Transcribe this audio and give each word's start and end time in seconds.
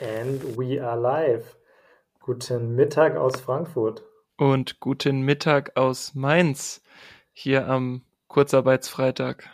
And 0.00 0.56
we 0.56 0.80
are 0.80 0.96
live. 0.96 1.56
Guten 2.20 2.74
Mittag 2.74 3.16
aus 3.16 3.40
Frankfurt. 3.40 4.02
Und 4.36 4.80
guten 4.80 5.22
Mittag 5.22 5.76
aus 5.76 6.14
Mainz, 6.14 6.82
hier 7.32 7.68
am 7.68 8.02
Kurzarbeitsfreitag. 8.26 9.48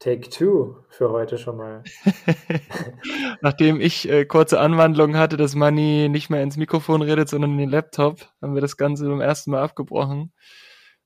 Take 0.00 0.28
two 0.30 0.76
für 0.88 1.10
heute 1.10 1.38
schon 1.38 1.56
mal. 1.56 1.84
Nachdem 3.40 3.80
ich 3.80 4.08
äh, 4.08 4.24
kurze 4.24 4.58
Anwandlung 4.58 5.16
hatte, 5.16 5.36
dass 5.36 5.54
Manni 5.54 6.08
nicht 6.08 6.30
mehr 6.30 6.42
ins 6.42 6.56
Mikrofon 6.56 7.02
redet, 7.02 7.28
sondern 7.28 7.52
in 7.52 7.58
den 7.58 7.70
Laptop, 7.70 8.20
haben 8.42 8.54
wir 8.54 8.60
das 8.60 8.76
Ganze 8.76 9.08
beim 9.08 9.20
ersten 9.20 9.52
Mal 9.52 9.62
abgebrochen. 9.62 10.32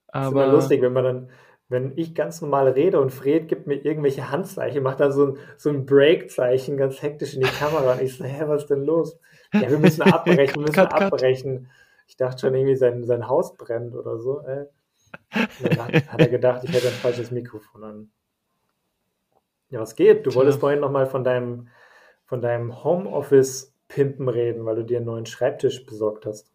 Aber 0.09 0.23
das 0.23 0.27
ist 0.27 0.33
immer 0.33 0.53
lustig, 0.53 0.83
wenn 0.83 0.93
man 0.93 1.05
dann 1.05 1.30
wenn 1.73 1.93
ich 1.96 2.14
ganz 2.14 2.41
normal 2.41 2.68
rede 2.68 3.00
und 3.00 3.11
Fred 3.11 3.48
gibt 3.48 3.66
mir 3.66 3.84
irgendwelche 3.84 4.30
Handzeichen, 4.30 4.82
macht 4.82 5.00
dann 5.00 5.11
so 5.11 5.27
ein, 5.27 5.39
so 5.57 5.71
ein 5.71 5.86
Break-Zeichen 5.86 6.76
ganz 6.76 7.03
hektisch 7.03 7.35
in 7.35 7.40
die 7.40 7.49
Kamera 7.49 7.94
und 7.94 8.03
ich 8.03 8.17
so, 8.17 8.25
hä, 8.25 8.44
was 8.46 8.63
ist 8.63 8.71
denn 8.71 8.85
los? 8.85 9.18
Ja, 9.53 9.68
wir 9.71 9.79
müssen 9.79 10.03
abbrechen, 10.03 10.57
wir 10.57 10.61
müssen 10.63 10.75
cut, 10.75 10.93
abbrechen. 10.93 11.68
Ich 12.07 12.16
dachte 12.16 12.43
schon 12.43 12.54
irgendwie, 12.54 12.77
sein, 12.77 13.04
sein 13.04 13.27
Haus 13.27 13.57
brennt 13.57 13.94
oder 13.94 14.18
so. 14.18 14.40
Äh. 14.43 14.66
dann 15.63 15.79
hat, 15.79 16.13
hat, 16.13 16.21
er 16.21 16.29
gedacht, 16.29 16.63
ich 16.64 16.72
hätte 16.72 16.89
ein 16.89 16.94
falsches 16.94 17.30
Mikrofon 17.30 17.85
an. 17.85 18.11
Ja, 19.71 19.80
was 19.80 19.96
geht? 19.96 20.27
Du 20.27 20.35
wolltest 20.35 20.61
vorhin 20.61 20.80
nochmal 20.80 21.07
von 21.07 21.25
deinem, 21.25 21.68
von 22.27 22.43
deinem 22.43 22.85
Homeoffice-Pimpen 22.85 24.29
reden, 24.29 24.66
weil 24.66 24.77
du 24.77 24.85
dir 24.85 24.99
einen 24.99 25.07
neuen 25.07 25.27
Schreibtisch 25.27 25.86
besorgt 25.86 26.27
hast. 26.27 26.52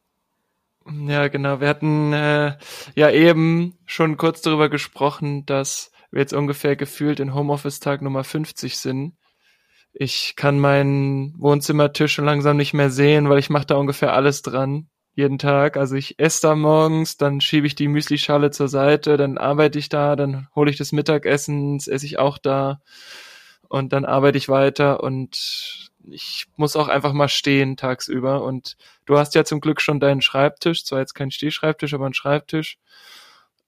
Ja, 0.90 1.28
genau. 1.28 1.60
Wir 1.60 1.68
hatten 1.68 2.14
äh, 2.14 2.58
ja 2.96 3.10
eben 3.10 3.78
schon 3.86 4.18
kurz 4.18 4.42
darüber 4.42 4.70
gesprochen, 4.70 5.46
dass 5.46 5.92
wir 6.12 6.22
jetzt 6.22 6.34
ungefähr 6.34 6.76
gefühlt 6.76 7.20
in 7.20 7.34
Homeoffice-Tag 7.34 8.02
Nummer 8.02 8.24
50 8.24 8.78
sind. 8.78 9.18
Ich 9.94 10.36
kann 10.36 10.60
meinen 10.60 11.34
Wohnzimmertisch 11.40 12.14
schon 12.14 12.26
langsam 12.26 12.58
nicht 12.58 12.74
mehr 12.74 12.90
sehen, 12.90 13.30
weil 13.30 13.40
ich 13.40 13.50
mache 13.50 13.66
da 13.66 13.76
ungefähr 13.76 14.14
alles 14.14 14.42
dran. 14.42 14.90
Jeden 15.14 15.40
Tag. 15.40 15.78
Also 15.78 15.96
ich 15.96 16.20
esse 16.20 16.42
da 16.44 16.56
morgens, 16.56 17.18
dann 17.18 17.42
schiebe 17.42 17.66
ich 17.66 17.74
die 17.74 17.88
Müslischale 17.88 18.52
zur 18.52 18.68
Seite, 18.68 19.18
dann 19.18 19.40
arbeite 19.40 19.80
ich 19.80 19.90
da, 19.90 20.16
dann 20.16 20.48
hole 20.56 20.70
ich 20.70 20.78
das 20.78 20.92
Mittagessen, 20.92 21.78
esse 21.78 22.06
ich 22.06 22.20
auch 22.20 22.38
da 22.38 22.80
und 23.68 23.94
dann 23.94 24.06
arbeite 24.06 24.38
ich 24.38 24.48
weiter 24.48 25.02
und 25.02 25.87
ich 26.10 26.46
muss 26.56 26.76
auch 26.76 26.88
einfach 26.88 27.14
mal 27.14 27.28
stehen 27.28 27.78
tagsüber. 27.78 28.44
Und 28.44 28.78
du 29.06 29.18
hast 29.18 29.36
ja 29.36 29.44
zum 29.44 29.62
Glück 29.62 29.82
schon 29.82 30.00
deinen 30.00 30.22
Schreibtisch, 30.22 30.86
zwar 30.86 31.00
jetzt 31.00 31.14
kein 31.14 31.32
Stehschreibtisch, 31.32 31.94
aber 31.94 32.06
ein 32.06 32.14
Schreibtisch. 32.14 32.78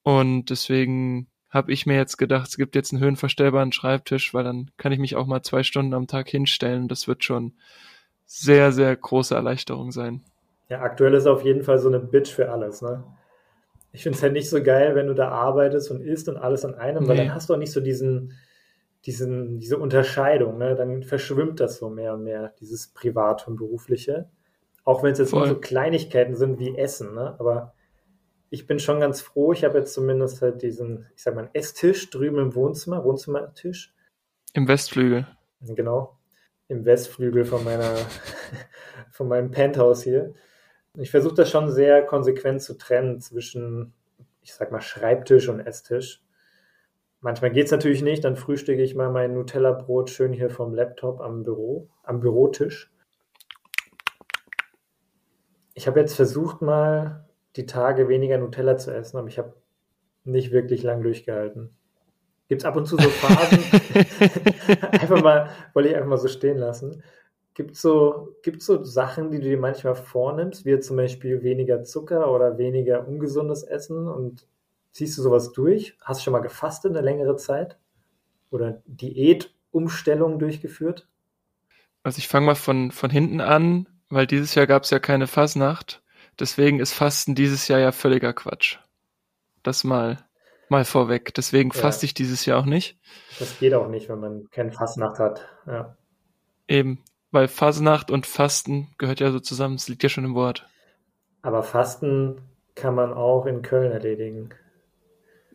Und 0.03 0.49
deswegen 0.49 1.27
habe 1.49 1.71
ich 1.71 1.85
mir 1.85 1.95
jetzt 1.95 2.17
gedacht, 2.17 2.47
es 2.49 2.57
gibt 2.57 2.75
jetzt 2.75 2.93
einen 2.93 3.01
höhenverstellbaren 3.01 3.71
Schreibtisch, 3.71 4.33
weil 4.33 4.43
dann 4.43 4.71
kann 4.77 4.91
ich 4.91 4.99
mich 4.99 5.15
auch 5.15 5.25
mal 5.25 5.41
zwei 5.41 5.63
Stunden 5.63 5.93
am 5.93 6.07
Tag 6.07 6.29
hinstellen. 6.29 6.87
Das 6.87 7.07
wird 7.07 7.23
schon 7.23 7.53
sehr, 8.25 8.71
sehr 8.71 8.95
große 8.95 9.33
Erleichterung 9.33 9.91
sein. 9.91 10.23
Ja, 10.69 10.81
aktuell 10.81 11.15
ist 11.15 11.25
auf 11.25 11.43
jeden 11.43 11.63
Fall 11.63 11.79
so 11.79 11.87
eine 11.87 11.99
Bitch 11.99 12.29
für 12.29 12.51
alles, 12.51 12.81
ne? 12.81 13.03
Ich 13.91 14.03
finde 14.03 14.17
es 14.17 14.21
halt 14.21 14.33
nicht 14.33 14.47
so 14.47 14.61
geil, 14.61 14.93
wenn 14.93 15.07
du 15.07 15.15
da 15.15 15.29
arbeitest 15.29 15.89
und 15.89 16.01
isst 16.01 16.29
und 16.29 16.37
alles 16.37 16.63
an 16.63 16.75
einem, 16.75 17.03
nee. 17.03 17.09
weil 17.09 17.17
dann 17.17 17.33
hast 17.33 17.49
du 17.49 17.55
auch 17.55 17.57
nicht 17.57 17.71
so 17.71 17.81
diesen, 17.81 18.37
diesen, 19.05 19.59
diese 19.59 19.77
Unterscheidung, 19.77 20.57
ne? 20.57 20.75
dann 20.75 21.03
verschwimmt 21.03 21.59
das 21.59 21.77
so 21.77 21.89
mehr 21.89 22.13
und 22.13 22.23
mehr, 22.23 22.53
dieses 22.59 22.87
Private 22.87 23.49
und 23.49 23.55
Berufliche. 23.55 24.29
Auch 24.83 25.03
wenn 25.03 25.13
es 25.13 25.19
jetzt 25.19 25.33
nur 25.33 25.47
so 25.47 25.59
Kleinigkeiten 25.59 26.35
sind 26.35 26.59
wie 26.59 26.77
Essen, 26.77 27.13
ne? 27.13 27.35
aber 27.39 27.73
ich 28.49 28.65
bin 28.65 28.79
schon 28.79 28.99
ganz 28.99 29.21
froh, 29.21 29.53
ich 29.53 29.63
habe 29.63 29.77
jetzt 29.77 29.93
zumindest 29.93 30.41
halt 30.41 30.61
diesen, 30.61 31.05
ich 31.15 31.23
sag 31.23 31.35
mal, 31.35 31.49
Esstisch 31.53 32.09
drüben 32.09 32.39
im 32.39 32.55
Wohnzimmer, 32.55 33.03
Wohnzimmertisch. 33.03 33.93
Im 34.53 34.67
Westflügel. 34.67 35.27
Genau, 35.61 36.17
im 36.67 36.85
Westflügel 36.85 37.45
von 37.45 37.63
meiner, 37.63 37.95
von 39.11 39.27
meinem 39.27 39.51
Penthouse 39.51 40.03
hier. 40.03 40.33
Ich 40.97 41.11
versuche 41.11 41.35
das 41.35 41.51
schon 41.51 41.71
sehr 41.71 42.03
konsequent 42.05 42.63
zu 42.63 42.77
trennen 42.77 43.21
zwischen, 43.21 43.93
ich 44.41 44.53
sag 44.53 44.71
mal, 44.71 44.81
Schreibtisch 44.81 45.47
und 45.47 45.59
Esstisch 45.59 46.23
Manchmal 47.21 47.51
geht 47.51 47.65
es 47.65 47.71
natürlich 47.71 48.01
nicht, 48.01 48.23
dann 48.23 48.37
frühstücke 48.37 48.81
ich 48.81 48.95
mal 48.95 49.11
mein 49.11 49.33
Nutella-Brot 49.33 50.09
schön 50.09 50.31
hier 50.31 50.49
vom 50.49 50.73
Laptop 50.73 51.19
am 51.19 51.43
Büro, 51.43 51.89
am 52.03 52.21
Bürotisch. 52.21 52.91
Ich 55.73 55.87
habe 55.87 55.99
jetzt 55.99 56.15
versucht 56.15 56.61
mal 56.61 57.27
die 57.57 57.65
Tage 57.65 58.07
weniger 58.07 58.37
Nutella 58.37 58.77
zu 58.77 58.93
essen, 58.93 59.17
aber 59.17 59.27
ich 59.27 59.37
habe 59.37 59.53
nicht 60.23 60.51
wirklich 60.51 60.83
lang 60.83 61.03
durchgehalten. 61.03 61.75
Gibt 62.47 62.61
es 62.61 62.65
ab 62.65 62.77
und 62.77 62.85
zu 62.85 62.95
so 62.97 63.09
Phasen, 63.09 63.59
einfach 64.91 65.21
mal, 65.21 65.49
wollte 65.73 65.89
ich 65.89 65.95
einfach 65.95 66.09
mal 66.09 66.17
so 66.17 66.29
stehen 66.29 66.57
lassen. 66.57 67.03
Gibt 67.53 67.71
es 67.71 67.81
so, 67.81 68.37
gibt's 68.43 68.65
so 68.65 68.83
Sachen, 68.83 69.31
die 69.31 69.39
du 69.39 69.49
dir 69.49 69.57
manchmal 69.57 69.95
vornimmst, 69.95 70.65
wie 70.65 70.79
zum 70.79 70.95
Beispiel 70.95 71.43
weniger 71.43 71.83
Zucker 71.83 72.31
oder 72.31 72.57
weniger 72.57 73.05
ungesundes 73.05 73.63
Essen 73.63 74.07
und 74.07 74.47
Ziehst 74.91 75.17
du 75.17 75.21
sowas 75.21 75.51
durch? 75.51 75.97
Hast 76.01 76.19
du 76.19 76.23
schon 76.25 76.33
mal 76.33 76.39
gefastet 76.39 76.91
eine 76.91 77.01
längere 77.01 77.35
Zeit? 77.37 77.77
Oder 78.49 78.81
Diätumstellung 78.85 80.39
durchgeführt? 80.39 81.07
Also 82.03 82.17
ich 82.17 82.27
fange 82.27 82.47
mal 82.47 82.55
von, 82.55 82.91
von 82.91 83.09
hinten 83.09 83.41
an, 83.41 83.87
weil 84.09 84.25
dieses 84.25 84.55
Jahr 84.55 84.67
gab 84.67 84.83
es 84.83 84.89
ja 84.89 84.99
keine 84.99 85.27
Fasnacht. 85.27 86.01
Deswegen 86.39 86.79
ist 86.79 86.93
Fasten 86.93 87.35
dieses 87.35 87.67
Jahr 87.67 87.79
ja 87.79 87.91
völliger 87.91 88.33
Quatsch. 88.33 88.77
Das 89.61 89.83
mal, 89.83 90.17
mal 90.69 90.85
vorweg. 90.85 91.33
Deswegen 91.33 91.71
ja. 91.71 91.79
faste 91.79 92.05
ich 92.05 92.13
dieses 92.13 92.45
Jahr 92.45 92.59
auch 92.59 92.65
nicht. 92.65 92.97
Das 93.39 93.59
geht 93.59 93.73
auch 93.73 93.89
nicht, 93.89 94.09
wenn 94.09 94.19
man 94.19 94.49
keine 94.49 94.71
Fastnacht 94.71 95.19
hat. 95.19 95.47
Ja. 95.67 95.97
Eben, 96.67 97.03
weil 97.31 97.47
Fasnacht 97.47 98.09
und 98.09 98.25
Fasten 98.25 98.93
gehört 98.97 99.19
ja 99.19 99.31
so 99.31 99.39
zusammen. 99.39 99.75
Es 99.75 99.87
liegt 99.89 100.03
ja 100.03 100.09
schon 100.09 100.25
im 100.25 100.35
Wort. 100.35 100.67
Aber 101.41 101.63
Fasten 101.63 102.41
kann 102.75 102.95
man 102.95 103.13
auch 103.13 103.45
in 103.45 103.61
Köln 103.61 103.91
erledigen. 103.91 104.49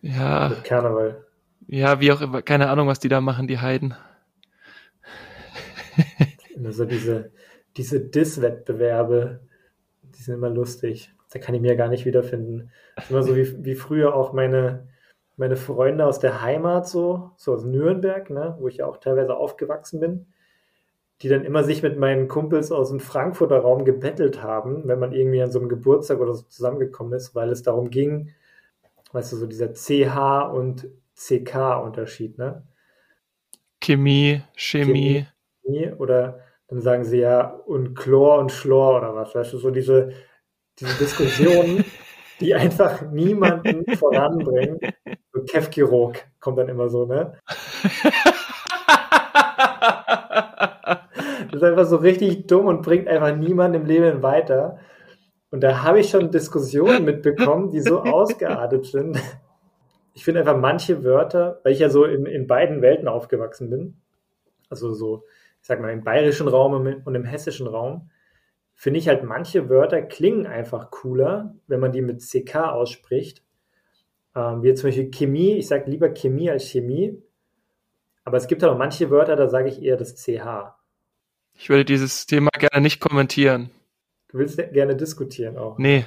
Ja. 0.05 0.51
Mit 0.51 0.65
Karneval. 0.65 1.25
Ja, 1.67 1.99
wie 1.99 2.13
auch 2.13 2.21
immer, 2.21 2.43
keine 2.43 2.69
Ahnung, 2.69 2.89
was 2.89 2.99
die 2.99 3.09
da 3.09 3.23
machen, 3.23 3.49
die 3.49 3.59
Heiden. 3.59 3.95
also 6.63 6.85
diese, 6.85 7.33
diese 7.79 8.01
Diss-Wettbewerbe, 8.01 9.41
die 10.03 10.23
sind 10.23 10.35
immer 10.35 10.51
lustig. 10.51 11.15
Da 11.33 11.39
kann 11.39 11.55
ich 11.55 11.63
mir 11.63 11.75
gar 11.75 11.89
nicht 11.89 12.05
wiederfinden. 12.05 12.71
Das 12.97 13.07
ist 13.07 13.11
immer 13.11 13.23
so 13.23 13.35
wie, 13.35 13.65
wie 13.65 13.75
früher 13.75 14.15
auch 14.15 14.35
meine, 14.35 14.89
meine 15.37 15.57
Freunde 15.57 16.05
aus 16.05 16.19
der 16.19 16.43
Heimat, 16.43 16.87
so, 16.87 17.31
so 17.37 17.55
aus 17.55 17.65
Nürnberg, 17.65 18.29
ne, 18.29 18.57
wo 18.61 18.69
ich 18.69 18.77
ja 18.77 18.87
auch 18.87 18.99
teilweise 18.99 19.35
aufgewachsen 19.35 20.01
bin, 20.01 20.27
die 21.23 21.29
dann 21.29 21.45
immer 21.45 21.65
sich 21.65 21.83
mit 21.83 21.99
meinen 21.99 22.29
Kumpels 22.29 22.73
aus 22.73 22.91
dem 22.91 23.01
Frankfurter 23.01 23.61
Raum 23.61 23.87
gebettelt 23.87 24.43
haben, 24.43 24.87
wenn 24.87 24.99
man 24.99 25.13
irgendwie 25.13 25.43
an 25.43 25.51
so 25.51 25.61
einem 25.61 25.71
Geburtstag 25.71 26.21
oder 26.21 26.35
so 26.35 26.43
zusammengekommen 26.43 27.15
ist, 27.15 27.35
weil 27.35 27.49
es 27.49 27.63
darum 27.63 27.91
ging, 27.91 28.35
weißt 29.15 29.33
du, 29.33 29.37
so 29.37 29.47
dieser 29.47 29.73
CH 29.73 30.53
und 30.53 30.89
CK-Unterschied, 31.15 32.37
ne? 32.37 32.67
Chemie, 33.81 34.43
Chemie. 34.57 35.27
Chemie. 35.63 35.93
Oder 35.93 36.41
dann 36.69 36.81
sagen 36.81 37.05
sie 37.05 37.21
ja 37.21 37.47
und 37.47 37.95
Chlor 37.95 38.39
und 38.39 38.51
Schlor 38.51 38.99
oder 38.99 39.15
was, 39.15 39.35
weißt 39.35 39.53
du, 39.53 39.59
so 39.59 39.71
diese, 39.71 40.13
diese 40.79 40.99
Diskussionen, 40.99 41.85
die 42.41 42.55
einfach 42.55 43.03
niemanden 43.11 43.85
voranbringen. 43.97 44.79
So 45.37 45.43
Kefkirok 45.43 46.19
kommt 46.39 46.59
dann 46.59 46.69
immer 46.69 46.89
so, 46.89 47.07
ne? 47.07 47.37
Das 51.51 51.63
ist 51.63 51.69
einfach 51.69 51.87
so 51.87 51.97
richtig 51.97 52.47
dumm 52.47 52.67
und 52.67 52.83
bringt 52.83 53.09
einfach 53.09 53.35
niemanden 53.35 53.83
im 53.83 53.87
Leben 53.87 54.23
weiter. 54.23 54.79
Und 55.55 55.61
da 55.61 55.85
habe 55.85 56.01
ich 56.01 56.11
schon 56.11 56.33
Diskussionen 56.33 57.05
mitbekommen, 57.05 57.71
die 57.71 57.81
so 57.81 58.03
ausgeartet 58.03 58.87
sind. 58.87 59.21
Ich 60.13 60.25
finde 60.25 60.41
einfach 60.41 60.57
manche 60.57 61.05
Wörter, 61.05 61.61
weil 61.63 61.73
ich 61.73 61.79
ja 61.79 61.91
so 61.91 62.05
in, 62.05 62.27
in 62.27 62.49
beiden 62.49 62.83
Welten 62.83 63.07
aufgewachsen 63.07 63.71
bin, 63.71 64.01
also 64.69 64.93
so, 64.95 65.23
ich 65.61 65.69
sag 65.69 65.81
mal, 65.81 65.93
im 65.93 66.03
bayerischen 66.03 66.49
Raum 66.49 66.73
und 67.05 67.15
im 67.15 67.25
hessischen 67.25 67.69
Raum, 67.69 68.11
finde 68.75 68.99
ich 68.99 69.07
halt 69.07 69.23
manche 69.23 69.69
Wörter 69.69 70.03
klingen 70.03 70.49
einfach 70.49 70.91
cooler, 70.91 71.55
wenn 71.69 71.79
man 71.79 71.93
die 71.93 72.03
mit 72.03 72.21
CK 72.21 72.73
ausspricht. 72.73 73.45
Ähm, 74.35 74.65
wie 74.65 74.75
zum 74.75 74.89
Beispiel 74.89 75.13
Chemie, 75.13 75.59
ich 75.59 75.69
sage 75.69 75.89
lieber 75.89 76.09
Chemie 76.09 76.51
als 76.51 76.65
Chemie. 76.65 77.23
Aber 78.25 78.39
es 78.39 78.49
gibt 78.49 78.65
halt 78.65 78.73
auch 78.73 78.79
manche 78.79 79.09
Wörter, 79.09 79.37
da 79.37 79.49
sage 79.49 79.69
ich 79.69 79.81
eher 79.81 79.97
das 79.97 80.17
CH. 80.17 80.75
Ich 81.57 81.69
würde 81.69 81.85
dieses 81.85 82.27
Thema 82.27 82.51
gerne 82.51 82.81
nicht 82.83 82.99
kommentieren. 82.99 83.71
Du 84.35 84.41
willst 84.41 84.57
gerne 84.73 84.97
diskutieren 84.97 85.57
auch. 85.57 85.79
Nee. 85.79 86.07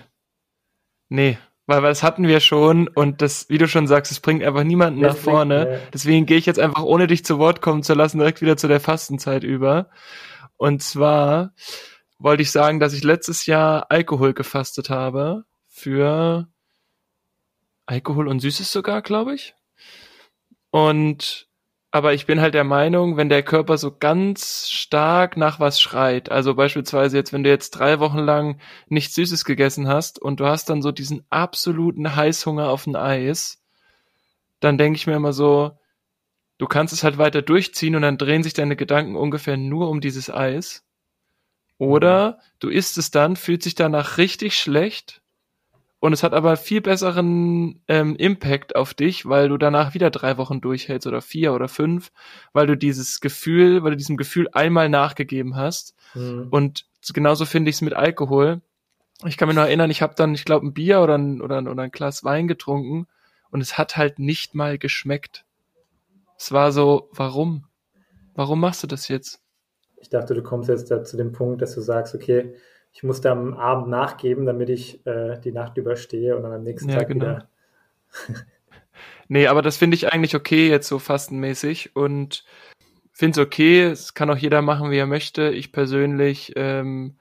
Nee. 1.07 1.38
Weil, 1.65 1.81
weil 1.81 1.91
das 1.91 2.03
hatten 2.03 2.27
wir 2.27 2.41
schon 2.41 2.89
und 2.89 3.21
das, 3.21 3.47
wie 3.47 3.57
du 3.57 3.69
schon 3.69 3.88
sagst, 3.88 4.12
es 4.12 4.19
bringt 4.19 4.44
einfach 4.44 4.65
niemanden 4.65 5.00
nach 5.00 5.15
vorne. 5.15 5.71
Ja. 5.71 5.79
Deswegen 5.94 6.25
gehe 6.25 6.35
ich 6.35 6.45
jetzt 6.45 6.59
einfach, 6.59 6.83
ohne 6.83 7.07
dich 7.07 7.24
zu 7.24 7.39
Wort 7.39 7.62
kommen 7.62 7.83
zu 7.83 7.94
lassen, 7.94 8.18
direkt 8.18 8.41
wieder 8.41 8.57
zu 8.57 8.68
der 8.68 8.81
Fastenzeit 8.81 9.45
über. 9.45 9.89
Und 10.57 10.83
zwar 10.83 11.53
wollte 12.19 12.44
ich 12.44 12.51
sagen, 12.51 12.81
dass 12.81 12.91
ich 12.91 13.01
letztes 13.01 13.45
Jahr 13.45 13.89
Alkohol 13.91 14.33
gefastet 14.33 14.89
habe 14.89 15.45
für 15.69 16.50
Alkohol 17.85 18.27
und 18.27 18.41
Süßes 18.41 18.69
sogar, 18.73 19.01
glaube 19.03 19.35
ich. 19.35 19.56
Und 20.69 21.47
Aber 21.91 22.13
ich 22.13 22.25
bin 22.25 22.41
halt 22.41 22.53
der 22.53 22.65
Meinung, 22.65 23.15
wenn 23.15 23.29
der 23.29 23.43
Körper 23.43 23.77
so 23.77 23.95
ganz 23.97 24.69
stark 24.69 25.37
nach 25.37 25.59
was 25.59 25.79
schreit, 25.79 26.29
also 26.29 26.53
beispielsweise 26.53 27.15
jetzt, 27.15 27.31
wenn 27.31 27.43
du 27.43 27.49
jetzt 27.49 27.71
drei 27.71 27.99
Wochen 27.99 28.19
lang 28.19 28.59
nichts 28.87 29.15
Süßes 29.15 29.45
gegessen 29.45 29.87
hast 29.87 30.19
und 30.21 30.39
du 30.39 30.45
hast 30.45 30.69
dann 30.69 30.81
so 30.81 30.91
diesen 30.91 31.25
absoluten 31.29 32.15
Heißhunger 32.15 32.69
auf 32.69 32.87
ein 32.87 32.97
Eis, 32.97 33.63
dann 34.59 34.77
denke 34.77 34.97
ich 34.97 35.07
mir 35.07 35.15
immer 35.15 35.33
so, 35.33 35.77
du 36.57 36.67
kannst 36.67 36.93
es 36.93 37.03
halt 37.03 37.17
weiter 37.17 37.41
durchziehen 37.41 37.95
und 37.95 38.01
dann 38.01 38.17
drehen 38.17 38.43
sich 38.43 38.53
deine 38.53 38.75
Gedanken 38.75 39.15
ungefähr 39.15 39.55
nur 39.55 39.89
um 39.89 40.01
dieses 40.01 40.29
Eis. 40.29 40.85
Oder 41.77 42.39
du 42.59 42.69
isst 42.69 42.97
es 42.97 43.11
dann, 43.11 43.35
fühlt 43.35 43.63
sich 43.63 43.75
danach 43.75 44.17
richtig 44.17 44.59
schlecht 44.59 45.21
und 45.99 46.13
es 46.13 46.21
hat 46.21 46.33
aber 46.33 46.57
viel 46.57 46.81
besseren 46.81 47.81
ähm, 47.88 48.15
Impact 48.15 48.75
auf 48.75 48.94
dich, 48.94 49.25
weil 49.25 49.49
du 49.49 49.57
danach 49.57 49.94
wieder 49.95 50.11
drei 50.11 50.38
Wochen 50.38 50.61
durchhältst 50.61 51.07
oder 51.07 51.21
vier 51.21 51.53
oder 51.53 51.67
fünf, 51.67 52.11
weil 52.53 52.67
du 52.67 52.77
dieses 52.77 53.19
Gefühl, 53.19 53.83
weil 53.83 53.91
du 53.91 53.97
diesem 53.97 54.17
Gefühl 54.17 54.47
einmal 54.51 54.89
nachgegeben 54.89 55.55
hast. 55.55 55.95
Mhm. 56.13 56.47
Und 56.51 56.85
genauso 57.13 57.45
finde 57.45 57.69
ich 57.69 57.77
es 57.77 57.81
mit 57.81 57.94
Alkohol. 57.94 58.61
Ich 59.25 59.38
kann 59.38 59.47
mich 59.47 59.55
noch 59.55 59.63
erinnern, 59.63 59.89
ich 59.89 60.03
habe 60.03 60.13
dann, 60.15 60.35
ich 60.35 60.45
glaube, 60.45 60.67
ein 60.67 60.73
Bier 60.73 61.01
oder 61.01 61.17
ein, 61.17 61.41
oder, 61.41 61.57
ein, 61.57 61.67
oder 61.67 61.81
ein 61.81 61.91
Glas 61.91 62.23
Wein 62.23 62.47
getrunken 62.47 63.07
und 63.49 63.61
es 63.61 63.79
hat 63.79 63.97
halt 63.97 64.19
nicht 64.19 64.53
mal 64.53 64.77
geschmeckt. 64.77 65.45
Es 66.38 66.51
war 66.51 66.71
so, 66.71 67.09
warum? 67.11 67.65
Warum 68.35 68.59
machst 68.59 68.83
du 68.83 68.88
das 68.88 69.07
jetzt? 69.07 69.41
Ich 69.99 70.09
dachte, 70.09 70.35
du 70.35 70.44
kommst 70.44 70.69
jetzt 70.69 70.91
da 70.91 71.03
zu 71.03 71.17
dem 71.17 71.31
Punkt, 71.31 71.63
dass 71.63 71.73
du 71.73 71.81
sagst, 71.81 72.13
okay, 72.13 72.53
ich 72.93 73.03
musste 73.03 73.31
am 73.31 73.53
Abend 73.53 73.89
nachgeben, 73.89 74.45
damit 74.45 74.69
ich 74.69 75.05
äh, 75.05 75.39
die 75.39 75.51
Nacht 75.51 75.77
überstehe 75.77 76.35
und 76.35 76.43
dann 76.43 76.53
am 76.53 76.63
nächsten 76.63 76.89
ja, 76.89 76.97
Tag 76.97 77.09
genau. 77.09 77.25
wieder. 77.25 77.49
nee, 79.27 79.47
aber 79.47 79.61
das 79.61 79.77
finde 79.77 79.95
ich 79.95 80.11
eigentlich 80.11 80.35
okay, 80.35 80.69
jetzt 80.69 80.87
so 80.87 80.99
fastenmäßig 80.99 81.95
und 81.95 82.43
finde 83.11 83.41
es 83.41 83.45
okay. 83.45 83.83
Es 83.83 84.13
kann 84.13 84.29
auch 84.29 84.37
jeder 84.37 84.61
machen, 84.61 84.91
wie 84.91 84.97
er 84.97 85.07
möchte. 85.07 85.49
Ich 85.49 85.71
persönlich 85.71 86.53
ähm, 86.55 87.17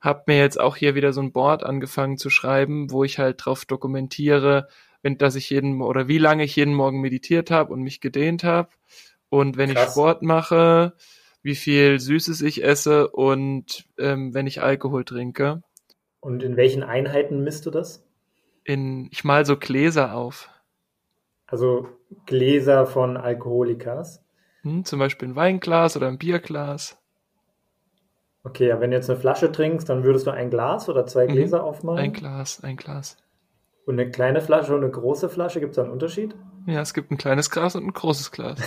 habe 0.00 0.24
mir 0.26 0.38
jetzt 0.38 0.58
auch 0.58 0.76
hier 0.76 0.94
wieder 0.94 1.12
so 1.12 1.20
ein 1.20 1.32
Board 1.32 1.62
angefangen 1.62 2.16
zu 2.16 2.30
schreiben, 2.30 2.90
wo 2.90 3.04
ich 3.04 3.18
halt 3.18 3.44
drauf 3.44 3.64
dokumentiere, 3.64 4.68
wenn, 5.02 5.18
dass 5.18 5.34
ich 5.34 5.50
jeden 5.50 5.82
oder 5.82 6.08
wie 6.08 6.18
lange 6.18 6.44
ich 6.44 6.56
jeden 6.56 6.74
Morgen 6.74 7.00
meditiert 7.00 7.50
habe 7.50 7.72
und 7.72 7.82
mich 7.82 8.00
gedehnt 8.00 8.44
habe. 8.44 8.70
Und 9.28 9.56
wenn 9.56 9.72
Krass. 9.72 9.88
ich 9.88 9.90
Sport 9.92 10.22
mache, 10.22 10.94
wie 11.42 11.54
viel 11.54 11.98
Süßes 11.98 12.42
ich 12.42 12.62
esse 12.64 13.08
und 13.08 13.84
ähm, 13.98 14.34
wenn 14.34 14.46
ich 14.46 14.62
Alkohol 14.62 15.04
trinke. 15.04 15.62
Und 16.20 16.42
in 16.42 16.56
welchen 16.56 16.82
Einheiten 16.82 17.42
misst 17.42 17.66
du 17.66 17.70
das? 17.70 18.04
In, 18.64 19.08
ich 19.10 19.24
mal 19.24 19.46
so 19.46 19.56
Gläser 19.56 20.14
auf. 20.14 20.50
Also 21.46 21.88
Gläser 22.26 22.86
von 22.86 23.16
Alkoholikas? 23.16 24.22
Hm, 24.62 24.84
zum 24.84 24.98
Beispiel 24.98 25.28
ein 25.28 25.36
Weinglas 25.36 25.96
oder 25.96 26.08
ein 26.08 26.18
Bierglas. 26.18 26.98
Okay, 28.42 28.68
ja, 28.68 28.80
wenn 28.80 28.90
du 28.90 28.96
jetzt 28.96 29.10
eine 29.10 29.18
Flasche 29.18 29.52
trinkst, 29.52 29.88
dann 29.88 30.04
würdest 30.04 30.26
du 30.26 30.30
ein 30.30 30.50
Glas 30.50 30.88
oder 30.88 31.06
zwei 31.06 31.26
mhm. 31.26 31.32
Gläser 31.32 31.58
mhm. 31.58 31.64
aufmachen? 31.64 31.98
Ein 31.98 32.12
Glas, 32.12 32.62
ein 32.62 32.76
Glas. 32.76 33.16
Und 33.86 33.98
eine 33.98 34.10
kleine 34.10 34.40
Flasche 34.40 34.74
und 34.74 34.82
eine 34.82 34.90
große 34.90 35.28
Flasche, 35.28 35.60
gibt 35.60 35.70
es 35.70 35.76
da 35.76 35.82
einen 35.82 35.92
Unterschied? 35.92 36.34
Ja, 36.66 36.80
es 36.80 36.94
gibt 36.94 37.10
ein 37.10 37.18
kleines 37.18 37.50
Glas 37.50 37.74
und 37.74 37.84
ein 37.84 37.92
großes 37.92 38.30
Glas. 38.30 38.60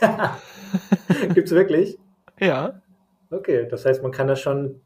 gibt 1.34 1.48
es 1.48 1.50
wirklich? 1.50 1.98
Ja. 2.40 2.82
Okay, 3.30 3.66
das 3.68 3.84
heißt, 3.84 4.02
man 4.02 4.12
kann 4.12 4.28
das 4.28 4.40
schon 4.40 4.80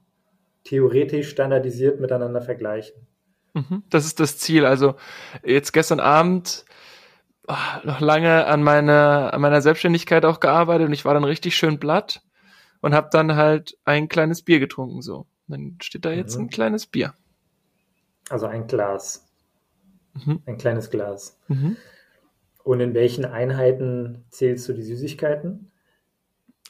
theoretisch 0.64 1.30
standardisiert 1.30 2.00
miteinander 2.00 2.40
vergleichen. 2.40 3.06
Mhm, 3.54 3.82
das 3.90 4.06
ist 4.06 4.20
das 4.20 4.38
Ziel. 4.38 4.64
Also 4.64 4.94
jetzt 5.44 5.72
gestern 5.72 6.00
Abend 6.00 6.64
ach, 7.46 7.84
noch 7.84 8.00
lange 8.00 8.46
an 8.46 8.62
meiner, 8.62 9.32
an 9.34 9.40
meiner 9.40 9.60
Selbstständigkeit 9.60 10.24
auch 10.24 10.40
gearbeitet 10.40 10.86
und 10.86 10.92
ich 10.92 11.04
war 11.04 11.14
dann 11.14 11.24
richtig 11.24 11.56
schön 11.56 11.78
blatt 11.78 12.22
und 12.80 12.94
habe 12.94 13.08
dann 13.12 13.36
halt 13.36 13.76
ein 13.84 14.08
kleines 14.08 14.42
Bier 14.42 14.60
getrunken 14.60 15.02
so. 15.02 15.26
Dann 15.48 15.76
steht 15.82 16.04
da 16.04 16.12
jetzt 16.12 16.36
mhm. 16.36 16.44
ein 16.44 16.50
kleines 16.50 16.86
Bier. 16.86 17.14
Also 18.30 18.46
ein 18.46 18.66
Glas. 18.66 19.28
Mhm. 20.14 20.42
Ein 20.46 20.56
kleines 20.56 20.90
Glas. 20.90 21.38
Mhm. 21.48 21.76
Und 22.64 22.80
in 22.80 22.94
welchen 22.94 23.24
Einheiten 23.24 24.24
zählst 24.30 24.68
du 24.68 24.72
die 24.72 24.82
Süßigkeiten? 24.82 25.71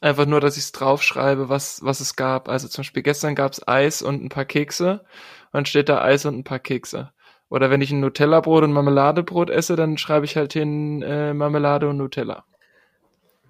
Einfach 0.02 0.26
nur, 0.26 0.40
dass 0.40 0.56
ich 0.56 0.64
es 0.64 0.72
draufschreibe, 0.72 1.48
was, 1.48 1.80
was 1.84 2.00
es 2.00 2.16
gab. 2.16 2.48
Also 2.48 2.66
zum 2.66 2.82
Beispiel 2.82 3.04
gestern 3.04 3.36
gab 3.36 3.52
es 3.52 3.66
Eis 3.68 4.02
und 4.02 4.20
ein 4.20 4.30
paar 4.30 4.44
Kekse. 4.44 4.94
Und 4.94 5.52
dann 5.52 5.64
steht 5.64 5.88
da 5.88 6.02
Eis 6.02 6.26
und 6.26 6.36
ein 6.36 6.42
paar 6.42 6.58
Kekse. 6.58 7.12
Oder 7.48 7.70
wenn 7.70 7.80
ich 7.80 7.92
ein 7.92 8.00
Nutella-Brot 8.00 8.64
und 8.64 8.72
Marmeladebrot 8.72 9.48
esse, 9.48 9.76
dann 9.76 9.98
schreibe 9.98 10.24
ich 10.24 10.36
halt 10.36 10.54
hin 10.54 11.02
äh, 11.02 11.32
Marmelade 11.32 11.88
und 11.88 11.98
Nutella. 11.98 12.44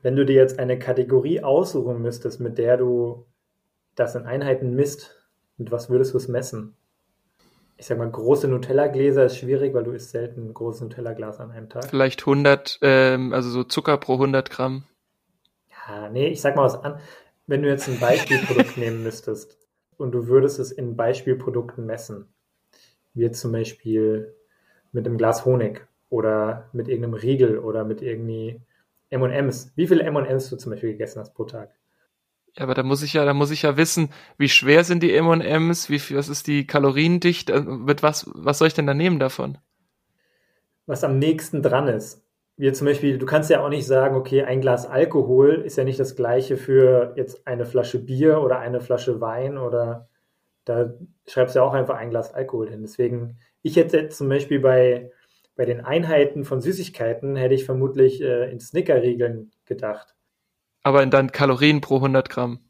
Wenn 0.02 0.14
du 0.14 0.26
dir 0.26 0.34
jetzt 0.34 0.58
eine 0.58 0.78
Kategorie 0.78 1.42
aussuchen 1.42 2.02
müsstest, 2.02 2.38
mit 2.38 2.58
der 2.58 2.76
du 2.76 3.24
das 3.94 4.14
in 4.14 4.26
Einheiten 4.26 4.74
misst, 4.74 5.16
mit 5.56 5.72
was 5.72 5.88
würdest 5.88 6.12
du 6.12 6.18
es 6.18 6.28
messen? 6.28 6.76
Ich 7.78 7.86
sag 7.86 7.96
mal, 7.96 8.10
große 8.10 8.46
Nutella-Gläser 8.46 9.24
ist 9.24 9.38
schwierig, 9.38 9.72
weil 9.72 9.84
du 9.84 9.92
isst 9.92 10.10
selten 10.10 10.48
ein 10.48 10.54
großes 10.54 10.82
Nutella-Glas 10.82 11.40
an 11.40 11.50
einem 11.50 11.70
Tag. 11.70 11.86
Vielleicht 11.86 12.20
100, 12.20 12.78
ähm, 12.82 13.32
also 13.32 13.48
so 13.48 13.64
Zucker 13.64 13.96
pro 13.96 14.14
100 14.14 14.50
Gramm. 14.50 14.84
Ja, 15.88 16.08
nee, 16.08 16.28
ich 16.28 16.40
sag 16.40 16.56
mal 16.56 16.64
was 16.64 16.82
an. 16.82 16.98
Wenn 17.46 17.62
du 17.62 17.68
jetzt 17.68 17.88
ein 17.88 17.98
Beispielprodukt 17.98 18.76
nehmen 18.76 19.02
müsstest 19.02 19.58
und 19.96 20.12
du 20.12 20.26
würdest 20.28 20.58
es 20.58 20.70
in 20.72 20.96
Beispielprodukten 20.96 21.84
messen, 21.86 22.32
wie 23.14 23.22
jetzt 23.22 23.40
zum 23.40 23.52
Beispiel 23.52 24.34
mit 24.92 25.06
einem 25.06 25.18
Glas 25.18 25.44
Honig 25.44 25.86
oder 26.08 26.68
mit 26.72 26.88
irgendeinem 26.88 27.14
Riegel 27.14 27.58
oder 27.58 27.84
mit 27.84 28.02
irgendwie 28.02 28.60
M&M's. 29.10 29.72
Wie 29.74 29.86
viele 29.86 30.04
M&M's 30.04 30.50
du 30.50 30.56
zum 30.56 30.72
Beispiel 30.72 30.92
gegessen 30.92 31.20
hast 31.20 31.34
pro 31.34 31.44
Tag? 31.44 31.74
Ja, 32.54 32.64
aber 32.64 32.74
da 32.74 32.82
muss 32.82 33.02
ich 33.02 33.14
ja, 33.14 33.24
da 33.24 33.32
muss 33.32 33.50
ich 33.50 33.62
ja 33.62 33.76
wissen, 33.76 34.10
wie 34.36 34.48
schwer 34.48 34.84
sind 34.84 35.02
die 35.02 35.14
M&M's, 35.14 35.88
wie 35.88 35.98
viel, 35.98 36.18
was 36.18 36.28
ist 36.28 36.46
die 36.46 36.66
Kaloriendicht, 36.66 37.50
äh, 37.50 37.60
mit 37.60 38.02
was, 38.02 38.30
was 38.34 38.58
soll 38.58 38.68
ich 38.68 38.74
denn 38.74 38.86
da 38.86 38.94
nehmen 38.94 39.18
davon? 39.18 39.58
Was 40.86 41.02
am 41.02 41.18
nächsten 41.18 41.62
dran 41.62 41.88
ist 41.88 42.22
wie 42.56 42.72
zum 42.72 42.86
Beispiel, 42.86 43.18
du 43.18 43.26
kannst 43.26 43.50
ja 43.50 43.64
auch 43.64 43.68
nicht 43.68 43.86
sagen, 43.86 44.16
okay, 44.16 44.42
ein 44.42 44.60
Glas 44.60 44.86
Alkohol 44.86 45.62
ist 45.64 45.76
ja 45.76 45.84
nicht 45.84 45.98
das 45.98 46.16
gleiche 46.16 46.56
für 46.56 47.14
jetzt 47.16 47.46
eine 47.46 47.64
Flasche 47.64 47.98
Bier 47.98 48.40
oder 48.42 48.58
eine 48.58 48.80
Flasche 48.80 49.20
Wein 49.20 49.58
oder 49.58 50.08
da 50.64 50.92
schreibst 51.26 51.54
du 51.54 51.60
ja 51.60 51.64
auch 51.64 51.72
einfach 51.72 51.96
ein 51.96 52.10
Glas 52.10 52.32
Alkohol 52.34 52.70
hin. 52.70 52.82
Deswegen, 52.82 53.38
ich 53.62 53.76
hätte 53.76 53.98
jetzt 53.98 54.18
zum 54.18 54.28
Beispiel 54.28 54.60
bei, 54.60 55.10
bei 55.56 55.64
den 55.64 55.80
Einheiten 55.80 56.44
von 56.44 56.60
Süßigkeiten 56.60 57.36
hätte 57.36 57.54
ich 57.54 57.64
vermutlich 57.64 58.20
äh, 58.20 58.50
in 58.50 58.60
Snickerriegeln 58.60 59.52
gedacht. 59.64 60.14
Aber 60.82 61.02
in 61.02 61.10
dann 61.10 61.32
Kalorien 61.32 61.80
pro 61.80 61.96
100 61.96 62.28
Gramm. 62.28 62.60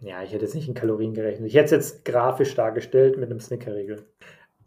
Ja, 0.00 0.22
ich 0.22 0.32
hätte 0.32 0.44
jetzt 0.44 0.54
nicht 0.54 0.68
in 0.68 0.74
Kalorien 0.74 1.14
gerechnet. 1.14 1.48
Ich 1.48 1.54
hätte 1.54 1.64
es 1.66 1.70
jetzt 1.70 2.04
grafisch 2.04 2.54
dargestellt 2.54 3.18
mit 3.18 3.30
einem 3.30 3.40
Snickerriegel. 3.40 4.04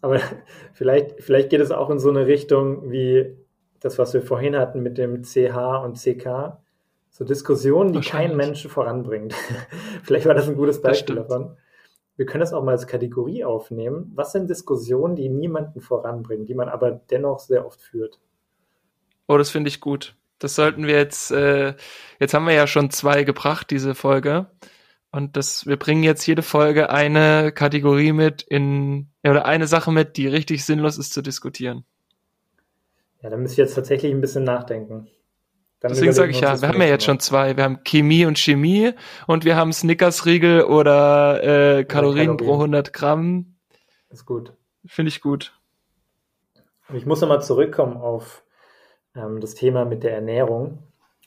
Aber 0.01 0.19
vielleicht, 0.73 1.21
vielleicht 1.21 1.49
geht 1.49 1.61
es 1.61 1.71
auch 1.71 1.89
in 1.89 1.99
so 1.99 2.09
eine 2.09 2.27
Richtung 2.27 2.91
wie 2.91 3.37
das, 3.79 3.97
was 3.97 4.13
wir 4.13 4.21
vorhin 4.21 4.55
hatten 4.55 4.81
mit 4.81 4.97
dem 4.97 5.23
CH 5.23 5.83
und 5.83 5.97
CK, 5.97 6.57
so 7.09 7.25
Diskussionen, 7.25 7.93
die 7.93 8.01
kein 8.01 8.35
Mensch 8.35 8.67
voranbringt. 8.67 9.33
Vielleicht 10.03 10.25
war 10.25 10.35
das 10.35 10.47
ein 10.47 10.55
gutes 10.55 10.81
Beispiel 10.81 11.15
davon. 11.15 11.57
Wir 12.15 12.25
können 12.25 12.41
das 12.41 12.53
auch 12.53 12.63
mal 12.63 12.71
als 12.71 12.87
Kategorie 12.87 13.43
aufnehmen. 13.43 14.11
Was 14.15 14.31
sind 14.31 14.49
Diskussionen, 14.49 15.15
die 15.15 15.29
niemanden 15.29 15.81
voranbringen, 15.81 16.45
die 16.45 16.55
man 16.55 16.69
aber 16.69 16.91
dennoch 16.91 17.39
sehr 17.39 17.65
oft 17.65 17.81
führt? 17.81 18.19
Oh, 19.27 19.37
das 19.37 19.49
finde 19.49 19.69
ich 19.69 19.81
gut. 19.81 20.15
Das 20.39 20.55
sollten 20.55 20.85
wir 20.85 20.95
jetzt, 20.95 21.31
äh, 21.31 21.75
jetzt 22.19 22.33
haben 22.33 22.45
wir 22.45 22.53
ja 22.53 22.67
schon 22.67 22.89
zwei 22.89 23.23
gebracht, 23.23 23.69
diese 23.69 23.95
Folge. 23.95 24.47
Und 25.11 25.37
das, 25.37 25.65
wir 25.65 25.77
bringen 25.77 26.03
jetzt 26.03 26.25
jede 26.27 26.41
Folge 26.41 26.89
eine 26.89 27.51
Kategorie 27.51 28.11
mit 28.11 28.43
in, 28.43 29.09
oder 29.23 29.45
eine 29.45 29.67
Sache 29.67 29.91
mit, 29.91 30.17
die 30.17 30.27
richtig 30.27 30.65
sinnlos 30.65 30.97
ist 30.97 31.13
zu 31.13 31.21
diskutieren. 31.21 31.85
Ja, 33.21 33.29
da 33.29 33.37
müsste 33.37 33.53
ich 33.53 33.57
jetzt 33.57 33.75
tatsächlich 33.75 34.11
ein 34.11 34.21
bisschen 34.21 34.43
nachdenken. 34.43 35.07
Dann 35.79 35.91
Deswegen 35.91 36.13
sage 36.13 36.31
ich 36.31 36.39
ja, 36.39 36.59
wir 36.59 36.69
haben 36.69 36.81
ja 36.81 36.87
jetzt 36.87 37.05
schon 37.05 37.19
zwei. 37.19 37.55
Wir 37.55 37.63
haben 37.63 37.83
Chemie 37.83 38.25
und 38.25 38.39
Chemie 38.39 38.93
und 39.27 39.45
wir 39.45 39.55
haben 39.55 39.71
Snickers-Riegel 39.71 40.63
oder 40.63 41.43
äh, 41.43 41.83
Kalorien, 41.85 42.37
Kalorien 42.37 42.37
pro 42.37 42.53
100 42.53 42.93
Gramm. 42.93 43.57
Ist 44.09 44.25
gut. 44.25 44.53
Finde 44.87 45.09
ich 45.09 45.21
gut. 45.21 45.53
Ich 46.93 47.05
muss 47.05 47.21
nochmal 47.21 47.43
zurückkommen 47.43 47.97
auf 47.97 48.43
ähm, 49.15 49.39
das 49.39 49.53
Thema 49.53 49.85
mit 49.85 50.03
der 50.03 50.13
Ernährung. 50.13 50.79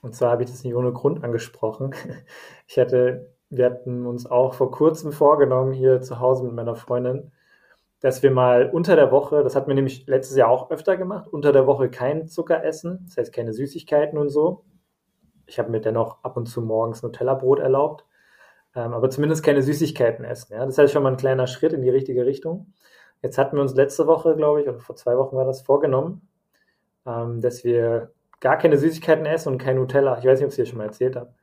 Und 0.02 0.14
zwar 0.14 0.30
habe 0.30 0.42
ich 0.42 0.50
das 0.50 0.64
nicht 0.64 0.74
ohne 0.74 0.92
Grund 0.92 1.22
angesprochen. 1.24 1.94
Ich 2.66 2.78
hatte, 2.78 3.34
wir 3.48 3.66
hatten 3.66 4.06
uns 4.06 4.26
auch 4.26 4.54
vor 4.54 4.70
kurzem 4.70 5.10
vorgenommen, 5.10 5.72
hier 5.72 6.00
zu 6.02 6.20
Hause 6.20 6.44
mit 6.44 6.52
meiner 6.52 6.76
Freundin, 6.76 7.32
dass 8.00 8.22
wir 8.22 8.30
mal 8.30 8.70
unter 8.70 8.96
der 8.96 9.12
Woche, 9.12 9.42
das 9.42 9.54
hatten 9.54 9.68
wir 9.68 9.74
nämlich 9.74 10.06
letztes 10.06 10.36
Jahr 10.36 10.48
auch 10.48 10.70
öfter 10.70 10.96
gemacht, 10.96 11.28
unter 11.28 11.52
der 11.52 11.66
Woche 11.66 11.90
keinen 11.90 12.28
Zucker 12.28 12.64
essen, 12.64 13.04
das 13.06 13.18
heißt 13.18 13.32
keine 13.32 13.52
Süßigkeiten 13.52 14.18
und 14.18 14.30
so. 14.30 14.64
Ich 15.46 15.58
habe 15.58 15.70
mir 15.70 15.80
dennoch 15.80 16.24
ab 16.24 16.36
und 16.36 16.46
zu 16.46 16.62
morgens 16.62 17.02
Nutella-Brot 17.02 17.58
erlaubt, 17.58 18.06
ähm, 18.74 18.94
aber 18.94 19.10
zumindest 19.10 19.44
keine 19.44 19.62
Süßigkeiten 19.62 20.24
essen. 20.24 20.54
Ja? 20.54 20.64
Das 20.64 20.78
heißt 20.78 20.92
schon 20.92 21.02
mal 21.02 21.10
ein 21.10 21.18
kleiner 21.18 21.46
Schritt 21.46 21.72
in 21.72 21.82
die 21.82 21.90
richtige 21.90 22.24
Richtung. 22.24 22.72
Jetzt 23.20 23.36
hatten 23.36 23.56
wir 23.56 23.62
uns 23.62 23.74
letzte 23.74 24.06
Woche, 24.06 24.34
glaube 24.34 24.62
ich, 24.62 24.68
oder 24.68 24.80
vor 24.80 24.96
zwei 24.96 25.16
Wochen 25.18 25.36
war 25.36 25.44
das 25.44 25.60
vorgenommen, 25.60 26.26
ähm, 27.06 27.42
dass 27.42 27.64
wir 27.64 28.12
gar 28.40 28.56
keine 28.56 28.78
Süßigkeiten 28.78 29.26
esse 29.26 29.50
und 29.50 29.58
kein 29.58 29.76
Nutella. 29.76 30.18
Ich 30.18 30.24
weiß 30.24 30.38
nicht, 30.38 30.46
ob 30.46 30.52
ich 30.52 30.58
es 30.58 30.64
dir 30.64 30.66
schon 30.66 30.78
mal 30.78 30.84
erzählt 30.84 31.16
habe. 31.16 31.34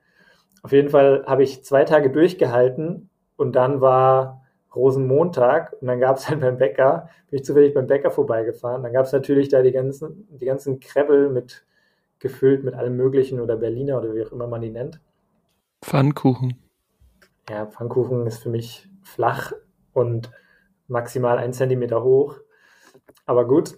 Auf 0.63 0.71
jeden 0.71 0.89
Fall 0.89 1.23
habe 1.27 1.43
ich 1.43 1.63
zwei 1.63 1.83
Tage 1.83 2.09
durchgehalten 2.09 3.11
und 3.35 3.55
dann 3.55 3.79
war 3.79 4.41
Rosenmontag 4.77 5.73
und 5.81 5.87
dann 5.87 5.99
gab 5.99 6.17
es 6.17 6.27
dann 6.27 6.39
beim 6.39 6.57
Bäcker, 6.57 7.09
bin 7.29 7.39
ich 7.39 7.45
zufällig 7.45 7.73
beim 7.73 7.87
Bäcker 7.87 8.11
vorbeigefahren, 8.11 8.83
dann 8.83 8.93
gab 8.93 9.05
es 9.05 9.11
natürlich 9.11 9.49
da 9.49 9.61
die 9.61 9.71
ganzen, 9.71 10.27
die 10.29 10.45
ganzen 10.45 10.79
Krebbel 10.79 11.29
mit 11.29 11.65
gefüllt 12.19 12.63
mit 12.63 12.73
allem 12.73 12.95
möglichen 12.95 13.39
oder 13.39 13.57
Berliner 13.57 13.99
oder 13.99 14.13
wie 14.15 14.25
auch 14.25 14.31
immer 14.31 14.47
man 14.47 14.61
die 14.61 14.69
nennt. 14.69 14.99
Pfannkuchen. 15.83 16.57
Ja, 17.49 17.65
Pfannkuchen 17.65 18.25
ist 18.27 18.39
für 18.39 18.49
mich 18.49 18.89
flach 19.03 19.53
und 19.93 20.31
maximal 20.87 21.37
ein 21.37 21.53
Zentimeter 21.53 22.03
hoch. 22.03 22.37
Aber 23.25 23.47
gut. 23.47 23.77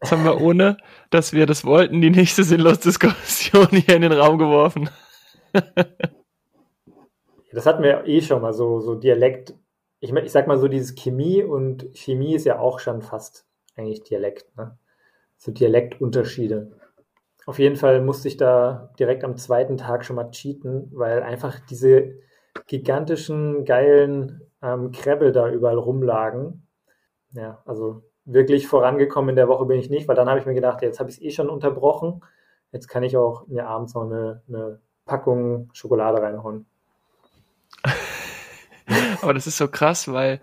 Das 0.00 0.12
haben 0.12 0.24
wir 0.24 0.40
ohne, 0.40 0.76
dass 1.10 1.32
wir 1.32 1.46
das 1.46 1.64
wollten, 1.64 2.00
die 2.00 2.10
nächste 2.10 2.44
sinnlose 2.44 2.80
Diskussion 2.80 3.68
hier 3.68 3.96
in 3.96 4.02
den 4.02 4.12
Raum 4.12 4.38
geworfen. 4.38 4.90
das 7.52 7.66
hatten 7.66 7.82
wir 7.82 8.06
eh 8.06 8.20
schon 8.20 8.42
mal, 8.42 8.52
so, 8.52 8.80
so 8.80 8.94
Dialekt. 8.94 9.54
Ich, 10.04 10.12
ich 10.12 10.32
sag 10.32 10.46
mal 10.46 10.58
so, 10.58 10.68
dieses 10.68 10.94
Chemie 10.94 11.42
und 11.42 11.88
Chemie 11.94 12.34
ist 12.34 12.44
ja 12.44 12.58
auch 12.58 12.78
schon 12.78 13.00
fast 13.00 13.46
eigentlich 13.74 14.02
Dialekt, 14.02 14.54
ne? 14.54 14.76
So 15.38 15.50
Dialektunterschiede. 15.50 16.72
Auf 17.46 17.58
jeden 17.58 17.76
Fall 17.76 18.02
musste 18.02 18.28
ich 18.28 18.36
da 18.36 18.92
direkt 18.98 19.24
am 19.24 19.38
zweiten 19.38 19.78
Tag 19.78 20.04
schon 20.04 20.16
mal 20.16 20.30
cheaten, 20.30 20.90
weil 20.92 21.22
einfach 21.22 21.58
diese 21.70 22.18
gigantischen, 22.66 23.64
geilen 23.64 24.42
ähm, 24.60 24.92
Krebbel 24.92 25.32
da 25.32 25.48
überall 25.48 25.78
rumlagen. 25.78 26.66
Ja, 27.32 27.62
also 27.64 28.02
wirklich 28.26 28.66
vorangekommen 28.68 29.30
in 29.30 29.36
der 29.36 29.48
Woche 29.48 29.64
bin 29.64 29.78
ich 29.78 29.88
nicht, 29.88 30.06
weil 30.06 30.16
dann 30.16 30.28
habe 30.28 30.38
ich 30.38 30.44
mir 30.44 30.54
gedacht, 30.54 30.82
jetzt 30.82 31.00
habe 31.00 31.08
ich 31.08 31.16
es 31.16 31.22
eh 31.22 31.30
schon 31.30 31.48
unterbrochen. 31.48 32.22
Jetzt 32.72 32.88
kann 32.88 33.04
ich 33.04 33.16
auch 33.16 33.46
mir 33.46 33.66
abends 33.66 33.94
noch 33.94 34.04
eine, 34.04 34.42
eine 34.48 34.80
Packung 35.06 35.70
Schokolade 35.72 36.20
reinhauen. 36.20 36.66
Aber 39.24 39.32
das 39.32 39.46
ist 39.46 39.56
so 39.56 39.68
krass, 39.68 40.12
weil 40.12 40.38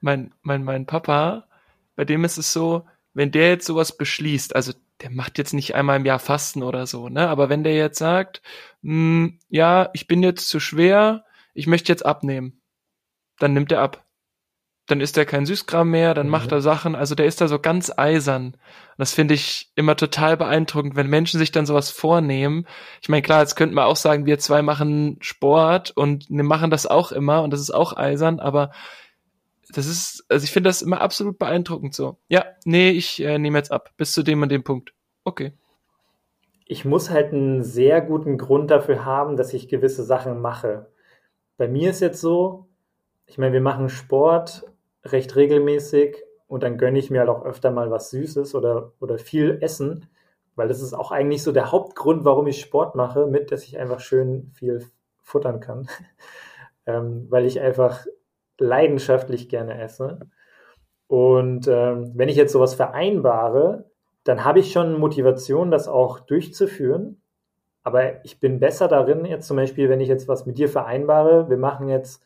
mein, 0.00 0.34
mein, 0.42 0.64
mein 0.64 0.86
Papa, 0.86 1.46
bei 1.94 2.04
dem 2.04 2.24
ist 2.24 2.36
es 2.36 2.52
so, 2.52 2.84
wenn 3.14 3.30
der 3.30 3.50
jetzt 3.50 3.66
sowas 3.66 3.96
beschließt, 3.96 4.56
also 4.56 4.72
der 5.00 5.10
macht 5.10 5.38
jetzt 5.38 5.54
nicht 5.54 5.76
einmal 5.76 5.98
im 5.98 6.04
Jahr 6.04 6.18
Fasten 6.18 6.64
oder 6.64 6.88
so, 6.88 7.08
ne? 7.08 7.28
Aber 7.28 7.48
wenn 7.48 7.62
der 7.62 7.74
jetzt 7.76 7.98
sagt, 7.98 8.42
mh, 8.82 8.92
hm, 8.92 9.38
ja, 9.50 9.90
ich 9.92 10.08
bin 10.08 10.24
jetzt 10.24 10.48
zu 10.48 10.58
schwer, 10.58 11.24
ich 11.54 11.68
möchte 11.68 11.92
jetzt 11.92 12.04
abnehmen, 12.04 12.60
dann 13.38 13.52
nimmt 13.52 13.70
er 13.70 13.82
ab. 13.82 14.04
Dann 14.88 15.00
isst 15.00 15.16
er 15.16 15.26
kein 15.26 15.46
Süßkram 15.46 15.88
mehr, 15.88 16.14
dann 16.14 16.26
mhm. 16.26 16.32
macht 16.32 16.50
er 16.50 16.60
Sachen, 16.60 16.94
also 16.96 17.14
der 17.14 17.26
ist 17.26 17.40
da 17.40 17.46
so 17.46 17.58
ganz 17.58 17.92
eisern. 17.96 18.56
Das 18.96 19.12
finde 19.12 19.34
ich 19.34 19.70
immer 19.76 19.96
total 19.96 20.36
beeindruckend, 20.36 20.96
wenn 20.96 21.06
Menschen 21.06 21.38
sich 21.38 21.52
dann 21.52 21.66
sowas 21.66 21.90
vornehmen. 21.90 22.66
Ich 23.00 23.08
meine, 23.08 23.22
klar, 23.22 23.40
jetzt 23.40 23.54
könnten 23.54 23.76
wir 23.76 23.86
auch 23.86 23.96
sagen, 23.96 24.26
wir 24.26 24.38
zwei 24.38 24.62
machen 24.62 25.18
Sport 25.20 25.92
und 25.92 26.28
machen 26.30 26.70
das 26.70 26.86
auch 26.86 27.12
immer 27.12 27.42
und 27.42 27.52
das 27.52 27.60
ist 27.60 27.70
auch 27.70 27.96
eisern, 27.96 28.40
aber 28.40 28.72
das 29.70 29.86
ist, 29.86 30.24
also 30.28 30.44
ich 30.44 30.50
finde 30.50 30.68
das 30.68 30.82
immer 30.82 31.00
absolut 31.00 31.38
beeindruckend 31.38 31.94
so. 31.94 32.16
Ja, 32.28 32.44
nee, 32.64 32.90
ich 32.90 33.22
äh, 33.22 33.38
nehme 33.38 33.58
jetzt 33.58 33.70
ab, 33.70 33.92
bis 33.96 34.12
zu 34.12 34.22
dem 34.22 34.42
und 34.42 34.50
dem 34.50 34.64
Punkt. 34.64 34.94
Okay. 35.24 35.52
Ich 36.64 36.84
muss 36.84 37.10
halt 37.10 37.32
einen 37.32 37.62
sehr 37.62 38.00
guten 38.00 38.38
Grund 38.38 38.70
dafür 38.70 39.04
haben, 39.04 39.36
dass 39.36 39.52
ich 39.52 39.68
gewisse 39.68 40.04
Sachen 40.04 40.40
mache. 40.40 40.86
Bei 41.56 41.68
mir 41.68 41.90
ist 41.90 42.00
jetzt 42.00 42.20
so, 42.20 42.66
ich 43.26 43.36
meine, 43.36 43.52
wir 43.52 43.60
machen 43.60 43.88
Sport 43.88 44.64
recht 45.04 45.36
regelmäßig 45.36 46.24
und 46.46 46.62
dann 46.62 46.78
gönne 46.78 46.98
ich 46.98 47.10
mir 47.10 47.20
halt 47.20 47.28
auch 47.28 47.44
öfter 47.44 47.70
mal 47.70 47.90
was 47.90 48.10
Süßes 48.10 48.54
oder, 48.54 48.92
oder 49.00 49.18
viel 49.18 49.58
Essen, 49.60 50.08
weil 50.56 50.68
das 50.68 50.82
ist 50.82 50.94
auch 50.94 51.12
eigentlich 51.12 51.42
so 51.42 51.52
der 51.52 51.70
Hauptgrund, 51.70 52.24
warum 52.24 52.46
ich 52.46 52.60
Sport 52.60 52.94
mache, 52.94 53.26
mit, 53.26 53.52
dass 53.52 53.64
ich 53.64 53.78
einfach 53.78 54.00
schön 54.00 54.50
viel 54.54 54.84
futtern 55.22 55.60
kann. 55.60 55.88
ähm, 56.86 57.26
weil 57.30 57.44
ich 57.44 57.60
einfach 57.60 58.06
leidenschaftlich 58.58 59.48
gerne 59.48 59.80
esse. 59.80 60.20
Und 61.06 61.68
ähm, 61.68 62.12
wenn 62.14 62.28
ich 62.28 62.36
jetzt 62.36 62.52
sowas 62.52 62.74
vereinbare, 62.74 63.90
dann 64.24 64.44
habe 64.44 64.58
ich 64.58 64.72
schon 64.72 64.98
Motivation, 64.98 65.70
das 65.70 65.88
auch 65.88 66.20
durchzuführen. 66.20 67.20
Aber 67.82 68.24
ich 68.24 68.40
bin 68.40 68.60
besser 68.60 68.88
darin, 68.88 69.24
jetzt 69.24 69.46
zum 69.46 69.56
Beispiel, 69.56 69.88
wenn 69.88 70.00
ich 70.00 70.08
jetzt 70.08 70.28
was 70.28 70.44
mit 70.44 70.58
dir 70.58 70.68
vereinbare, 70.68 71.48
wir 71.48 71.56
machen 71.56 71.88
jetzt, 71.88 72.22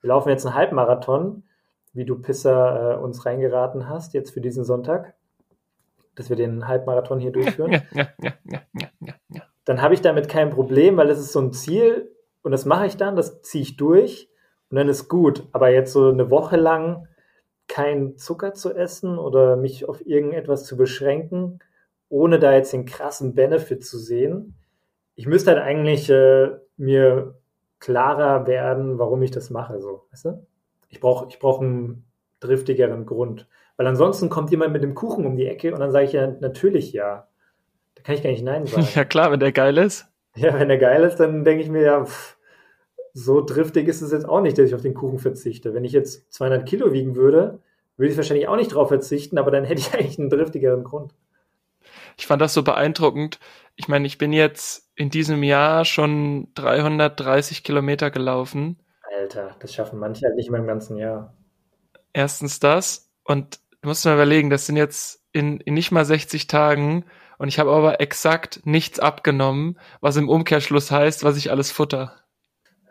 wir 0.00 0.08
laufen 0.08 0.30
jetzt 0.30 0.46
einen 0.46 0.56
Halbmarathon, 0.56 1.44
wie 1.94 2.04
du 2.04 2.20
Pisser 2.20 2.98
äh, 2.98 3.02
uns 3.02 3.24
reingeraten 3.24 3.88
hast, 3.88 4.12
jetzt 4.12 4.32
für 4.32 4.40
diesen 4.40 4.64
Sonntag, 4.64 5.14
dass 6.14 6.28
wir 6.28 6.36
den 6.36 6.68
Halbmarathon 6.68 7.20
hier 7.20 7.32
durchführen. 7.32 7.72
Ja, 7.72 7.82
ja, 7.92 8.08
ja, 8.20 8.32
ja, 8.74 8.88
ja, 9.00 9.14
ja. 9.28 9.42
Dann 9.64 9.80
habe 9.80 9.94
ich 9.94 10.02
damit 10.02 10.28
kein 10.28 10.50
Problem, 10.50 10.96
weil 10.96 11.08
es 11.08 11.18
ist 11.18 11.32
so 11.32 11.40
ein 11.40 11.52
Ziel 11.52 12.12
und 12.42 12.52
das 12.52 12.66
mache 12.66 12.86
ich 12.86 12.96
dann, 12.96 13.16
das 13.16 13.40
ziehe 13.42 13.62
ich 13.62 13.76
durch 13.76 14.28
und 14.70 14.76
dann 14.76 14.88
ist 14.88 15.08
gut. 15.08 15.48
Aber 15.52 15.70
jetzt 15.70 15.92
so 15.92 16.10
eine 16.10 16.30
Woche 16.30 16.56
lang 16.56 17.08
kein 17.68 18.16
Zucker 18.16 18.52
zu 18.54 18.74
essen 18.74 19.18
oder 19.18 19.56
mich 19.56 19.88
auf 19.88 20.04
irgendetwas 20.06 20.64
zu 20.64 20.76
beschränken, 20.76 21.60
ohne 22.08 22.38
da 22.38 22.52
jetzt 22.52 22.72
den 22.72 22.84
krassen 22.84 23.34
Benefit 23.34 23.84
zu 23.84 23.98
sehen. 23.98 24.56
Ich 25.14 25.26
müsste 25.26 25.52
halt 25.52 25.62
eigentlich 25.62 26.10
äh, 26.10 26.50
mir 26.76 27.40
klarer 27.78 28.46
werden, 28.46 28.98
warum 28.98 29.22
ich 29.22 29.30
das 29.30 29.50
mache, 29.50 29.80
so, 29.80 30.06
weißt 30.10 30.24
du? 30.26 30.46
Ich 30.88 31.00
brauche 31.00 31.26
ich 31.28 31.38
brauch 31.38 31.60
einen 31.60 32.04
driftigeren 32.40 33.06
Grund. 33.06 33.48
Weil 33.76 33.86
ansonsten 33.86 34.30
kommt 34.30 34.50
jemand 34.50 34.72
mit 34.72 34.82
dem 34.82 34.94
Kuchen 34.94 35.26
um 35.26 35.36
die 35.36 35.46
Ecke 35.46 35.72
und 35.72 35.80
dann 35.80 35.90
sage 35.90 36.04
ich 36.04 36.12
ja 36.12 36.28
natürlich 36.40 36.92
ja. 36.92 37.26
Da 37.94 38.02
kann 38.02 38.14
ich 38.14 38.22
gar 38.22 38.30
nicht 38.30 38.44
Nein 38.44 38.66
sagen. 38.66 38.86
Ja 38.94 39.04
klar, 39.04 39.32
wenn 39.32 39.40
der 39.40 39.52
geil 39.52 39.78
ist. 39.78 40.06
Ja, 40.36 40.58
wenn 40.58 40.68
der 40.68 40.78
geil 40.78 41.02
ist, 41.04 41.16
dann 41.16 41.44
denke 41.44 41.62
ich 41.62 41.70
mir 41.70 41.82
ja, 41.82 42.04
pff, 42.04 42.36
so 43.12 43.40
driftig 43.40 43.86
ist 43.86 44.02
es 44.02 44.12
jetzt 44.12 44.28
auch 44.28 44.40
nicht, 44.40 44.58
dass 44.58 44.66
ich 44.66 44.74
auf 44.74 44.82
den 44.82 44.94
Kuchen 44.94 45.20
verzichte. 45.20 45.72
Wenn 45.74 45.84
ich 45.84 45.92
jetzt 45.92 46.32
200 46.32 46.66
Kilo 46.66 46.92
wiegen 46.92 47.14
würde, 47.14 47.60
würde 47.96 48.10
ich 48.10 48.16
wahrscheinlich 48.16 48.48
auch 48.48 48.56
nicht 48.56 48.74
drauf 48.74 48.88
verzichten, 48.88 49.38
aber 49.38 49.50
dann 49.52 49.64
hätte 49.64 49.80
ich 49.80 49.94
eigentlich 49.94 50.18
einen 50.18 50.30
driftigeren 50.30 50.84
Grund. 50.84 51.14
Ich 52.16 52.26
fand 52.26 52.42
das 52.42 52.54
so 52.54 52.62
beeindruckend. 52.62 53.38
Ich 53.76 53.88
meine, 53.88 54.06
ich 54.06 54.18
bin 54.18 54.32
jetzt 54.32 54.90
in 54.96 55.10
diesem 55.10 55.42
Jahr 55.42 55.84
schon 55.84 56.48
330 56.54 57.64
Kilometer 57.64 58.10
gelaufen. 58.10 58.78
Alter, 59.24 59.56
das 59.58 59.72
schaffen 59.72 59.98
manche 59.98 60.26
halt 60.26 60.36
nicht 60.36 60.50
mehr 60.50 60.60
im 60.60 60.66
ganzen 60.66 60.98
Jahr. 60.98 61.34
Erstens 62.12 62.60
das 62.60 63.10
und 63.24 63.58
du 63.80 63.88
musst 63.88 64.04
mal 64.04 64.14
überlegen, 64.14 64.50
das 64.50 64.66
sind 64.66 64.76
jetzt 64.76 65.22
in, 65.32 65.60
in 65.60 65.72
nicht 65.72 65.92
mal 65.92 66.04
60 66.04 66.46
Tagen 66.46 67.06
und 67.38 67.48
ich 67.48 67.58
habe 67.58 67.70
aber 67.72 68.02
exakt 68.02 68.60
nichts 68.64 69.00
abgenommen, 69.00 69.78
was 70.02 70.16
im 70.16 70.28
Umkehrschluss 70.28 70.90
heißt, 70.90 71.24
was 71.24 71.38
ich 71.38 71.50
alles 71.50 71.72
futter. 71.72 72.12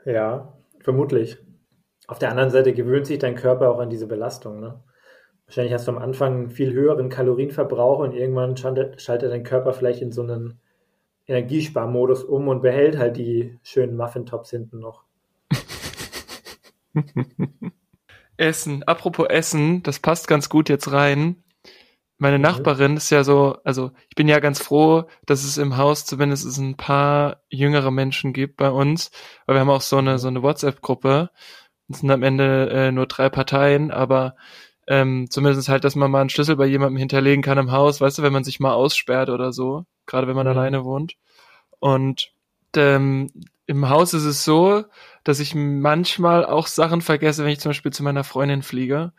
Ja, 0.05 0.57
vermutlich. 0.79 1.37
Auf 2.07 2.17
der 2.17 2.31
anderen 2.31 2.49
Seite 2.49 2.73
gewöhnt 2.73 3.05
sich 3.05 3.19
dein 3.19 3.35
Körper 3.35 3.69
auch 3.69 3.79
an 3.79 3.91
diese 3.91 4.07
Belastung. 4.07 4.59
Ne? 4.59 4.83
Wahrscheinlich 5.45 5.73
hast 5.73 5.87
du 5.87 5.91
am 5.91 5.99
Anfang 5.99 6.33
einen 6.33 6.49
viel 6.49 6.73
höheren 6.73 7.09
Kalorienverbrauch 7.09 7.99
und 7.99 8.13
irgendwann 8.13 8.57
schaltet, 8.57 8.99
schaltet 9.01 9.31
dein 9.31 9.43
Körper 9.43 9.71
vielleicht 9.73 10.01
in 10.01 10.11
so 10.11 10.23
einen 10.23 10.59
Energiesparmodus 11.27 12.23
um 12.23 12.47
und 12.47 12.63
behält 12.63 12.97
halt 12.97 13.17
die 13.17 13.59
schönen 13.61 13.95
Muffin-Tops 13.95 14.49
hinten 14.49 14.79
noch. 14.79 15.05
Essen. 18.37 18.83
Apropos 18.83 19.27
Essen, 19.29 19.83
das 19.83 19.99
passt 19.99 20.27
ganz 20.27 20.49
gut 20.49 20.69
jetzt 20.69 20.91
rein. 20.91 21.43
Meine 22.17 22.37
mhm. 22.37 22.43
Nachbarin 22.43 22.97
ist 22.97 23.09
ja 23.09 23.23
so, 23.23 23.57
also 23.63 23.91
ich 24.09 24.15
bin 24.15 24.27
ja 24.27 24.39
ganz 24.39 24.61
froh, 24.61 25.05
dass 25.25 25.43
es 25.43 25.57
im 25.57 25.77
Haus 25.77 26.05
zumindest 26.05 26.57
ein 26.57 26.77
paar 26.77 27.41
jüngere 27.49 27.91
Menschen 27.91 28.33
gibt 28.33 28.57
bei 28.57 28.69
uns, 28.69 29.11
weil 29.45 29.55
wir 29.55 29.59
haben 29.61 29.69
auch 29.69 29.81
so 29.81 29.97
eine 29.97 30.19
so 30.19 30.27
eine 30.27 30.41
WhatsApp-Gruppe. 30.41 31.29
Es 31.89 31.99
sind 31.99 32.11
am 32.11 32.23
Ende 32.23 32.69
äh, 32.69 32.91
nur 32.91 33.07
drei 33.07 33.29
Parteien, 33.29 33.91
aber 33.91 34.35
ähm, 34.87 35.29
zumindest 35.29 35.69
halt, 35.69 35.83
dass 35.83 35.95
man 35.95 36.11
mal 36.11 36.21
einen 36.21 36.29
Schlüssel 36.29 36.55
bei 36.55 36.65
jemandem 36.65 36.97
hinterlegen 36.97 37.41
kann 37.41 37.57
im 37.57 37.71
Haus, 37.71 38.01
weißt 38.01 38.19
du, 38.19 38.23
wenn 38.23 38.33
man 38.33 38.43
sich 38.43 38.59
mal 38.59 38.73
aussperrt 38.73 39.29
oder 39.29 39.53
so, 39.53 39.85
gerade 40.05 40.27
wenn 40.27 40.35
man 40.35 40.47
mhm. 40.47 40.53
alleine 40.57 40.83
wohnt. 40.85 41.15
Und 41.79 42.31
ähm, 42.75 43.31
im 43.65 43.89
Haus 43.89 44.13
ist 44.13 44.25
es 44.25 44.43
so, 44.43 44.83
dass 45.23 45.39
ich 45.39 45.55
manchmal 45.55 46.45
auch 46.45 46.67
Sachen 46.67 47.01
vergesse, 47.01 47.43
wenn 47.43 47.51
ich 47.51 47.59
zum 47.59 47.69
Beispiel 47.69 47.93
zu 47.93 48.03
meiner 48.03 48.23
Freundin 48.23 48.61
fliege. 48.61 49.13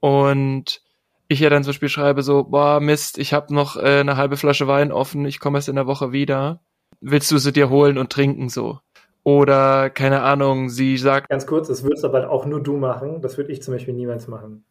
Und 0.00 0.82
ich 1.28 1.40
ja 1.40 1.50
dann 1.50 1.62
zum 1.62 1.70
Beispiel 1.70 1.88
schreibe 1.88 2.22
so, 2.22 2.44
boah, 2.44 2.80
Mist, 2.80 3.18
ich 3.18 3.32
habe 3.32 3.54
noch 3.54 3.76
äh, 3.76 4.00
eine 4.00 4.16
halbe 4.16 4.36
Flasche 4.36 4.66
Wein 4.66 4.92
offen, 4.92 5.26
ich 5.26 5.40
komme 5.40 5.58
erst 5.58 5.68
in 5.68 5.76
der 5.76 5.86
Woche 5.86 6.12
wieder. 6.12 6.60
Willst 7.00 7.30
du 7.30 7.38
sie 7.38 7.52
dir 7.52 7.70
holen 7.70 7.98
und 7.98 8.10
trinken 8.10 8.48
so? 8.48 8.80
Oder, 9.22 9.90
keine 9.90 10.22
Ahnung, 10.22 10.70
sie 10.70 10.96
sagt. 10.96 11.28
Ganz 11.28 11.46
kurz, 11.46 11.68
das 11.68 11.82
würdest 11.82 12.04
aber 12.04 12.30
auch 12.30 12.46
nur 12.46 12.62
du 12.62 12.78
machen. 12.78 13.20
Das 13.20 13.36
würde 13.36 13.52
ich 13.52 13.62
zum 13.62 13.74
Beispiel 13.74 13.94
niemals 13.94 14.26
machen. 14.26 14.64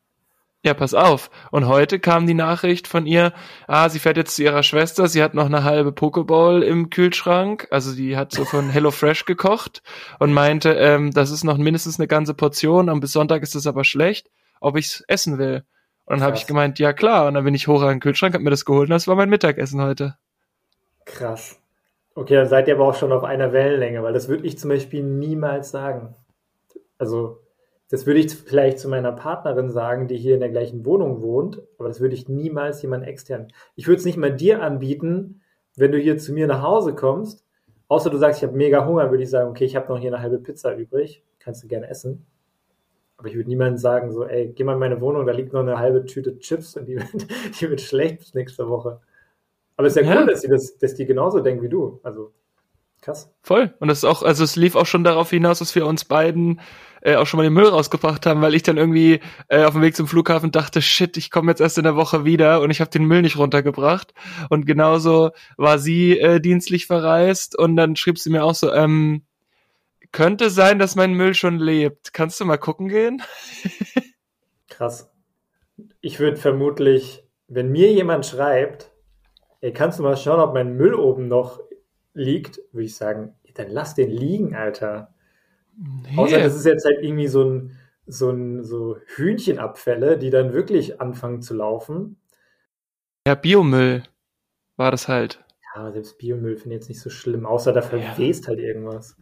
Ja, 0.63 0.73
pass 0.73 0.93
auf. 0.93 1.29
Und 1.51 1.67
heute 1.67 1.99
kam 1.99 2.25
die 2.25 2.33
Nachricht 2.33 2.87
von 2.87 3.05
ihr, 3.05 3.31
ah, 3.67 3.89
sie 3.89 3.99
fährt 3.99 4.17
jetzt 4.17 4.35
zu 4.35 4.43
ihrer 4.43 4.63
Schwester, 4.63 5.07
sie 5.07 5.21
hat 5.21 5.33
noch 5.33 5.45
eine 5.45 5.63
halbe 5.63 5.91
Pokeball 5.91 6.63
im 6.63 6.89
Kühlschrank, 6.89 7.67
also 7.71 7.95
die 7.95 8.17
hat 8.17 8.33
so 8.33 8.43
von 8.43 8.69
HelloFresh 8.69 9.25
gekocht 9.25 9.83
und 10.19 10.33
meinte, 10.33 10.73
ähm, 10.73 11.11
das 11.11 11.31
ist 11.31 11.43
noch 11.43 11.57
mindestens 11.57 11.99
eine 11.99 12.07
ganze 12.07 12.33
Portion 12.33 12.89
und 12.89 12.99
bis 12.99 13.11
Sonntag 13.11 13.43
ist 13.43 13.55
es 13.55 13.67
aber 13.67 13.83
schlecht, 13.83 14.29
ob 14.59 14.77
ich's 14.77 15.03
essen 15.07 15.37
will. 15.37 15.63
Und 16.05 16.19
dann 16.19 16.23
habe 16.23 16.37
ich 16.37 16.47
gemeint, 16.47 16.79
ja 16.79 16.93
klar. 16.93 17.27
Und 17.27 17.33
dann 17.33 17.43
bin 17.43 17.53
ich 17.53 17.67
hoch 17.67 17.81
an 17.81 17.89
den 17.89 17.99
Kühlschrank, 17.99 18.33
hab 18.33 18.41
mir 18.41 18.49
das 18.49 18.65
geholt 18.65 18.89
und 18.89 18.93
das 18.93 19.07
war 19.07 19.15
mein 19.15 19.29
Mittagessen 19.29 19.81
heute. 19.81 20.17
Krass. 21.05 21.59
Okay, 22.15 22.33
dann 22.33 22.47
seid 22.47 22.67
ihr 22.67 22.75
aber 22.75 22.87
auch 22.87 22.95
schon 22.95 23.11
auf 23.11 23.23
einer 23.23 23.53
Wellenlänge, 23.53 24.01
weil 24.01 24.13
das 24.13 24.27
würde 24.27 24.47
ich 24.47 24.57
zum 24.57 24.69
Beispiel 24.69 25.03
niemals 25.03 25.69
sagen. 25.69 26.15
Also, 26.97 27.41
das 27.89 28.05
würde 28.05 28.19
ich 28.19 28.33
vielleicht 28.33 28.79
zu 28.79 28.89
meiner 28.89 29.11
Partnerin 29.13 29.69
sagen, 29.69 30.07
die 30.07 30.17
hier 30.17 30.33
in 30.33 30.41
der 30.41 30.49
gleichen 30.49 30.85
Wohnung 30.85 31.21
wohnt, 31.21 31.61
aber 31.77 31.87
das 31.87 32.01
würde 32.01 32.15
ich 32.15 32.27
niemals 32.27 32.81
jemand 32.81 33.05
extern. 33.05 33.47
Ich 33.75 33.87
würde 33.87 33.99
es 33.99 34.05
nicht 34.05 34.17
mal 34.17 34.33
dir 34.33 34.61
anbieten, 34.61 35.41
wenn 35.75 35.91
du 35.91 35.97
hier 35.97 36.17
zu 36.17 36.33
mir 36.33 36.47
nach 36.47 36.61
Hause 36.61 36.95
kommst, 36.95 37.45
außer 37.87 38.09
du 38.09 38.17
sagst, 38.17 38.41
ich 38.41 38.47
habe 38.47 38.57
mega 38.57 38.85
Hunger, 38.85 39.09
würde 39.09 39.23
ich 39.23 39.29
sagen, 39.29 39.49
okay, 39.49 39.65
ich 39.65 39.75
habe 39.75 39.87
noch 39.87 39.99
hier 39.99 40.13
eine 40.13 40.21
halbe 40.21 40.39
Pizza 40.39 40.75
übrig, 40.75 41.23
kannst 41.39 41.63
du 41.63 41.67
gerne 41.67 41.87
essen. 41.87 42.25
Aber 43.15 43.29
ich 43.29 43.35
würde 43.35 43.49
niemandem 43.49 43.77
sagen, 43.77 44.11
so, 44.11 44.25
ey, 44.25 44.51
geh 44.53 44.63
mal 44.63 44.73
in 44.73 44.79
meine 44.79 45.01
Wohnung, 45.01 45.25
da 45.25 45.31
liegt 45.31 45.53
noch 45.53 45.61
eine 45.61 45.79
halbe 45.79 46.05
Tüte 46.05 46.37
Chips 46.39 46.75
und 46.75 46.85
die 46.85 46.95
wird, 46.95 47.07
die 47.61 47.69
wird 47.69 47.81
schlecht 47.81 48.19
bis 48.19 48.33
nächste 48.33 48.67
Woche. 48.67 48.99
Aber 49.77 49.87
es 49.87 49.95
ist 49.95 50.03
ja, 50.03 50.13
ja. 50.13 50.21
cool, 50.21 50.27
dass 50.27 50.41
die, 50.41 50.47
das, 50.47 50.77
dass 50.77 50.95
die 50.95 51.05
genauso 51.05 51.39
denken 51.39 51.63
wie 51.63 51.69
du. 51.69 51.99
Also 52.03 52.33
krass. 53.01 53.31
Voll. 53.41 53.73
Und 53.79 53.87
das 53.87 53.99
ist 53.99 54.03
auch, 54.03 54.23
also 54.23 54.43
es 54.43 54.55
lief 54.55 54.75
auch 54.75 54.85
schon 54.85 55.03
darauf 55.03 55.29
hinaus, 55.29 55.59
dass 55.59 55.73
wir 55.75 55.85
uns 55.85 56.05
beiden 56.05 56.59
äh, 57.07 57.15
auch 57.15 57.25
schon 57.25 57.37
mal 57.37 57.43
den 57.43 57.53
Müll 57.53 57.69
rausgebracht 57.69 58.25
haben, 58.25 58.41
weil 58.41 58.53
ich 58.53 58.63
dann 58.63 58.75
irgendwie 58.75 59.21
äh, 59.47 59.63
auf 59.63 59.73
dem 59.73 59.81
Weg 59.81 59.95
zum 59.95 60.07
Flughafen 60.07 60.51
dachte, 60.51 60.81
shit, 60.81 61.15
ich 61.15 61.31
komme 61.31 61.51
jetzt 61.51 61.61
erst 61.61 61.77
in 61.77 61.85
der 61.85 61.95
Woche 61.95 62.25
wieder 62.25 62.59
und 62.59 62.69
ich 62.69 62.81
habe 62.81 62.89
den 62.89 63.05
Müll 63.05 63.21
nicht 63.21 63.37
runtergebracht. 63.37 64.13
Und 64.49 64.65
genauso 64.65 65.31
war 65.55 65.79
sie 65.79 66.19
äh, 66.19 66.41
dienstlich 66.41 66.85
verreist 66.85 67.57
und 67.57 67.77
dann 67.77 67.95
schrieb 67.95 68.19
sie 68.19 68.29
mir 68.29 68.43
auch 68.43 68.55
so, 68.55 68.73
ähm, 68.73 69.23
könnte 70.11 70.49
sein, 70.49 70.79
dass 70.79 70.95
mein 70.95 71.13
Müll 71.13 71.33
schon 71.33 71.59
lebt. 71.59 72.13
Kannst 72.13 72.41
du 72.41 72.45
mal 72.45 72.57
gucken 72.57 72.89
gehen? 72.89 73.21
Krass. 74.67 75.09
Ich 76.01 76.19
würde 76.19 76.35
vermutlich, 76.35 77.23
wenn 77.47 77.71
mir 77.71 77.93
jemand 77.93 78.25
schreibt, 78.25 78.91
ey, 79.61 79.71
kannst 79.71 79.99
du 79.99 80.03
mal 80.03 80.17
schauen, 80.17 80.41
ob 80.41 80.53
mein 80.53 80.75
Müll 80.75 80.93
oben 80.93 81.29
noch 81.29 81.61
liegt, 82.13 82.59
würde 82.73 82.85
ich 82.85 82.95
sagen, 82.95 83.33
dann 83.53 83.69
lass 83.69 83.95
den 83.95 84.11
liegen, 84.11 84.55
Alter. 84.55 85.13
Nee. 85.77 86.17
Außer 86.17 86.39
das 86.39 86.55
ist 86.55 86.65
jetzt 86.65 86.85
halt 86.85 87.01
irgendwie 87.01 87.27
so 87.27 87.43
ein, 87.43 87.77
so 88.05 88.31
ein 88.31 88.63
so 88.63 88.97
Hühnchenabfälle, 89.15 90.17
die 90.17 90.29
dann 90.29 90.53
wirklich 90.53 90.99
anfangen 90.99 91.41
zu 91.41 91.53
laufen. 91.53 92.19
Ja, 93.27 93.35
Biomüll 93.35 94.03
war 94.75 94.91
das 94.91 95.07
halt. 95.07 95.43
Ja, 95.75 95.91
selbst 95.91 96.17
Biomüll 96.17 96.57
finde 96.57 96.75
ich 96.75 96.81
jetzt 96.81 96.89
nicht 96.89 97.01
so 97.01 97.09
schlimm, 97.09 97.45
außer 97.45 97.73
da 97.73 97.81
verwest 97.81 98.45
ja. 98.45 98.49
halt 98.49 98.59
irgendwas. 98.59 99.17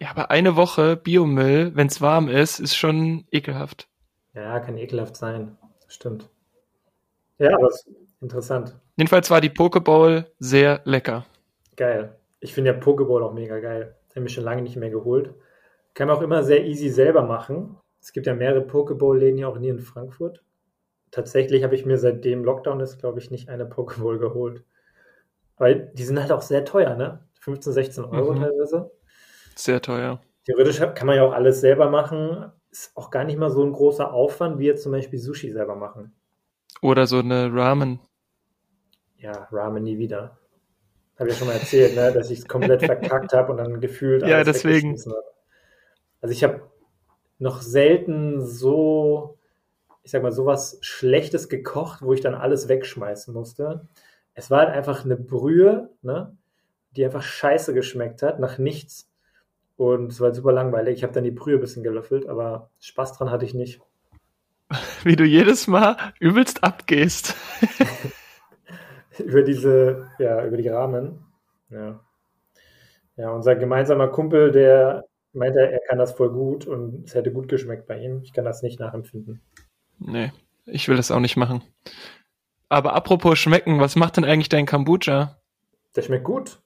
Ja, 0.00 0.10
aber 0.10 0.30
eine 0.30 0.56
Woche 0.56 0.96
Biomüll, 0.96 1.76
wenn 1.76 1.86
es 1.86 2.00
warm 2.00 2.28
ist, 2.28 2.58
ist 2.58 2.74
schon 2.74 3.24
ekelhaft. 3.30 3.88
Ja, 4.34 4.58
kann 4.58 4.78
ekelhaft 4.78 5.16
sein. 5.16 5.56
Stimmt. 5.86 6.28
Ja, 7.38 7.54
aber 7.54 7.68
ist 7.68 7.88
interessant. 8.20 8.74
Jedenfalls 8.96 9.30
war 9.30 9.40
die 9.40 9.50
Pokeball 9.50 10.30
sehr 10.38 10.80
lecker. 10.84 11.26
Geil. 11.76 12.16
Ich 12.40 12.54
finde 12.54 12.72
ja 12.72 12.78
Pokeball 12.78 13.22
auch 13.22 13.32
mega 13.32 13.60
geil. 13.60 13.94
Habe 14.16 14.26
ich 14.26 14.32
schon 14.32 14.44
lange 14.44 14.62
nicht 14.62 14.76
mehr 14.76 14.90
geholt. 14.90 15.34
Kann 15.94 16.08
man 16.08 16.16
auch 16.16 16.22
immer 16.22 16.42
sehr 16.42 16.64
easy 16.64 16.88
selber 16.88 17.22
machen. 17.22 17.76
Es 18.00 18.12
gibt 18.12 18.26
ja 18.26 18.34
mehrere 18.34 18.62
Pokeball-Läden 18.62 19.36
hier 19.36 19.48
auch 19.48 19.58
nie 19.58 19.68
in 19.68 19.78
Frankfurt. 19.78 20.42
Tatsächlich 21.10 21.62
habe 21.62 21.74
ich 21.74 21.84
mir 21.84 21.98
seitdem 21.98 22.42
Lockdown 22.44 22.80
ist, 22.80 22.98
glaube 22.98 23.18
ich, 23.18 23.30
nicht 23.30 23.48
eine 23.48 23.66
Pokeball 23.66 24.18
geholt. 24.18 24.64
Weil 25.58 25.92
die 25.94 26.04
sind 26.04 26.18
halt 26.18 26.32
auch 26.32 26.42
sehr 26.42 26.64
teuer, 26.64 26.96
ne? 26.96 27.20
15, 27.40 27.72
16 27.72 28.04
Euro 28.04 28.32
mhm. 28.32 28.40
teilweise. 28.40 28.90
Sehr 29.54 29.80
teuer. 29.82 30.20
Theoretisch 30.46 30.78
kann 30.78 31.06
man 31.06 31.16
ja 31.16 31.24
auch 31.24 31.32
alles 31.32 31.60
selber 31.60 31.90
machen. 31.90 32.50
Ist 32.70 32.96
auch 32.96 33.10
gar 33.10 33.24
nicht 33.24 33.38
mal 33.38 33.50
so 33.50 33.62
ein 33.62 33.72
großer 33.72 34.12
Aufwand, 34.12 34.58
wie 34.58 34.66
jetzt 34.66 34.82
zum 34.82 34.92
Beispiel 34.92 35.18
Sushi 35.18 35.50
selber 35.50 35.76
machen. 35.76 36.14
Oder 36.80 37.06
so 37.06 37.18
eine 37.18 37.52
Ramen. 37.52 38.00
Ja, 39.18 39.46
Ramen 39.52 39.84
nie 39.84 39.98
wieder. 39.98 40.38
Habe 41.18 41.28
ich 41.28 41.34
ja 41.34 41.38
schon 41.38 41.48
mal 41.48 41.54
erzählt, 41.54 41.94
ne? 41.94 42.10
dass 42.12 42.30
ich 42.30 42.40
es 42.40 42.48
komplett 42.48 42.82
verkackt 42.84 43.32
habe 43.34 43.52
und 43.52 43.58
dann 43.58 43.80
gefühlt 43.80 44.22
alles 44.24 44.32
Ja, 44.32 44.42
deswegen. 44.42 44.96
Also 46.22 46.32
ich 46.32 46.44
habe 46.44 46.62
noch 47.38 47.60
selten 47.60 48.40
so, 48.46 49.36
ich 50.02 50.12
sag 50.12 50.22
mal, 50.22 50.32
sowas 50.32 50.78
Schlechtes 50.80 51.48
gekocht, 51.48 52.00
wo 52.00 52.12
ich 52.14 52.20
dann 52.20 52.34
alles 52.34 52.68
wegschmeißen 52.68 53.34
musste. 53.34 53.88
Es 54.32 54.50
war 54.50 54.60
halt 54.60 54.70
einfach 54.70 55.04
eine 55.04 55.16
Brühe, 55.16 55.90
ne, 56.00 56.34
die 56.92 57.04
einfach 57.04 57.22
scheiße 57.22 57.74
geschmeckt 57.74 58.22
hat, 58.22 58.38
nach 58.38 58.58
nichts. 58.58 59.10
Und 59.76 60.12
es 60.12 60.20
war 60.20 60.32
super 60.32 60.52
langweilig. 60.52 60.98
Ich 60.98 61.02
habe 61.02 61.12
dann 61.12 61.24
die 61.24 61.32
Brühe 61.32 61.56
ein 61.56 61.60
bisschen 61.60 61.82
gelöffelt, 61.82 62.28
aber 62.28 62.70
Spaß 62.78 63.18
dran 63.18 63.30
hatte 63.30 63.44
ich 63.44 63.54
nicht. 63.54 63.80
Wie 65.02 65.16
du 65.16 65.24
jedes 65.24 65.66
Mal 65.66 65.96
übelst 66.20 66.62
abgehst. 66.62 67.34
über 69.18 69.42
diese, 69.42 70.08
ja, 70.18 70.44
über 70.46 70.56
die 70.56 70.68
Rahmen. 70.68 71.26
Ja. 71.68 72.00
Ja, 73.16 73.30
unser 73.30 73.56
gemeinsamer 73.56 74.08
Kumpel, 74.08 74.52
der 74.52 75.04
meinte, 75.32 75.60
er 75.60 75.80
kann 75.88 75.98
das 75.98 76.12
voll 76.12 76.30
gut 76.30 76.66
und 76.66 77.06
es 77.06 77.14
hätte 77.14 77.32
gut 77.32 77.48
geschmeckt 77.48 77.86
bei 77.86 77.98
ihm. 77.98 78.20
Ich 78.22 78.32
kann 78.32 78.44
das 78.44 78.62
nicht 78.62 78.80
nachempfinden. 78.80 79.40
Nee, 79.98 80.32
ich 80.66 80.88
will 80.88 80.96
das 80.96 81.10
auch 81.10 81.20
nicht 81.20 81.36
machen. 81.36 81.62
Aber 82.68 82.94
apropos 82.94 83.38
schmecken, 83.38 83.80
was 83.80 83.96
macht 83.96 84.16
denn 84.16 84.24
eigentlich 84.24 84.48
dein 84.48 84.66
Kombucha? 84.66 85.38
Der 85.94 86.02
schmeckt 86.02 86.24
gut. 86.24 86.60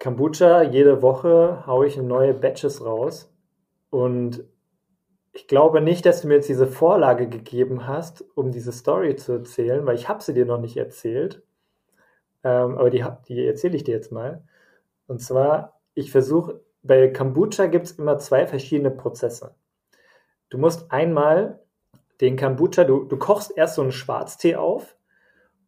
Kombucha, 0.00 0.62
jede 0.62 1.02
Woche 1.02 1.64
haue 1.66 1.86
ich 1.86 1.96
neue 1.96 2.34
Batches 2.34 2.84
raus. 2.84 3.32
Und 3.90 4.44
ich 5.32 5.46
glaube 5.48 5.80
nicht, 5.80 6.06
dass 6.06 6.22
du 6.22 6.28
mir 6.28 6.34
jetzt 6.34 6.48
diese 6.48 6.66
Vorlage 6.66 7.28
gegeben 7.28 7.86
hast, 7.86 8.24
um 8.34 8.50
diese 8.50 8.72
Story 8.72 9.16
zu 9.16 9.32
erzählen, 9.32 9.86
weil 9.86 9.96
ich 9.96 10.08
habe 10.08 10.22
sie 10.22 10.34
dir 10.34 10.46
noch 10.46 10.60
nicht 10.60 10.76
erzählt. 10.76 11.42
Ähm, 12.42 12.76
aber 12.78 12.90
die, 12.90 13.04
die 13.28 13.46
erzähle 13.46 13.76
ich 13.76 13.84
dir 13.84 13.94
jetzt 13.94 14.12
mal. 14.12 14.44
Und 15.06 15.20
zwar, 15.20 15.80
ich 15.94 16.10
versuche 16.10 16.63
bei 16.84 17.08
Kombucha 17.08 17.66
gibt 17.66 17.86
es 17.86 17.92
immer 17.92 18.18
zwei 18.18 18.46
verschiedene 18.46 18.90
Prozesse. 18.90 19.54
Du 20.50 20.58
musst 20.58 20.92
einmal 20.92 21.60
den 22.20 22.36
Kombucha, 22.36 22.84
du, 22.84 23.04
du 23.04 23.16
kochst 23.16 23.56
erst 23.56 23.74
so 23.74 23.82
einen 23.82 23.90
Schwarztee 23.90 24.54
auf 24.56 24.96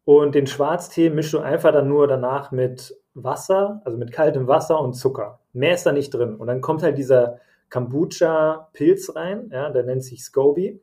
und 0.05 0.35
den 0.35 0.47
Schwarztee 0.47 1.09
mischst 1.09 1.33
du 1.33 1.39
einfach 1.39 1.73
dann 1.73 1.89
nur 1.89 2.07
danach 2.07 2.51
mit 2.51 2.95
Wasser, 3.15 3.81
also 3.83 3.97
mit 3.97 4.11
kaltem 4.11 4.47
Wasser 4.47 4.79
und 4.79 4.93
Zucker. 4.93 5.41
Mehr 5.53 5.73
ist 5.73 5.85
da 5.85 5.91
nicht 5.91 6.11
drin. 6.11 6.35
Und 6.35 6.47
dann 6.47 6.61
kommt 6.61 6.83
halt 6.83 6.97
dieser 6.97 7.39
Kombucha-Pilz 7.69 9.15
rein, 9.15 9.49
ja, 9.51 9.69
der 9.71 9.83
nennt 9.83 10.03
sich 10.03 10.23
Scoby. 10.23 10.79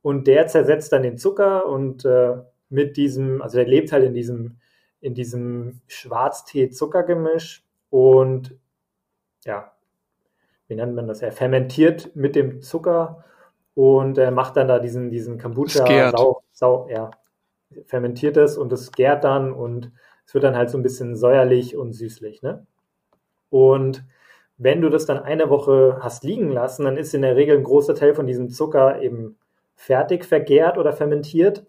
Und 0.00 0.26
der 0.26 0.46
zersetzt 0.46 0.92
dann 0.92 1.02
den 1.02 1.18
Zucker 1.18 1.66
und 1.66 2.04
äh, 2.04 2.36
mit 2.68 2.96
diesem, 2.96 3.42
also 3.42 3.58
der 3.58 3.66
lebt 3.66 3.92
halt 3.92 4.04
in 4.04 4.14
diesem, 4.14 4.58
in 5.00 5.14
diesem 5.14 5.80
Schwarztee-Zuckergemisch 5.88 7.64
und 7.90 8.56
ja, 9.44 9.72
wie 10.68 10.74
nennt 10.74 10.94
man 10.94 11.06
das? 11.06 11.22
Er 11.22 11.32
fermentiert 11.32 12.14
mit 12.14 12.34
dem 12.34 12.62
Zucker 12.62 13.24
und 13.74 14.18
er 14.18 14.30
macht 14.30 14.56
dann 14.56 14.68
da 14.68 14.78
diesen, 14.78 15.10
diesen 15.10 15.38
Kombucha 15.38 16.10
sau, 16.10 16.42
sau, 16.52 16.88
ja, 16.88 17.10
fermentiert 17.86 18.36
es 18.36 18.56
und 18.56 18.72
es 18.72 18.92
gärt 18.92 19.24
dann 19.24 19.52
und 19.52 19.92
es 20.26 20.34
wird 20.34 20.44
dann 20.44 20.56
halt 20.56 20.70
so 20.70 20.78
ein 20.78 20.82
bisschen 20.82 21.16
säuerlich 21.16 21.76
und 21.76 21.92
süßlich, 21.92 22.42
ne? 22.42 22.66
Und 23.50 24.04
wenn 24.56 24.80
du 24.80 24.88
das 24.88 25.06
dann 25.06 25.18
eine 25.18 25.50
Woche 25.50 25.98
hast 26.00 26.24
liegen 26.24 26.50
lassen, 26.50 26.84
dann 26.84 26.96
ist 26.96 27.14
in 27.14 27.22
der 27.22 27.36
Regel 27.36 27.58
ein 27.58 27.64
großer 27.64 27.94
Teil 27.94 28.14
von 28.14 28.26
diesem 28.26 28.48
Zucker 28.48 29.02
eben 29.02 29.36
fertig 29.74 30.24
vergärt 30.24 30.78
oder 30.78 30.92
fermentiert. 30.92 31.66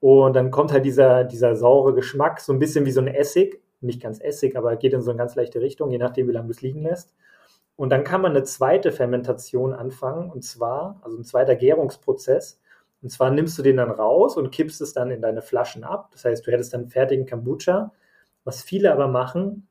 Und 0.00 0.34
dann 0.34 0.50
kommt 0.50 0.72
halt 0.72 0.84
dieser, 0.84 1.24
dieser 1.24 1.54
saure 1.54 1.94
Geschmack, 1.94 2.40
so 2.40 2.52
ein 2.52 2.58
bisschen 2.58 2.86
wie 2.86 2.90
so 2.90 3.00
ein 3.00 3.06
Essig. 3.06 3.61
Nicht 3.82 4.00
ganz 4.02 4.20
Essig, 4.20 4.56
aber 4.56 4.76
geht 4.76 4.92
in 4.92 5.02
so 5.02 5.10
eine 5.10 5.18
ganz 5.18 5.34
leichte 5.34 5.60
Richtung, 5.60 5.90
je 5.90 5.98
nachdem, 5.98 6.28
wie 6.28 6.32
lange 6.32 6.46
du 6.46 6.52
es 6.52 6.62
liegen 6.62 6.82
lässt. 6.82 7.14
Und 7.76 7.90
dann 7.90 8.04
kann 8.04 8.20
man 8.20 8.32
eine 8.32 8.44
zweite 8.44 8.92
Fermentation 8.92 9.72
anfangen, 9.72 10.30
und 10.30 10.42
zwar, 10.42 11.00
also 11.02 11.16
ein 11.16 11.24
zweiter 11.24 11.56
Gärungsprozess. 11.56 12.60
Und 13.02 13.10
zwar 13.10 13.30
nimmst 13.30 13.58
du 13.58 13.62
den 13.62 13.78
dann 13.78 13.90
raus 13.90 14.36
und 14.36 14.52
kippst 14.52 14.80
es 14.80 14.92
dann 14.92 15.10
in 15.10 15.20
deine 15.20 15.42
Flaschen 15.42 15.82
ab. 15.82 16.10
Das 16.12 16.24
heißt, 16.24 16.46
du 16.46 16.52
hättest 16.52 16.72
dann 16.72 16.88
fertigen 16.88 17.26
Kombucha. 17.26 17.92
Was 18.44 18.62
viele 18.62 18.92
aber 18.92 19.08
machen, 19.08 19.66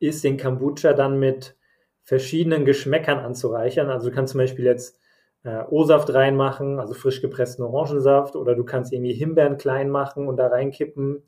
ist 0.00 0.24
den 0.24 0.36
Kombucha 0.36 0.92
dann 0.92 1.20
mit 1.20 1.56
verschiedenen 2.02 2.64
Geschmäckern 2.64 3.20
anzureichern. 3.20 3.88
Also 3.88 4.08
du 4.08 4.14
kannst 4.14 4.32
zum 4.32 4.38
Beispiel 4.38 4.64
jetzt 4.64 4.98
äh, 5.44 5.62
O-Saft 5.70 6.12
reinmachen, 6.12 6.80
also 6.80 6.94
frisch 6.94 7.20
gepressten 7.20 7.64
Orangensaft, 7.64 8.34
oder 8.34 8.56
du 8.56 8.64
kannst 8.64 8.92
irgendwie 8.92 9.12
Himbeeren 9.12 9.58
klein 9.58 9.88
machen 9.90 10.26
und 10.26 10.36
da 10.36 10.48
reinkippen. 10.48 11.22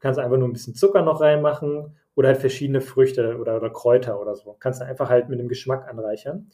Du 0.00 0.08
kannst 0.08 0.18
einfach 0.18 0.38
nur 0.38 0.48
ein 0.48 0.54
bisschen 0.54 0.74
Zucker 0.74 1.02
noch 1.02 1.20
reinmachen 1.20 1.94
oder 2.14 2.28
halt 2.28 2.38
verschiedene 2.38 2.80
Früchte 2.80 3.36
oder, 3.38 3.56
oder 3.56 3.68
Kräuter 3.68 4.18
oder 4.18 4.34
so. 4.34 4.56
Kannst 4.58 4.80
du 4.80 4.86
einfach 4.86 5.10
halt 5.10 5.28
mit 5.28 5.38
dem 5.38 5.48
Geschmack 5.48 5.86
anreichern. 5.86 6.50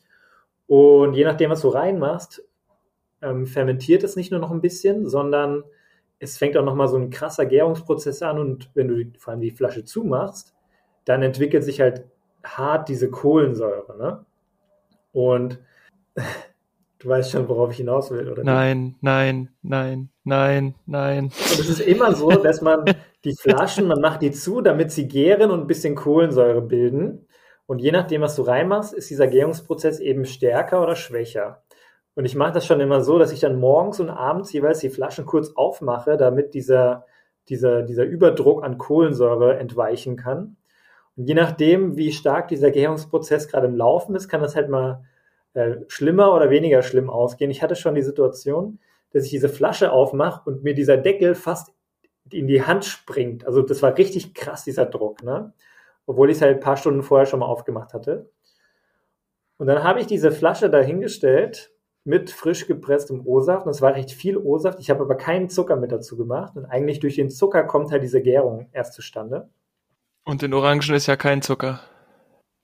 Und 0.66 1.14
je 1.14 1.24
nachdem, 1.24 1.50
was 1.50 1.60
du 1.60 1.68
reinmachst, 1.68 2.44
ähm, 3.22 3.46
fermentiert 3.46 4.02
es 4.02 4.16
nicht 4.16 4.32
nur 4.32 4.40
noch 4.40 4.50
ein 4.50 4.60
bisschen, 4.60 5.08
sondern 5.08 5.62
es 6.18 6.38
fängt 6.38 6.56
auch 6.56 6.64
nochmal 6.64 6.88
so 6.88 6.96
ein 6.96 7.10
krasser 7.10 7.46
Gärungsprozess 7.46 8.20
an 8.22 8.40
und 8.40 8.68
wenn 8.74 8.88
du 8.88 9.04
vor 9.16 9.32
allem 9.32 9.42
die 9.42 9.52
Flasche 9.52 9.84
zumachst, 9.84 10.56
dann 11.04 11.22
entwickelt 11.22 11.62
sich 11.62 11.80
halt 11.80 12.04
hart 12.42 12.88
diese 12.88 13.10
Kohlensäure. 13.10 13.96
Ne? 13.96 14.26
Und 15.12 15.60
du 16.98 17.08
weißt 17.08 17.30
schon, 17.30 17.48
worauf 17.48 17.70
ich 17.70 17.76
hinaus 17.76 18.10
will, 18.10 18.28
oder? 18.28 18.42
Nein, 18.42 18.96
nein, 19.00 19.50
nein, 19.62 20.08
nein, 20.24 20.74
nein. 20.84 21.24
Und 21.24 21.60
es 21.60 21.68
ist 21.68 21.80
immer 21.80 22.12
so, 22.14 22.30
dass 22.30 22.60
man 22.60 22.84
die 23.26 23.34
Flaschen, 23.34 23.88
man 23.88 24.00
macht 24.00 24.22
die 24.22 24.30
zu, 24.30 24.60
damit 24.60 24.92
sie 24.92 25.08
gären 25.08 25.50
und 25.50 25.62
ein 25.62 25.66
bisschen 25.66 25.96
Kohlensäure 25.96 26.62
bilden. 26.62 27.26
Und 27.66 27.80
je 27.80 27.90
nachdem, 27.90 28.22
was 28.22 28.36
du 28.36 28.42
reinmachst, 28.42 28.94
ist 28.94 29.10
dieser 29.10 29.26
Gärungsprozess 29.26 29.98
eben 29.98 30.24
stärker 30.24 30.80
oder 30.80 30.94
schwächer. 30.94 31.64
Und 32.14 32.24
ich 32.24 32.36
mache 32.36 32.52
das 32.52 32.64
schon 32.64 32.80
immer 32.80 33.00
so, 33.02 33.18
dass 33.18 33.32
ich 33.32 33.40
dann 33.40 33.58
morgens 33.58 33.98
und 33.98 34.10
abends 34.10 34.52
jeweils 34.52 34.78
die 34.78 34.90
Flaschen 34.90 35.26
kurz 35.26 35.50
aufmache, 35.56 36.16
damit 36.16 36.54
dieser, 36.54 37.04
dieser, 37.48 37.82
dieser 37.82 38.04
Überdruck 38.04 38.62
an 38.62 38.78
Kohlensäure 38.78 39.58
entweichen 39.58 40.16
kann. 40.16 40.56
Und 41.16 41.24
je 41.24 41.34
nachdem, 41.34 41.96
wie 41.96 42.12
stark 42.12 42.46
dieser 42.46 42.70
Gärungsprozess 42.70 43.48
gerade 43.48 43.66
im 43.66 43.74
Laufen 43.74 44.14
ist, 44.14 44.28
kann 44.28 44.40
das 44.40 44.54
halt 44.54 44.68
mal 44.68 45.04
äh, 45.54 45.78
schlimmer 45.88 46.32
oder 46.32 46.48
weniger 46.48 46.82
schlimm 46.82 47.10
ausgehen. 47.10 47.50
Ich 47.50 47.60
hatte 47.60 47.74
schon 47.74 47.96
die 47.96 48.02
Situation, 48.02 48.78
dass 49.12 49.24
ich 49.24 49.30
diese 49.30 49.48
Flasche 49.48 49.90
aufmache 49.90 50.48
und 50.48 50.62
mir 50.62 50.74
dieser 50.74 50.96
Deckel 50.96 51.34
fast 51.34 51.75
in 52.30 52.46
die 52.46 52.62
Hand 52.62 52.84
springt. 52.84 53.46
Also 53.46 53.62
das 53.62 53.82
war 53.82 53.96
richtig 53.96 54.34
krass, 54.34 54.64
dieser 54.64 54.86
Druck, 54.86 55.22
ne? 55.22 55.52
Obwohl 56.06 56.30
ich 56.30 56.36
es 56.36 56.42
halt 56.42 56.56
ein 56.56 56.60
paar 56.60 56.76
Stunden 56.76 57.02
vorher 57.02 57.26
schon 57.26 57.40
mal 57.40 57.46
aufgemacht 57.46 57.92
hatte. 57.92 58.30
Und 59.58 59.66
dann 59.66 59.82
habe 59.82 60.00
ich 60.00 60.06
diese 60.06 60.30
Flasche 60.30 60.70
dahingestellt 60.70 61.72
mit 62.04 62.30
frisch 62.30 62.66
gepresstem 62.66 63.26
O-Saft. 63.26 63.66
Und 63.66 63.70
es 63.70 63.82
war 63.82 63.94
recht 63.94 64.12
viel 64.12 64.36
O-Saft. 64.36 64.78
Ich 64.78 64.90
habe 64.90 65.02
aber 65.02 65.16
keinen 65.16 65.48
Zucker 65.48 65.76
mit 65.76 65.90
dazu 65.90 66.16
gemacht. 66.16 66.56
Und 66.56 66.64
eigentlich 66.64 67.00
durch 67.00 67.16
den 67.16 67.30
Zucker 67.30 67.64
kommt 67.64 67.90
halt 67.90 68.02
diese 68.02 68.22
Gärung 68.22 68.68
erst 68.72 68.92
zustande. 68.92 69.48
Und 70.24 70.42
in 70.42 70.54
Orangen 70.54 70.94
ist 70.94 71.06
ja 71.06 71.16
kein 71.16 71.42
Zucker. 71.42 71.80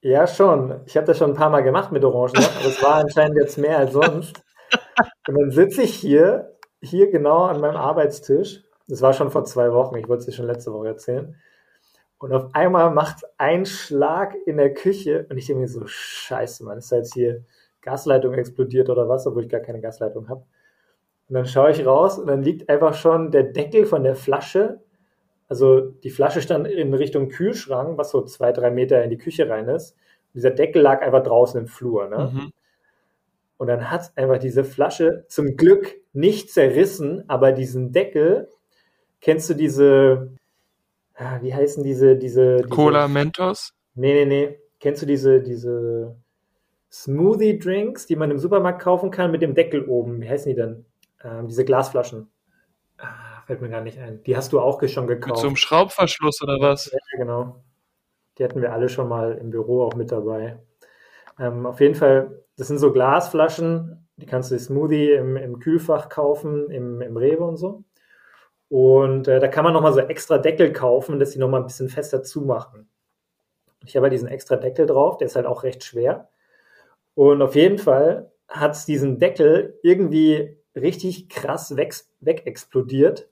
Ja, 0.01 0.27
schon. 0.27 0.81
Ich 0.87 0.97
habe 0.97 1.07
das 1.07 1.19
schon 1.19 1.31
ein 1.31 1.37
paar 1.37 1.51
Mal 1.51 1.63
gemacht 1.63 1.93
mit 1.93 2.05
Orangen, 2.05 2.45
aber 2.59 2.67
es 2.67 2.83
war 2.83 2.97
anscheinend 2.97 3.37
jetzt 3.39 3.57
mehr 3.57 3.79
als 3.79 3.93
sonst. 3.93 4.43
Und 5.29 5.39
dann 5.39 5.51
sitze 5.53 5.83
ich 5.83 5.95
hier, 5.95 6.57
hier 6.81 7.11
genau 7.11 7.45
an 7.45 7.61
meinem 7.61 7.77
Arbeitstisch. 7.77 8.65
Das 8.89 9.03
war 9.03 9.13
schon 9.13 9.31
vor 9.31 9.45
zwei 9.45 9.73
Wochen, 9.73 9.97
ich 9.97 10.09
wollte 10.09 10.21
es 10.21 10.27
dir 10.27 10.33
schon 10.33 10.47
letzte 10.47 10.73
Woche 10.73 10.89
erzählen. 10.89 11.37
Und 12.19 12.33
auf 12.33 12.55
einmal 12.55 12.91
macht 12.93 13.17
es 13.19 13.25
einen 13.39 13.67
Schlag 13.67 14.35
in 14.47 14.57
der 14.57 14.75
Küche 14.75 15.27
und 15.29 15.37
ich 15.37 15.47
denke 15.47 15.63
mir 15.63 15.69
so, 15.69 15.83
scheiße, 15.87 16.65
Mann, 16.65 16.79
ist 16.79 16.93
da 16.93 16.97
jetzt 16.97 17.15
hier 17.15 17.45
Gasleitung 17.81 18.35
explodiert 18.35 18.89
oder 18.91 19.09
was, 19.09 19.27
obwohl 19.27 19.45
ich 19.45 19.49
gar 19.49 19.61
keine 19.61 19.81
Gasleitung 19.81 20.29
habe. 20.29 20.45
Und 21.29 21.35
dann 21.35 21.47
schaue 21.47 21.71
ich 21.71 21.85
raus 21.85 22.19
und 22.19 22.27
dann 22.27 22.43
liegt 22.43 22.69
einfach 22.69 22.95
schon 22.95 23.31
der 23.31 23.45
Deckel 23.45 23.87
von 23.87 24.05
der 24.05 24.15
Flasche 24.15 24.81
also 25.53 25.81
die 25.83 26.09
Flasche 26.09 26.41
stand 26.41 26.67
in 26.67 26.95
Richtung 26.95 27.29
Kühlschrank, 27.29 27.99
was 27.99 28.11
so 28.11 28.23
zwei, 28.23 28.53
drei 28.53 28.71
Meter 28.71 29.05
in 29.05 29.11
die 29.11 29.19
Küche 29.19 29.51
rein 29.51 29.69
ist. 29.69 29.91
Und 29.93 30.37
dieser 30.37 30.51
Deckel 30.51 30.81
lag 30.81 31.03
einfach 31.03 31.23
draußen 31.23 31.61
im 31.61 31.67
Flur. 31.67 32.09
Ne? 32.09 32.31
Mhm. 32.33 32.53
Und 33.59 33.67
dann 33.67 33.91
hat 33.91 34.13
einfach 34.17 34.39
diese 34.39 34.65
Flasche 34.65 35.27
zum 35.29 35.59
Glück 35.59 35.95
nicht 36.15 36.49
zerrissen, 36.51 37.25
aber 37.29 37.53
diesen 37.53 37.93
Deckel, 37.93 38.49
kennst 39.23 39.49
du 39.49 39.55
diese, 39.55 40.37
ah, 41.15 41.39
wie 41.41 41.55
heißen 41.55 41.83
diese, 41.83 42.17
diese, 42.17 42.59
diese 42.59 42.69
Cola 42.69 43.09
Mentos? 43.09 43.73
Nee, 43.95 44.13
nee, 44.13 44.27
nee. 44.27 44.59
Kennst 44.81 45.01
du 45.01 45.07
diese, 45.07 45.41
diese 45.41 46.17
Smoothie 46.91 47.59
Drinks, 47.59 48.07
die 48.07 48.17
man 48.17 48.31
im 48.31 48.39
Supermarkt 48.39 48.83
kaufen 48.83 49.11
kann 49.11 49.31
mit 49.31 49.41
dem 49.41 49.55
Deckel 49.55 49.85
oben? 49.89 50.21
Wie 50.21 50.29
heißen 50.29 50.51
die 50.51 50.57
denn? 50.57 50.85
Ähm, 51.25 51.49
diese 51.49 51.65
Glasflaschen. 51.65 52.29
Ah, 52.99 53.43
fällt 53.47 53.63
mir 53.63 53.71
gar 53.71 53.81
nicht 53.81 53.99
ein. 53.99 54.23
Die 54.25 54.37
hast 54.37 54.53
du 54.53 54.61
auch 54.61 54.83
schon 54.89 55.07
gekauft. 55.07 55.31
Mit 55.31 55.39
so 55.39 55.47
einem 55.47 55.57
Schraubverschluss 55.57 56.43
oder 56.43 56.61
was? 56.61 56.91
Ja, 56.93 56.99
genau. 57.17 57.65
Die 58.37 58.45
hatten 58.45 58.61
wir 58.61 58.73
alle 58.73 58.89
schon 58.89 59.09
mal 59.09 59.33
im 59.33 59.51
Büro 59.51 59.85
auch 59.85 59.95
mit 59.95 60.11
dabei. 60.11 60.59
Ähm, 61.39 61.65
auf 61.65 61.81
jeden 61.81 61.95
Fall, 61.95 62.43
das 62.57 62.69
sind 62.69 62.79
so 62.79 62.93
Glasflaschen, 62.93 64.09
die 64.17 64.27
kannst 64.27 64.51
du 64.51 64.59
Smoothie 64.59 65.13
im, 65.13 65.37
im 65.37 65.59
Kühlfach 65.61 66.09
kaufen, 66.09 66.71
im, 66.71 67.01
im 67.01 67.17
Rewe 67.17 67.45
und 67.45 67.57
so. 67.57 67.85
Und 68.73 69.29
äh, 69.29 69.39
da 69.39 69.49
kann 69.49 69.65
man 69.65 69.75
nochmal 69.75 69.93
so 69.93 70.01
extra 70.01 70.39
Deckel 70.39 70.73
kaufen, 70.73 71.19
dass 71.19 71.33
die 71.33 71.39
nochmal 71.39 71.61
ein 71.61 71.67
bisschen 71.67 71.91
fester 71.91 72.23
zumachen. 72.23 72.89
Ich 73.85 73.97
habe 73.97 74.05
halt 74.05 74.15
diesen 74.15 74.29
extra 74.29 74.57
Deckel 74.57 74.87
drauf, 74.87 75.19
der 75.19 75.27
ist 75.27 75.37
halt 75.37 75.45
auch 75.45 75.63
recht 75.63 75.85
schwer. 75.85 76.31
Und 77.13 77.43
auf 77.43 77.55
jeden 77.55 77.77
Fall 77.77 78.33
hat 78.49 78.73
es 78.73 78.87
diesen 78.87 79.19
Deckel 79.19 79.79
irgendwie 79.83 80.57
richtig 80.75 81.29
krass 81.29 81.77
weg, 81.77 81.95
weg 82.21 82.47
explodiert. 82.47 83.29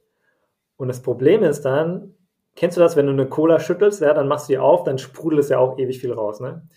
Und 0.76 0.88
das 0.88 1.00
Problem 1.00 1.42
ist 1.42 1.62
dann, 1.62 2.14
kennst 2.54 2.76
du 2.76 2.82
das, 2.82 2.96
wenn 2.96 3.06
du 3.06 3.12
eine 3.12 3.26
Cola 3.26 3.60
schüttelst, 3.60 4.02
ja, 4.02 4.12
dann 4.12 4.28
machst 4.28 4.50
du 4.50 4.52
die 4.52 4.58
auf, 4.58 4.84
dann 4.84 4.98
sprudelt 4.98 5.40
es 5.40 5.48
ja 5.48 5.58
auch 5.58 5.78
ewig 5.78 6.00
viel 6.00 6.12
raus, 6.12 6.40
ne? 6.40 6.68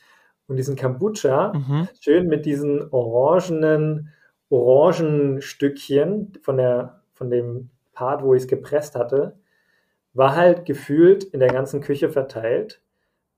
Und 0.48 0.56
diesen 0.56 0.78
Kombucha, 0.78 1.52
mhm. 1.52 1.90
schön 2.00 2.28
mit 2.28 2.46
diesen 2.46 2.90
orangenen 2.94 4.14
Orangenstückchen 4.48 6.38
von 6.42 6.56
der, 6.56 7.02
von 7.14 7.30
dem 7.30 7.70
Part, 7.94 8.24
wo 8.24 8.34
ich 8.34 8.44
es 8.44 8.48
gepresst 8.48 8.96
hatte, 8.96 9.38
war 10.14 10.36
halt 10.36 10.66
gefühlt 10.66 11.24
in 11.24 11.40
der 11.40 11.50
ganzen 11.50 11.82
Küche 11.82 12.10
verteilt. 12.10 12.82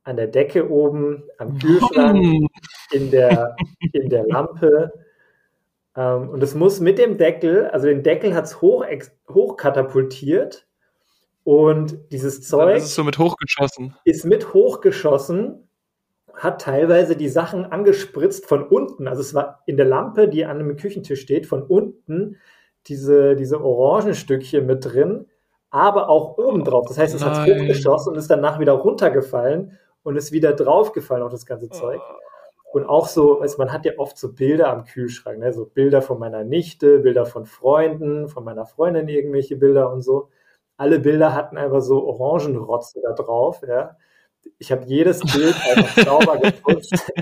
An 0.04 0.18
der 0.18 0.28
Decke 0.28 0.70
oben, 0.70 1.24
am 1.40 1.58
Kühlschrank, 1.58 2.48
in 2.92 3.12
der, 3.12 3.56
in 3.92 4.10
der 4.10 4.28
Lampe. 4.28 4.94
Ähm, 5.96 6.30
und 6.30 6.44
es 6.44 6.54
muss 6.54 6.80
mit 6.80 7.00
dem 7.00 7.18
Deckel, 7.18 7.68
also 7.68 7.88
den 7.88 8.04
Deckel 8.04 8.36
hat 8.36 8.46
es 8.46 8.62
hoch, 8.62 8.86
hoch 9.30 9.58
katapultiert 9.58 10.68
und 11.44 12.12
dieses 12.12 12.48
Zeug. 12.48 12.78
Ist 12.78 12.96
so 12.96 13.04
mit 13.04 13.18
hochgeschossen. 13.18 13.96
Ist 14.04 14.26
mit 14.26 14.54
hochgeschossen, 14.54 15.70
hat 16.34 16.62
teilweise 16.62 17.16
die 17.16 17.30
Sachen 17.30 17.66
angespritzt 17.66 18.46
von 18.46 18.68
unten. 18.68 19.08
Also 19.08 19.22
es 19.22 19.34
war 19.34 19.64
in 19.66 19.78
der 19.78 19.86
Lampe, 19.86 20.28
die 20.28 20.46
an 20.46 20.60
einem 20.60 20.76
Küchentisch 20.76 21.22
steht, 21.22 21.46
von 21.46 21.64
unten 21.64 22.38
diese, 22.88 23.36
diese 23.36 23.62
Orangenstückchen 23.64 24.66
mit 24.66 24.86
drin, 24.86 25.28
aber 25.70 26.10
auch 26.10 26.38
oben 26.38 26.64
drauf. 26.64 26.86
Das 26.88 26.98
heißt, 26.98 27.16
es 27.16 27.26
hat 27.26 27.48
hochgeschossen 27.48 28.14
und 28.14 28.20
ist 28.20 28.30
danach 28.30 28.60
wieder 28.60 28.74
runtergefallen 28.74 29.78
und 30.04 30.16
ist 30.16 30.32
wieder 30.32 30.54
draufgefallen 30.54 31.24
auf 31.24 31.32
das 31.32 31.46
ganze 31.46 31.70
Zeug. 31.70 32.00
Oh. 32.02 32.26
Und 32.76 32.86
auch 32.86 33.08
so, 33.08 33.40
also 33.40 33.58
man 33.58 33.72
hat 33.72 33.86
ja 33.86 33.94
oft 33.98 34.18
so 34.18 34.34
Bilder 34.34 34.70
am 34.70 34.84
Kühlschrank, 34.84 35.40
ne? 35.40 35.54
so 35.54 35.66
Bilder 35.66 36.02
von 36.02 36.20
meiner 36.20 36.44
Nichte, 36.44 37.00
Bilder 37.00 37.26
von 37.26 37.46
Freunden, 37.46 38.28
von 38.28 38.44
meiner 38.44 38.66
Freundin 38.66 39.08
irgendwelche 39.08 39.56
Bilder 39.56 39.92
und 39.94 40.02
so. 40.02 40.30
Alle 40.76 41.00
Bilder 41.00 41.34
hatten 41.34 41.58
einfach 41.58 41.80
so 41.80 42.06
Orangenrotze 42.06 43.00
da 43.02 43.14
drauf, 43.14 43.62
ja. 43.66 43.96
Ich 44.60 44.74
habe 44.74 44.84
jedes 44.86 45.22
Bild 45.22 45.56
einfach 45.74 46.04
sauber 46.06 46.38
geputzt. 46.38 47.14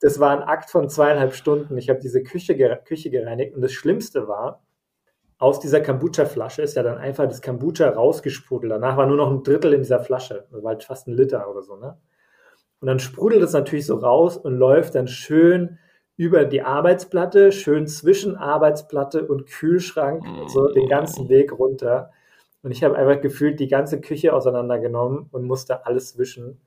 Das 0.00 0.20
war 0.20 0.30
ein 0.30 0.44
Akt 0.44 0.70
von 0.70 0.88
zweieinhalb 0.88 1.34
Stunden. 1.34 1.76
Ich 1.76 1.90
habe 1.90 1.98
diese 1.98 2.22
Küche, 2.22 2.56
Küche 2.84 3.10
gereinigt 3.10 3.56
und 3.56 3.62
das 3.62 3.72
Schlimmste 3.72 4.28
war, 4.28 4.62
aus 5.40 5.58
dieser 5.58 5.80
Kombucha-Flasche 5.80 6.62
ist 6.62 6.76
ja 6.76 6.82
dann 6.82 6.98
einfach 6.98 7.26
das 7.26 7.40
Kombucha 7.40 7.88
rausgesprudelt. 7.88 8.70
Danach 8.70 8.98
war 8.98 9.06
nur 9.06 9.16
noch 9.16 9.30
ein 9.30 9.42
Drittel 9.42 9.72
in 9.72 9.80
dieser 9.80 9.98
Flasche. 10.00 10.46
Das 10.52 10.62
war 10.62 10.72
halt 10.72 10.84
fast 10.84 11.08
ein 11.08 11.14
Liter 11.14 11.50
oder 11.50 11.62
so, 11.62 11.76
ne? 11.76 11.98
Und 12.80 12.86
dann 12.86 12.98
sprudelt 12.98 13.42
es 13.42 13.52
natürlich 13.52 13.86
so 13.86 13.96
raus 13.96 14.36
und 14.36 14.56
läuft 14.56 14.94
dann 14.94 15.08
schön 15.08 15.78
über 16.16 16.44
die 16.44 16.62
Arbeitsplatte, 16.62 17.52
schön 17.52 17.86
zwischen 17.86 18.36
Arbeitsplatte 18.36 19.26
und 19.26 19.46
Kühlschrank, 19.46 20.24
so 20.48 20.68
den 20.68 20.88
ganzen 20.88 21.28
Weg 21.30 21.58
runter. 21.58 22.10
Und 22.62 22.70
ich 22.72 22.84
habe 22.84 22.96
einfach 22.96 23.22
gefühlt 23.22 23.60
die 23.60 23.68
ganze 23.68 24.00
Küche 24.00 24.34
auseinandergenommen 24.34 25.28
und 25.30 25.44
musste 25.44 25.86
alles 25.86 26.18
wischen. 26.18 26.60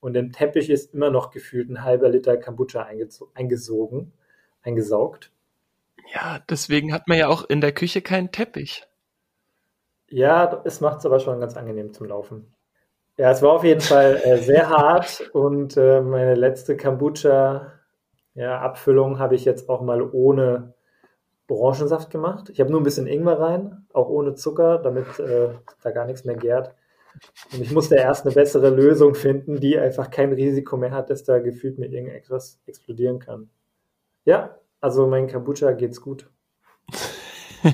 Und 0.00 0.16
im 0.16 0.32
Teppich 0.32 0.70
ist 0.70 0.94
immer 0.94 1.10
noch 1.10 1.30
gefühlt 1.30 1.70
ein 1.70 1.84
halber 1.84 2.08
Liter 2.08 2.36
Kombucha 2.36 2.88
eingesogen, 3.34 4.12
eingesaugt. 4.62 5.32
Ja, 6.12 6.40
deswegen 6.48 6.92
hat 6.92 7.08
man 7.08 7.18
ja 7.18 7.28
auch 7.28 7.44
in 7.44 7.60
der 7.60 7.72
Küche 7.72 8.02
keinen 8.02 8.32
Teppich. 8.32 8.84
Ja, 10.08 10.62
es 10.64 10.80
macht 10.80 10.98
es 11.00 11.06
aber 11.06 11.20
schon 11.20 11.38
ganz 11.40 11.56
angenehm 11.56 11.92
zum 11.92 12.06
Laufen. 12.06 12.54
Ja, 13.18 13.30
es 13.30 13.42
war 13.42 13.52
auf 13.52 13.64
jeden 13.64 13.80
Fall 13.80 14.20
äh, 14.24 14.38
sehr 14.38 14.68
hart 14.70 15.30
und 15.32 15.76
äh, 15.76 16.00
meine 16.00 16.34
letzte 16.34 16.76
Kombucha-Abfüllung 16.76 19.12
ja, 19.12 19.18
habe 19.18 19.34
ich 19.34 19.44
jetzt 19.44 19.68
auch 19.68 19.82
mal 19.82 20.02
ohne 20.02 20.74
Orangensaft 21.48 22.10
gemacht. 22.10 22.50
Ich 22.50 22.60
habe 22.60 22.70
nur 22.70 22.80
ein 22.80 22.84
bisschen 22.84 23.06
Ingwer 23.06 23.40
rein, 23.40 23.86
auch 23.92 24.08
ohne 24.08 24.34
Zucker, 24.34 24.78
damit 24.78 25.18
äh, 25.18 25.50
da 25.82 25.90
gar 25.90 26.06
nichts 26.06 26.24
mehr 26.24 26.36
gärt. 26.36 26.74
Und 27.52 27.62
ich 27.62 27.72
musste 27.72 27.96
erst 27.96 28.26
eine 28.26 28.34
bessere 28.34 28.70
Lösung 28.70 29.14
finden, 29.14 29.58
die 29.58 29.78
einfach 29.78 30.10
kein 30.10 30.32
Risiko 30.32 30.76
mehr 30.76 30.92
hat, 30.92 31.10
dass 31.10 31.24
da 31.24 31.40
gefühlt 31.40 31.78
mit 31.78 31.92
irgendetwas 31.92 32.60
explodieren 32.66 33.18
kann. 33.18 33.50
Ja, 34.24 34.56
also 34.80 35.06
mein 35.06 35.28
Kombucha 35.28 35.72
geht's 35.72 36.00
gut. 36.00 36.30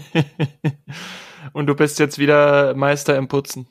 und 1.52 1.66
du 1.66 1.74
bist 1.74 1.98
jetzt 1.98 2.18
wieder 2.18 2.74
Meister 2.74 3.16
im 3.16 3.28
Putzen. 3.28 3.68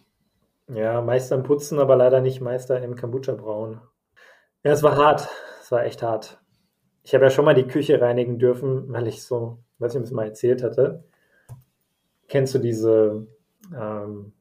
Ja, 0.68 1.02
Meister 1.02 1.36
im 1.36 1.44
Putzen, 1.44 1.80
aber 1.80 1.96
leider 1.96 2.22
nicht 2.22 2.42
Meister 2.42 2.82
im 2.82 2.96
Kombucha 2.96 3.34
brauen. 3.34 3.82
Ja, 4.64 4.72
es 4.72 4.84
war 4.84 4.96
hart. 4.96 5.28
Es 5.62 5.72
war 5.72 5.84
echt 5.84 6.02
hart. 6.02 6.40
Ich 7.04 7.14
habe 7.14 7.26
ja 7.26 7.30
schon 7.30 7.46
mal 7.46 7.56
die 7.56 7.68
Küche 7.68 8.00
reinigen 8.00 8.40
dürfen, 8.40 8.92
weil 8.92 9.08
ich 9.08 9.24
so, 9.24 9.60
weiß 9.80 9.94
nicht, 9.94 10.00
ob 10.00 10.04
ich 10.04 10.10
es 10.10 10.16
mal 10.16 10.28
erzählt 10.28 10.64
hatte. 10.64 11.04
Kennst 12.30 12.56
du 12.56 12.60
diese, 12.60 13.28
ähm, 13.78 14.34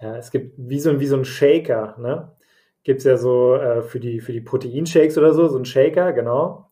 ja, 0.00 0.16
es 0.16 0.30
gibt 0.30 0.54
wie 0.58 0.80
so, 0.80 1.00
wie 1.00 1.06
so 1.06 1.16
ein 1.16 1.24
Shaker, 1.24 1.96
ne? 1.98 2.32
Gibt 2.84 2.98
es 2.98 3.04
ja 3.04 3.16
so 3.16 3.54
äh, 3.56 3.82
für 3.82 4.00
die, 4.00 4.20
für 4.20 4.32
die 4.32 4.40
Proteinshakes 4.40 5.18
oder 5.18 5.34
so, 5.34 5.48
so 5.48 5.58
ein 5.58 5.64
Shaker, 5.64 6.12
genau. 6.12 6.67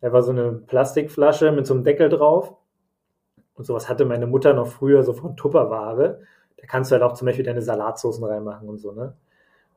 Da 0.00 0.12
war 0.12 0.22
so 0.22 0.32
eine 0.32 0.52
Plastikflasche 0.52 1.52
mit 1.52 1.66
so 1.66 1.74
einem 1.74 1.84
Deckel 1.84 2.08
drauf. 2.08 2.56
Und 3.54 3.64
sowas 3.64 3.88
hatte 3.88 4.04
meine 4.04 4.26
Mutter 4.26 4.52
noch 4.52 4.66
früher 4.66 5.02
so 5.02 5.12
von 5.12 5.36
Tupperware. 5.36 6.20
Da 6.56 6.66
kannst 6.66 6.90
du 6.90 6.94
halt 6.94 7.02
auch 7.02 7.14
zum 7.14 7.26
Beispiel 7.26 7.44
deine 7.44 7.62
Salatsoßen 7.62 8.24
reinmachen 8.24 8.68
und 8.68 8.78
so, 8.78 8.92
ne? 8.92 9.16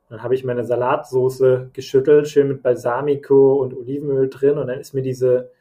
Dann 0.10 0.24
habe 0.24 0.36
ich 0.36 0.46
meine 0.46 0.64
Salatsoße 0.64 1.72
geschüttelt, 1.74 2.30
schön 2.30 2.48
mit 2.48 2.64
Balsamico 2.64 3.56
und 3.56 3.74
Olivenöl 3.74 4.30
drin 4.30 4.58
und 4.58 4.68
dann 4.68 4.80
ist 4.80 4.94
mir 4.94 5.02
diese, 5.02 5.52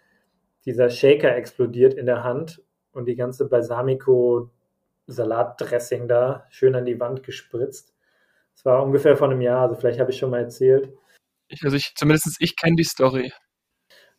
dieser 0.64 0.88
Shaker 0.88 1.34
explodiert 1.34 1.94
in 1.94 2.06
der 2.06 2.22
Hand 2.22 2.62
und 2.92 3.06
die 3.06 3.16
ganze 3.16 3.48
Balsamico 3.48 4.50
Salatdressing 5.08 6.06
da 6.06 6.46
schön 6.50 6.76
an 6.76 6.84
die 6.84 7.00
Wand 7.00 7.24
gespritzt. 7.24 7.92
Das 8.54 8.64
war 8.64 8.84
ungefähr 8.84 9.16
vor 9.16 9.28
einem 9.28 9.40
Jahr, 9.40 9.62
also 9.62 9.74
vielleicht 9.74 9.98
habe 9.98 10.12
ich 10.12 10.18
schon 10.18 10.30
mal 10.30 10.42
erzählt. 10.42 10.92
Ich, 11.48 11.62
also 11.64 11.76
ich, 11.76 11.94
zumindest 11.96 12.36
ich 12.38 12.56
kenne 12.56 12.76
die 12.76 12.84
Story. 12.84 13.32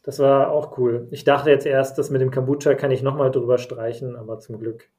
Das 0.08 0.20
war 0.20 0.52
auch 0.52 0.78
cool. 0.78 1.10
Ich 1.12 1.26
dachte 1.26 1.50
jetzt 1.50 1.65
erst, 1.65 1.98
dass 1.98 2.10
mit 2.12 2.22
dem 2.22 2.32
Kombucha 2.32 2.76
kann 2.76 2.91
ich 2.91 3.04
nochmal 3.04 3.30
drüber 3.30 3.58
streichen, 3.58 4.15
aber 4.15 4.39
zum 4.39 4.58
Glück 4.58 4.89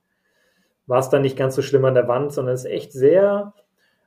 war 0.86 0.98
es 0.98 1.08
dann 1.08 1.22
nicht 1.22 1.34
ganz 1.34 1.54
so 1.54 1.62
schlimm 1.62 1.86
an 1.86 1.94
der 1.94 2.08
Wand, 2.08 2.30
sondern 2.30 2.54
es 2.54 2.66
ist 2.66 2.70
echt 2.70 2.92
sehr 2.92 3.54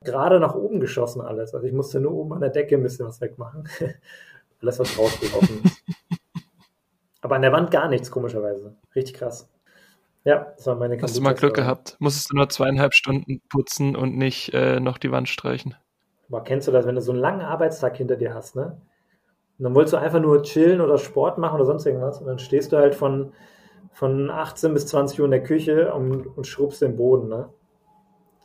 gerade 0.04 0.40
nach 0.40 0.54
oben 0.54 0.80
geschossen 0.80 1.22
alles. 1.22 1.56
Also 1.56 1.66
ich 1.66 1.74
musste 1.74 2.00
nur 2.00 2.12
oben 2.12 2.34
an 2.34 2.42
der 2.42 2.52
Decke 2.52 2.76
ein 2.76 2.84
bisschen 2.84 3.08
was 3.08 3.20
wegmachen. 3.20 3.68
alles, 4.62 4.78
was 4.78 4.96
rausgelaufen 4.96 5.64
ist. 5.64 5.84
aber 7.22 7.36
an 7.36 7.42
der 7.42 7.52
Wand 7.52 7.72
gar 7.72 7.90
nichts, 7.90 8.12
komischerweise. 8.12 8.76
Richtig 8.96 9.16
krass. 9.16 9.50
Ja, 10.24 10.54
das 10.56 10.68
war 10.68 10.76
meine 10.76 11.02
Hast 11.02 11.18
du 11.18 11.22
mal 11.22 11.34
Glück 11.34 11.56
gehabt? 11.56 11.98
Musstest 11.98 12.32
du 12.32 12.36
nur 12.36 12.48
zweieinhalb 12.50 12.94
Stunden 12.94 13.42
putzen 13.50 13.96
und 13.96 14.20
nicht 14.20 14.54
äh, 14.54 14.80
noch 14.80 15.00
die 15.00 15.12
Wand 15.12 15.30
streichen? 15.30 15.74
Boah, 16.30 16.44
kennst 16.44 16.68
du 16.68 16.72
das, 16.72 16.86
wenn 16.86 16.94
du 16.94 17.02
so 17.02 17.12
einen 17.12 17.22
langen 17.22 17.42
Arbeitstag 17.42 17.98
hinter 17.98 18.18
dir 18.18 18.36
hast, 18.36 18.56
ne? 18.56 18.80
Und 19.62 19.66
dann 19.66 19.76
wolltest 19.76 19.94
du 19.94 19.98
einfach 19.98 20.20
nur 20.20 20.42
chillen 20.42 20.82
oder 20.82 20.98
Sport 20.98 21.38
machen 21.38 21.56
oder 21.56 21.66
sonst 21.66 21.86
irgendwas 21.86 22.20
und 22.20 22.26
dann 22.26 22.40
stehst 22.40 22.72
du 22.72 22.78
halt 22.78 22.96
von, 22.96 23.34
von 23.92 24.32
18 24.32 24.74
bis 24.74 24.88
20 24.88 25.20
Uhr 25.20 25.26
in 25.26 25.32
der 25.32 25.44
Küche 25.44 25.94
und, 25.94 26.26
und 26.26 26.48
schrubbst 26.48 26.82
den 26.82 26.96
Boden, 26.96 27.30
ne? 27.30 27.50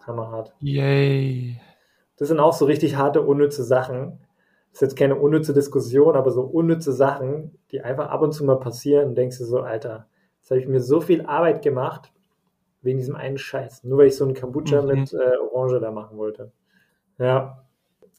Hammerhart. 0.07 0.55
Yay. 0.61 1.59
Das 2.19 2.29
sind 2.29 2.39
auch 2.39 2.53
so 2.53 2.67
richtig 2.67 2.97
harte, 2.97 3.23
unnütze 3.23 3.65
Sachen. 3.65 4.21
Das 4.71 4.83
ist 4.83 4.93
jetzt 4.93 4.97
keine 4.97 5.17
unnütze 5.17 5.55
Diskussion, 5.55 6.17
aber 6.17 6.31
so 6.31 6.43
unnütze 6.43 6.93
Sachen, 6.93 7.59
die 7.73 7.81
einfach 7.81 8.11
ab 8.11 8.21
und 8.21 8.33
zu 8.33 8.45
mal 8.45 8.61
passieren 8.61 9.09
und 9.09 9.15
denkst 9.17 9.39
du 9.39 9.45
so, 9.47 9.61
Alter, 9.61 10.07
Jetzt 10.47 10.53
habe 10.53 10.61
ich 10.61 10.69
mir 10.69 10.81
so 10.81 11.01
viel 11.01 11.27
Arbeit 11.27 11.61
gemacht 11.61 12.13
wegen 12.81 12.99
diesem 12.99 13.17
einen 13.17 13.37
Scheiß. 13.37 13.83
Nur 13.83 13.99
weil 13.99 14.07
ich 14.07 14.17
so 14.17 14.25
einen 14.25 14.35
Kombucha 14.35 14.81
mhm. 14.81 14.87
mit 14.87 15.13
äh, 15.13 15.39
Orange 15.39 15.81
da 15.81 15.91
machen 15.91 16.17
wollte. 16.19 16.53
Ja. 17.19 17.66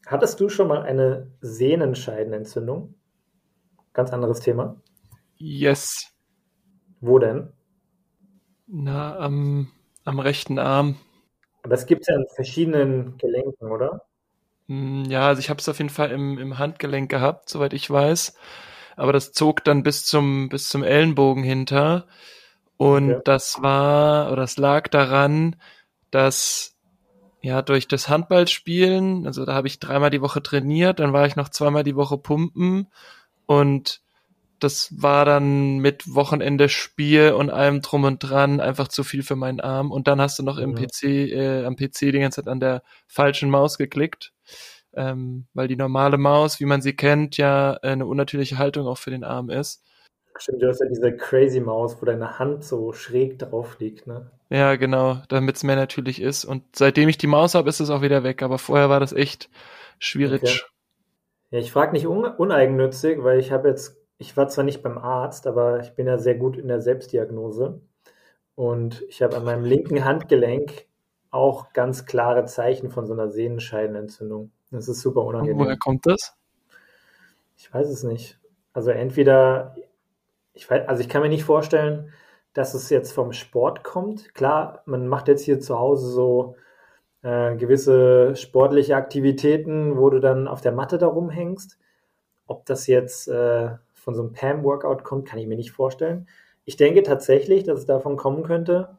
Hattest 0.08 0.40
du 0.40 0.50
schon 0.50 0.68
mal 0.68 0.82
eine 0.82 1.32
Sehnenscheidenentzündung? 1.42 2.96
Ganz 3.94 4.12
anderes 4.12 4.40
Thema. 4.40 4.82
Yes. 5.36 6.14
Wo 7.00 7.20
denn? 7.20 7.54
Na, 8.66 9.18
am, 9.18 9.72
am 10.04 10.20
rechten 10.20 10.58
Arm. 10.58 10.96
Aber 11.62 11.76
es 11.76 11.86
gibt 11.86 12.08
ja 12.08 12.16
in 12.16 12.26
verschiedenen 12.34 13.18
Gelenken, 13.18 13.72
oder? 13.72 14.06
Hm, 14.68 15.06
ja, 15.06 15.28
also 15.28 15.40
ich 15.40 15.50
habe 15.50 15.60
es 15.60 15.70
auf 15.70 15.78
jeden 15.78 15.90
Fall 15.90 16.12
im, 16.12 16.40
im 16.40 16.58
Handgelenk 16.58 17.12
gehabt, 17.12 17.50
soweit 17.50 17.74
ich 17.74 17.90
weiß 17.90 18.34
aber 18.98 19.14
das 19.14 19.32
zog 19.32 19.64
dann 19.64 19.84
bis 19.84 20.06
zum, 20.06 20.50
bis 20.50 20.68
zum 20.68 20.84
Ellenbogen 20.84 21.44
hinter. 21.44 22.08
Und 22.76 23.10
ja. 23.10 23.20
das 23.24 23.62
war, 23.62 24.32
oder 24.32 24.42
das 24.42 24.58
lag 24.58 24.88
daran, 24.90 25.56
dass 26.12 26.76
ja 27.48 27.62
durch 27.62 27.88
das 27.88 28.10
Handballspielen, 28.10 29.26
also 29.26 29.46
da 29.46 29.54
habe 29.54 29.68
ich 29.68 29.80
dreimal 29.80 30.10
die 30.10 30.22
Woche 30.22 30.44
trainiert, 30.44 31.00
dann 31.00 31.14
war 31.14 31.26
ich 31.26 31.36
noch 31.36 31.50
zweimal 31.50 31.84
die 31.84 31.96
Woche 31.96 32.18
pumpen 32.18 32.88
und 33.46 34.02
das 34.60 34.90
war 35.02 35.24
dann 35.24 35.78
mit 35.78 36.16
Wochenende 36.16 36.68
Spiel 36.70 37.34
und 37.34 37.50
allem 37.52 37.82
drum 37.82 38.04
und 38.06 38.20
dran 38.20 38.60
einfach 38.60 38.88
zu 38.88 39.04
viel 39.04 39.22
für 39.22 39.36
meinen 39.36 39.60
Arm. 39.60 39.92
Und 39.92 40.08
dann 40.08 40.20
hast 40.20 40.40
du 40.40 40.44
noch 40.44 40.58
im 40.58 40.76
ja. 40.76 40.84
PC, 40.84 41.04
äh, 41.04 41.64
am 41.64 41.76
PC 41.76 42.12
die 42.12 42.20
ganze 42.20 42.42
Zeit 42.42 42.52
an 42.52 42.60
der 42.60 42.82
falschen 43.06 43.52
Maus 43.52 43.78
geklickt 43.78 44.34
ähm, 44.98 45.46
weil 45.54 45.68
die 45.68 45.76
normale 45.76 46.18
Maus, 46.18 46.60
wie 46.60 46.66
man 46.66 46.82
sie 46.82 46.96
kennt, 46.96 47.38
ja 47.38 47.74
eine 47.84 48.06
unnatürliche 48.06 48.58
Haltung 48.58 48.88
auch 48.88 48.98
für 48.98 49.12
den 49.12 49.24
Arm 49.24 49.50
ist. 49.50 49.84
Stimmt, 50.40 50.62
du 50.62 50.68
hast 50.68 50.82
ja 50.82 50.88
diese 50.88 51.16
Crazy 51.16 51.60
Maus, 51.60 52.02
wo 52.02 52.06
deine 52.06 52.40
Hand 52.40 52.64
so 52.64 52.92
schräg 52.94 53.40
drauf 53.40 53.80
liegt, 53.80 54.08
ne? 54.08 54.32
Ja, 54.50 54.76
genau, 54.76 55.18
damit 55.28 55.58
es 55.58 55.64
mehr 55.64 55.76
natürlich 55.76 56.22
ist. 56.22 56.46
Und 56.46 56.64
seitdem 56.76 57.10
ich 57.10 57.18
die 57.18 57.28
Maus 57.28 57.54
habe, 57.56 57.70
ist 57.70 57.80
es 57.80 57.90
auch 57.90 58.02
wieder 58.02 58.24
weg. 58.24 58.42
Aber 58.42 58.58
vorher 58.58 58.90
war 58.90 59.00
das 59.00 59.14
echt 59.14 59.50
schwierig. 60.00 60.44
Okay. 60.44 60.60
Ja, 61.52 61.60
ich 61.60 61.72
frage 61.72 61.94
nicht 61.94 62.08
un 62.08 62.26
uneigennützig, 62.26 63.24
weil 63.24 63.40
ich 63.40 63.52
habe 63.52 63.70
jetzt, 63.70 63.98
ich 64.18 64.36
war 64.38 64.48
zwar 64.48 64.64
nicht 64.64 64.84
beim 64.84 64.98
Arzt, 64.98 65.48
aber 65.48 65.80
ich 65.80 65.92
bin 65.96 66.08
ja 66.08 66.18
sehr 66.18 66.36
gut 66.36 66.58
in 66.58 66.68
der 66.68 66.82
Selbstdiagnose. 66.82 67.82
Und 68.56 69.04
ich 69.10 69.22
habe 69.22 69.38
an 69.38 69.44
meinem 69.44 69.64
linken 69.64 70.04
Handgelenk 70.04 70.88
auch 71.30 71.74
ganz 71.74 72.06
klare 72.06 72.46
Zeichen 72.46 72.90
von 72.90 73.06
so 73.06 73.14
einer 73.14 73.30
Sehnenscheidenentzündung. 73.30 74.52
Das 74.72 74.88
ist 74.88 75.02
super 75.02 75.24
unangenehm. 75.24 75.58
Und 75.58 75.66
woher 75.66 75.78
kommt 75.78 76.06
das? 76.06 76.36
Ich 77.58 77.74
weiß 77.74 77.88
es 77.90 78.04
nicht. 78.04 78.40
Also 78.74 78.92
entweder, 78.92 79.76
ich 80.54 80.70
weiß, 80.70 80.88
also 80.88 81.02
ich 81.02 81.10
kann 81.10 81.22
mir 81.22 81.30
nicht 81.30 81.44
vorstellen, 81.44 82.12
dass 82.58 82.74
es 82.74 82.90
jetzt 82.90 83.12
vom 83.12 83.34
Sport 83.34 83.84
kommt. 83.84 84.34
Klar, 84.34 84.82
man 84.86 85.08
macht 85.08 85.28
jetzt 85.28 85.44
hier 85.44 85.60
zu 85.60 85.78
Hause 85.78 86.10
so 86.10 86.56
äh, 87.22 87.56
gewisse 87.56 88.36
sportliche 88.36 88.96
Aktivitäten, 88.96 89.96
wo 89.96 90.10
du 90.10 90.20
dann 90.20 90.48
auf 90.48 90.62
der 90.62 90.72
Matte 90.72 90.98
da 90.98 91.06
rumhängst. 91.06 91.78
Ob 92.48 92.66
das 92.66 92.88
jetzt 92.88 93.28
äh, 93.28 93.70
von 93.94 94.16
so 94.16 94.24
einem 94.24 94.34
PAM-Workout 94.34 95.04
kommt, 95.04 95.28
kann 95.28 95.38
ich 95.38 95.46
mir 95.46 95.56
nicht 95.56 95.70
vorstellen. 95.70 96.28
Ich 96.66 96.78
denke 96.78 97.04
tatsächlich, 97.04 97.64
dass 97.64 97.78
es 97.78 97.86
davon 97.86 98.18
kommen 98.18 98.42
könnte, 98.42 98.98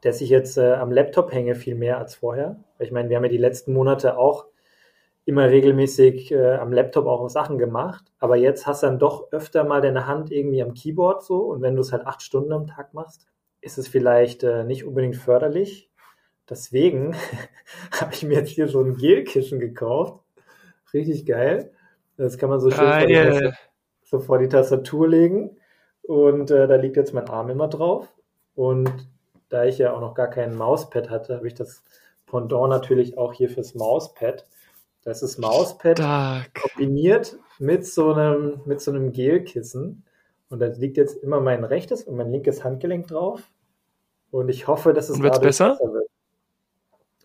dass 0.00 0.22
ich 0.22 0.30
jetzt 0.30 0.56
äh, 0.56 0.72
am 0.72 0.90
Laptop 0.90 1.34
hänge 1.34 1.56
viel 1.56 1.74
mehr 1.74 1.98
als 1.98 2.14
vorher. 2.14 2.56
Ich 2.78 2.92
meine, 2.92 3.10
wir 3.10 3.18
haben 3.18 3.24
ja 3.24 3.30
die 3.30 3.36
letzten 3.36 3.74
Monate 3.74 4.16
auch 4.16 4.46
immer 5.26 5.48
regelmäßig 5.48 6.32
äh, 6.32 6.54
am 6.54 6.72
Laptop 6.72 7.06
auch 7.06 7.28
Sachen 7.28 7.58
gemacht, 7.58 8.04
aber 8.18 8.36
jetzt 8.36 8.66
hast 8.66 8.82
du 8.82 8.88
dann 8.88 8.98
doch 8.98 9.32
öfter 9.32 9.64
mal 9.64 9.80
deine 9.80 10.06
Hand 10.06 10.30
irgendwie 10.30 10.62
am 10.62 10.74
Keyboard 10.74 11.22
so 11.22 11.40
und 11.40 11.62
wenn 11.62 11.76
du 11.76 11.80
es 11.80 11.92
halt 11.92 12.06
acht 12.06 12.22
Stunden 12.22 12.52
am 12.52 12.66
Tag 12.66 12.92
machst, 12.92 13.26
ist 13.60 13.78
es 13.78 13.88
vielleicht 13.88 14.42
äh, 14.42 14.64
nicht 14.64 14.84
unbedingt 14.84 15.16
förderlich. 15.16 15.90
Deswegen 16.48 17.16
habe 17.92 18.12
ich 18.12 18.22
mir 18.22 18.38
jetzt 18.38 18.50
hier 18.50 18.68
so 18.68 18.80
ein 18.80 18.96
Gelkissen 18.96 19.58
gekauft. 19.58 20.22
Richtig 20.92 21.26
geil. 21.26 21.72
Das 22.16 22.38
kann 22.38 22.50
man 22.50 22.60
so 22.60 22.70
schön 22.70 22.86
vor 22.86 23.06
die, 23.06 23.52
so 24.02 24.20
vor 24.20 24.38
die, 24.38 24.48
Tastatur 24.48 25.08
legen. 25.08 25.56
Und 26.02 26.50
äh, 26.50 26.68
da 26.68 26.76
liegt 26.76 26.96
jetzt 26.96 27.14
mein 27.14 27.28
Arm 27.28 27.48
immer 27.48 27.68
drauf. 27.68 28.14
Und 28.54 29.08
da 29.48 29.64
ich 29.64 29.78
ja 29.78 29.92
auch 29.94 30.00
noch 30.00 30.14
gar 30.14 30.28
kein 30.28 30.54
Mauspad 30.54 31.10
hatte, 31.10 31.36
habe 31.36 31.46
ich 31.46 31.54
das 31.54 31.82
Pendant 32.26 32.68
natürlich 32.68 33.18
auch 33.18 33.32
hier 33.32 33.48
fürs 33.48 33.74
Mauspad. 33.74 34.46
Das 35.04 35.22
ist 35.22 35.38
Mauspad 35.38 35.98
Stark. 35.98 36.54
kombiniert 36.54 37.38
mit 37.58 37.86
so 37.86 38.12
einem, 38.12 38.60
mit 38.64 38.80
so 38.80 38.90
einem 38.90 39.12
Gelkissen. 39.12 40.04
Und 40.48 40.60
da 40.60 40.66
liegt 40.66 40.96
jetzt 40.96 41.22
immer 41.22 41.40
mein 41.40 41.64
rechtes 41.64 42.04
und 42.04 42.16
mein 42.16 42.30
linkes 42.30 42.64
Handgelenk 42.64 43.06
drauf. 43.08 43.42
Und 44.30 44.48
ich 44.48 44.66
hoffe, 44.66 44.92
dass 44.92 45.10
es 45.10 45.18
dadurch 45.18 45.40
besser? 45.40 45.70
besser 45.70 45.92
wird. 45.92 46.08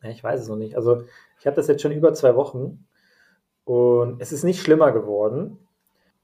Ja, 0.03 0.09
ich 0.09 0.23
weiß 0.23 0.41
es 0.41 0.47
noch 0.47 0.57
nicht. 0.57 0.75
Also 0.75 1.03
ich 1.39 1.47
habe 1.47 1.55
das 1.55 1.67
jetzt 1.67 1.81
schon 1.81 1.91
über 1.91 2.13
zwei 2.13 2.35
Wochen 2.35 2.85
und 3.63 4.21
es 4.21 4.31
ist 4.31 4.43
nicht 4.43 4.61
schlimmer 4.61 4.91
geworden. 4.91 5.57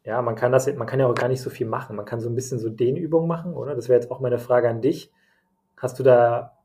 Ja, 0.03 0.21
man 0.21 0.35
kann 0.35 0.51
das, 0.51 0.71
man 0.73 0.87
kann 0.87 0.99
ja 0.99 1.07
auch 1.07 1.15
gar 1.15 1.27
nicht 1.29 1.41
so 1.41 1.49
viel 1.49 1.67
machen. 1.67 1.95
Man 1.95 2.05
kann 2.05 2.21
so 2.21 2.29
ein 2.29 2.35
bisschen 2.35 2.59
so 2.59 2.69
Dehnübungen 2.69 3.27
machen, 3.27 3.53
oder? 3.53 3.75
Das 3.75 3.89
wäre 3.89 3.99
jetzt 3.99 4.11
auch 4.11 4.19
meine 4.19 4.39
Frage 4.39 4.69
an 4.69 4.81
dich. 4.81 5.11
Hast 5.77 5.99
du 5.99 6.03
da 6.03 6.57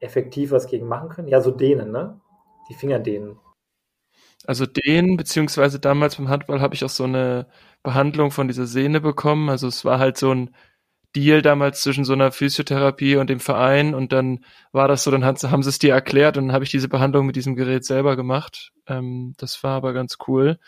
effektiv 0.00 0.52
was 0.52 0.66
gegen 0.66 0.86
machen 0.86 1.08
können? 1.08 1.28
Ja, 1.28 1.40
so 1.40 1.50
dehnen, 1.50 1.90
ne? 1.90 2.20
Die 2.68 2.74
Finger 2.74 3.00
dehnen. 3.00 3.38
Also 4.46 4.66
den, 4.66 5.16
beziehungsweise 5.16 5.80
damals 5.80 6.16
beim 6.16 6.28
Handball 6.28 6.60
habe 6.60 6.74
ich 6.74 6.84
auch 6.84 6.90
so 6.90 7.04
eine 7.04 7.46
Behandlung 7.82 8.30
von 8.30 8.48
dieser 8.48 8.66
Sehne 8.66 9.00
bekommen. 9.00 9.48
Also 9.48 9.68
es 9.68 9.84
war 9.84 9.98
halt 9.98 10.18
so 10.18 10.32
ein 10.34 10.50
Deal 11.16 11.42
damals 11.42 11.80
zwischen 11.82 12.04
so 12.04 12.12
einer 12.12 12.32
Physiotherapie 12.32 13.16
und 13.16 13.30
dem 13.30 13.40
Verein 13.40 13.94
und 13.94 14.12
dann 14.12 14.44
war 14.72 14.88
das 14.88 15.04
so, 15.04 15.10
dann 15.10 15.24
haben 15.24 15.62
sie 15.62 15.68
es 15.68 15.78
dir 15.78 15.92
erklärt 15.92 16.36
und 16.36 16.48
dann 16.48 16.54
habe 16.54 16.64
ich 16.64 16.70
diese 16.70 16.88
Behandlung 16.88 17.26
mit 17.26 17.36
diesem 17.36 17.54
Gerät 17.54 17.84
selber 17.84 18.16
gemacht. 18.16 18.72
Ähm, 18.88 19.34
das 19.38 19.62
war 19.62 19.76
aber 19.76 19.92
ganz 19.92 20.18
cool. 20.26 20.58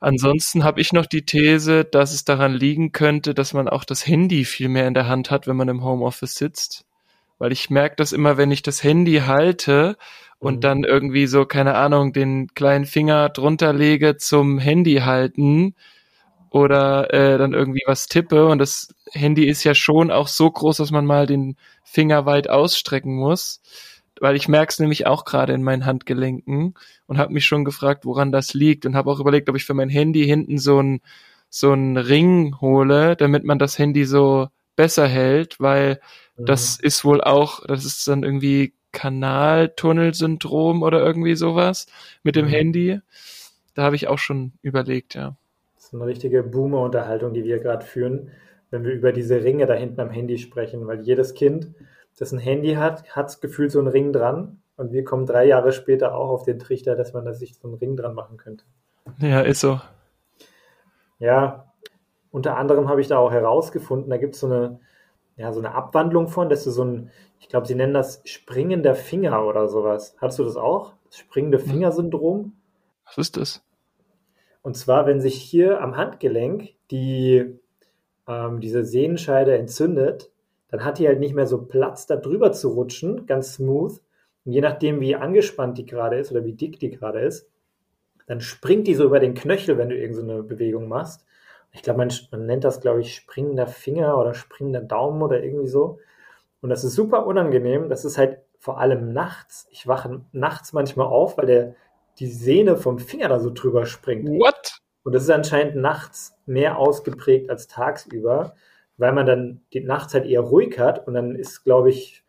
Ansonsten 0.00 0.64
habe 0.64 0.80
ich 0.80 0.92
noch 0.92 1.06
die 1.06 1.24
These, 1.24 1.84
dass 1.84 2.12
es 2.12 2.24
daran 2.24 2.52
liegen 2.52 2.92
könnte, 2.92 3.32
dass 3.32 3.54
man 3.54 3.68
auch 3.68 3.84
das 3.84 4.06
Handy 4.06 4.44
viel 4.44 4.68
mehr 4.68 4.86
in 4.86 4.94
der 4.94 5.08
Hand 5.08 5.30
hat, 5.30 5.46
wenn 5.46 5.56
man 5.56 5.68
im 5.68 5.84
Homeoffice 5.84 6.34
sitzt. 6.34 6.84
Weil 7.38 7.52
ich 7.52 7.70
merke 7.70 7.96
das 7.96 8.12
immer, 8.12 8.36
wenn 8.36 8.50
ich 8.50 8.62
das 8.62 8.82
Handy 8.84 9.22
halte 9.26 9.96
und 10.38 10.56
mhm. 10.56 10.60
dann 10.60 10.84
irgendwie 10.84 11.26
so, 11.26 11.44
keine 11.44 11.74
Ahnung, 11.76 12.12
den 12.12 12.48
kleinen 12.54 12.84
Finger 12.84 13.28
drunter 13.28 13.72
lege 13.72 14.16
zum 14.16 14.58
Handy 14.58 14.96
halten 14.96 15.74
oder 16.50 17.12
äh, 17.12 17.38
dann 17.38 17.52
irgendwie 17.52 17.82
was 17.86 18.06
tippe 18.06 18.46
und 18.46 18.58
das 18.58 18.94
Handy 19.12 19.46
ist 19.46 19.64
ja 19.64 19.74
schon 19.74 20.10
auch 20.10 20.28
so 20.28 20.50
groß, 20.50 20.76
dass 20.78 20.90
man 20.90 21.06
mal 21.06 21.26
den 21.26 21.56
Finger 21.84 22.26
weit 22.26 22.48
ausstrecken 22.48 23.16
muss, 23.16 23.60
weil 24.20 24.36
ich 24.36 24.48
merke 24.48 24.70
es 24.70 24.78
nämlich 24.78 25.06
auch 25.06 25.24
gerade 25.24 25.52
in 25.52 25.62
meinen 25.62 25.86
Handgelenken 25.86 26.74
und 27.06 27.18
habe 27.18 27.32
mich 27.32 27.44
schon 27.46 27.64
gefragt, 27.64 28.04
woran 28.04 28.32
das 28.32 28.54
liegt 28.54 28.86
und 28.86 28.94
habe 28.96 29.10
auch 29.10 29.20
überlegt, 29.20 29.48
ob 29.48 29.56
ich 29.56 29.64
für 29.64 29.74
mein 29.74 29.88
Handy 29.88 30.24
hinten 30.24 30.58
so 30.58 30.80
ein 30.80 31.00
so 31.48 31.70
einen 31.70 31.96
Ring 31.96 32.60
hole, 32.60 33.14
damit 33.14 33.44
man 33.44 33.60
das 33.60 33.78
Handy 33.78 34.04
so 34.04 34.48
besser 34.74 35.06
hält, 35.06 35.60
weil 35.60 36.00
mhm. 36.36 36.46
das 36.46 36.80
ist 36.80 37.04
wohl 37.04 37.20
auch, 37.20 37.64
das 37.66 37.84
ist 37.84 38.08
dann 38.08 38.24
irgendwie 38.24 38.74
Kanaltunnelsyndrom 38.94 40.82
oder 40.82 41.00
irgendwie 41.04 41.34
sowas 41.34 41.86
mit 42.22 42.36
dem 42.36 42.46
Mhm. 42.46 42.50
Handy. 42.50 43.00
Da 43.74 43.82
habe 43.82 43.96
ich 43.96 44.08
auch 44.08 44.18
schon 44.18 44.52
überlegt, 44.62 45.14
ja. 45.14 45.36
Das 45.76 45.86
ist 45.86 45.94
eine 45.94 46.06
richtige 46.06 46.42
Boomer-Unterhaltung, 46.42 47.34
die 47.34 47.44
wir 47.44 47.58
gerade 47.58 47.84
führen, 47.84 48.30
wenn 48.70 48.84
wir 48.84 48.92
über 48.92 49.12
diese 49.12 49.44
Ringe 49.44 49.66
da 49.66 49.74
hinten 49.74 50.00
am 50.00 50.10
Handy 50.10 50.38
sprechen, 50.38 50.86
weil 50.86 51.02
jedes 51.02 51.34
Kind, 51.34 51.74
das 52.18 52.32
ein 52.32 52.38
Handy 52.38 52.74
hat, 52.74 53.14
hat 53.14 53.40
gefühlt 53.40 53.70
so 53.72 53.80
einen 53.80 53.88
Ring 53.88 54.12
dran 54.12 54.60
und 54.76 54.92
wir 54.92 55.04
kommen 55.04 55.26
drei 55.26 55.44
Jahre 55.46 55.72
später 55.72 56.14
auch 56.14 56.30
auf 56.30 56.44
den 56.44 56.58
Trichter, 56.58 56.96
dass 56.96 57.12
man 57.12 57.24
da 57.24 57.34
sich 57.34 57.54
so 57.56 57.68
einen 57.68 57.76
Ring 57.76 57.96
dran 57.96 58.14
machen 58.14 58.36
könnte. 58.36 58.64
Ja, 59.18 59.40
ist 59.40 59.60
so. 59.60 59.80
Ja, 61.18 61.72
unter 62.30 62.56
anderem 62.56 62.88
habe 62.88 63.00
ich 63.00 63.08
da 63.08 63.18
auch 63.18 63.30
herausgefunden, 63.30 64.10
da 64.10 64.16
gibt 64.16 64.34
es 64.34 64.40
so 64.40 64.46
eine, 64.46 64.80
ja, 65.36 65.52
so 65.52 65.60
eine 65.60 65.74
Abwandlung 65.74 66.28
von, 66.28 66.48
dass 66.48 66.64
du 66.64 66.70
so 66.70 66.84
ein, 66.84 67.10
ich 67.44 67.50
glaube, 67.50 67.66
sie 67.66 67.74
nennen 67.74 67.92
das 67.92 68.22
springender 68.24 68.94
Finger 68.94 69.46
oder 69.46 69.68
sowas. 69.68 70.16
Hattest 70.18 70.38
du 70.38 70.44
das 70.44 70.56
auch? 70.56 70.94
Das 71.04 71.18
springende 71.18 71.58
Finger-Syndrom? 71.58 72.54
Was 73.04 73.18
ist 73.18 73.36
das? 73.36 73.62
Und 74.62 74.78
zwar, 74.78 75.04
wenn 75.04 75.20
sich 75.20 75.34
hier 75.34 75.82
am 75.82 75.94
Handgelenk 75.98 76.70
die, 76.90 77.58
ähm, 78.26 78.60
diese 78.62 78.82
Sehnenscheide 78.82 79.58
entzündet, 79.58 80.30
dann 80.68 80.86
hat 80.86 80.98
die 80.98 81.06
halt 81.06 81.20
nicht 81.20 81.34
mehr 81.34 81.46
so 81.46 81.66
Platz, 81.66 82.06
da 82.06 82.16
drüber 82.16 82.52
zu 82.52 82.70
rutschen, 82.70 83.26
ganz 83.26 83.56
smooth. 83.56 84.00
Und 84.46 84.52
je 84.52 84.62
nachdem, 84.62 85.02
wie 85.02 85.14
angespannt 85.14 85.76
die 85.76 85.84
gerade 85.84 86.16
ist 86.16 86.32
oder 86.32 86.46
wie 86.46 86.54
dick 86.54 86.80
die 86.80 86.88
gerade 86.88 87.20
ist, 87.20 87.46
dann 88.26 88.40
springt 88.40 88.86
die 88.86 88.94
so 88.94 89.04
über 89.04 89.20
den 89.20 89.34
Knöchel, 89.34 89.76
wenn 89.76 89.90
du 89.90 89.98
irgendeine 89.98 90.38
so 90.38 90.48
Bewegung 90.48 90.88
machst. 90.88 91.26
Ich 91.72 91.82
glaube, 91.82 91.98
man, 91.98 92.10
man 92.30 92.46
nennt 92.46 92.64
das, 92.64 92.80
glaube 92.80 93.02
ich, 93.02 93.14
springender 93.14 93.66
Finger 93.66 94.16
oder 94.16 94.32
springender 94.32 94.80
Daumen 94.80 95.20
oder 95.20 95.44
irgendwie 95.44 95.68
so. 95.68 95.98
Und 96.64 96.70
das 96.70 96.82
ist 96.82 96.94
super 96.94 97.26
unangenehm. 97.26 97.90
Das 97.90 98.06
ist 98.06 98.16
halt 98.16 98.38
vor 98.58 98.80
allem 98.80 99.12
nachts. 99.12 99.66
Ich 99.70 99.86
wache 99.86 100.22
nachts 100.32 100.72
manchmal 100.72 101.08
auf, 101.08 101.36
weil 101.36 101.44
der, 101.44 101.74
die 102.18 102.26
Sehne 102.26 102.78
vom 102.78 102.98
Finger 102.98 103.28
da 103.28 103.38
so 103.38 103.50
drüber 103.52 103.84
springt. 103.84 104.26
What? 104.30 104.78
Und 105.02 105.14
das 105.14 105.24
ist 105.24 105.30
anscheinend 105.30 105.76
nachts 105.76 106.38
mehr 106.46 106.78
ausgeprägt 106.78 107.50
als 107.50 107.68
tagsüber, 107.68 108.54
weil 108.96 109.12
man 109.12 109.26
dann 109.26 109.60
die 109.74 109.80
nachts 109.80 110.14
halt 110.14 110.24
eher 110.24 110.40
ruhig 110.40 110.78
hat 110.78 111.06
und 111.06 111.12
dann 111.12 111.34
ist, 111.36 111.64
glaube 111.64 111.90
ich, 111.90 112.24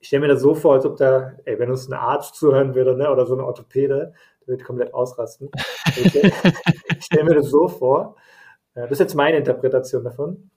ich 0.00 0.08
stelle 0.08 0.20
mir 0.20 0.34
das 0.34 0.42
so 0.42 0.54
vor, 0.54 0.74
als 0.74 0.84
ob 0.84 0.98
da, 0.98 1.32
ey, 1.46 1.58
wenn 1.58 1.70
uns 1.70 1.88
ein 1.88 1.94
Arzt 1.94 2.34
zuhören 2.34 2.74
würde, 2.74 2.94
ne, 2.94 3.10
oder 3.10 3.24
so 3.24 3.36
ein 3.36 3.40
Orthopäde, 3.40 4.12
der 4.42 4.48
wird 4.48 4.64
komplett 4.64 4.92
ausrasten. 4.92 5.50
Ich, 5.96 7.06
stelle 7.06 7.24
mir 7.24 7.36
das 7.36 7.48
so 7.48 7.68
vor. 7.68 8.16
Das 8.74 8.90
ist 8.90 8.98
jetzt 8.98 9.14
meine 9.14 9.38
Interpretation 9.38 10.04
davon. 10.04 10.50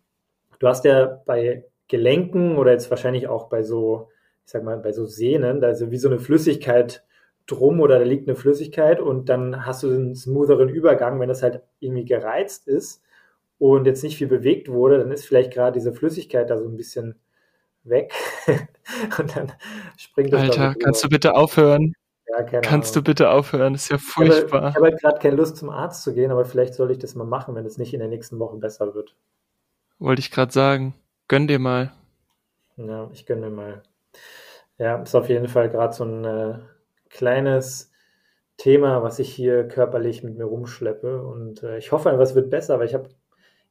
Du 0.60 0.67
hast 0.67 0.84
ja 0.84 1.22
bei 1.26 1.63
Gelenken 1.91 2.58
oder 2.58 2.71
jetzt 2.71 2.89
wahrscheinlich 2.89 3.27
auch 3.27 3.49
bei 3.49 3.63
so, 3.63 4.08
ich 4.45 4.51
sag 4.51 4.63
mal, 4.63 4.77
bei 4.77 4.93
so 4.93 5.06
Sehnen, 5.06 5.60
da 5.60 5.69
ist 5.69 5.82
ja 5.82 5.91
wie 5.91 5.97
so 5.97 6.08
eine 6.08 6.19
Flüssigkeit 6.19 7.04
drum 7.47 7.82
oder 7.82 7.99
da 7.99 8.06
liegt 8.06 8.30
eine 8.30 8.38
Flüssigkeit 8.38 9.01
und 9.01 9.27
dann 9.27 9.65
hast 9.65 9.84
du 9.84 9.89
einen 9.89 10.15
smootheren 10.15 10.69
Übergang, 10.69 11.19
wenn 11.19 11.27
das 11.27 11.43
halt 11.43 11.63
irgendwie 11.82 12.06
gereizt 12.06 12.69
ist 12.69 13.04
und 13.58 13.86
jetzt 13.88 14.04
nicht 14.04 14.17
viel 14.17 14.27
bewegt 14.27 14.69
wurde, 14.69 14.99
dann 14.99 15.12
ist 15.12 15.25
vielleicht 15.25 15.51
gerade 15.51 15.73
diese 15.73 15.91
Flüssigkeit 15.91 16.49
da 16.49 16.58
so 16.58 16.65
ein 16.65 16.77
bisschen 16.77 17.19
weg 17.84 18.13
und 19.19 19.36
dann 19.36 19.51
springt 19.97 20.32
das 20.32 20.43
da 20.43 20.47
Alter, 20.47 20.75
kannst 20.80 21.04
du 21.04 21.10
bitte 21.10 21.36
aufhören? 21.36 21.93
Ja, 22.30 22.43
keine 22.43 22.62
Kannst 22.62 22.95
du 22.95 22.99
Ahnung. 22.99 23.04
bitte 23.04 23.32
aufhören? 23.32 23.73
Das 23.73 23.84
ist 23.84 23.89
ja 23.89 23.97
habe, 24.15 24.27
ich 24.27 24.34
furchtbar. 24.34 24.73
habe 24.75 24.86
halt 24.86 25.01
gerade 25.01 25.19
keine 25.19 25.36
Lust 25.36 25.58
zum 25.58 25.69
Arzt 25.69 26.04
zu 26.04 26.13
gehen, 26.13 26.32
aber 26.32 26.45
vielleicht 26.45 26.73
soll 26.75 26.89
ich 26.91 26.99
das 26.99 27.15
mal 27.15 27.25
machen, 27.25 27.54
wenn 27.56 27.65
es 27.65 27.77
nicht 27.77 27.93
in 27.93 27.99
den 27.99 28.12
nächsten 28.12 28.39
Wochen 28.39 28.62
besser 28.62 28.95
wird. 28.95 29.13
Wollte 29.99 30.21
ich 30.21 30.32
gerade 30.32 30.54
sagen. 30.54 30.93
Gönn 31.32 31.48
dir 31.48 31.60
mal. 31.60 31.94
Ja, 32.76 33.10
ich 33.13 33.26
gönne 33.26 33.50
mir 33.50 33.56
mal. 33.56 33.84
Ja, 34.78 35.02
ist 35.02 35.15
auf 35.15 35.30
jeden 35.30 35.48
Fall 35.48 35.70
gerade 35.70 35.94
so 35.94 36.04
ein 36.04 36.26
äh, 36.26 36.60
kleines 37.10 37.89
Thema, 38.58 39.02
was 39.02 39.17
ich 39.17 39.34
hier 39.34 39.65
körperlich 39.65 40.24
mit 40.24 40.38
mir 40.38 40.44
rumschleppe. 40.44 41.24
Und 41.24 41.63
äh, 41.63 41.78
ich 41.78 41.94
hoffe 41.94 42.10
einfach, 42.10 42.24
es 42.24 42.36
wird 42.36 42.50
besser, 42.50 42.80
weil 42.80 42.88
ich 42.88 42.94
habe, 42.94 43.08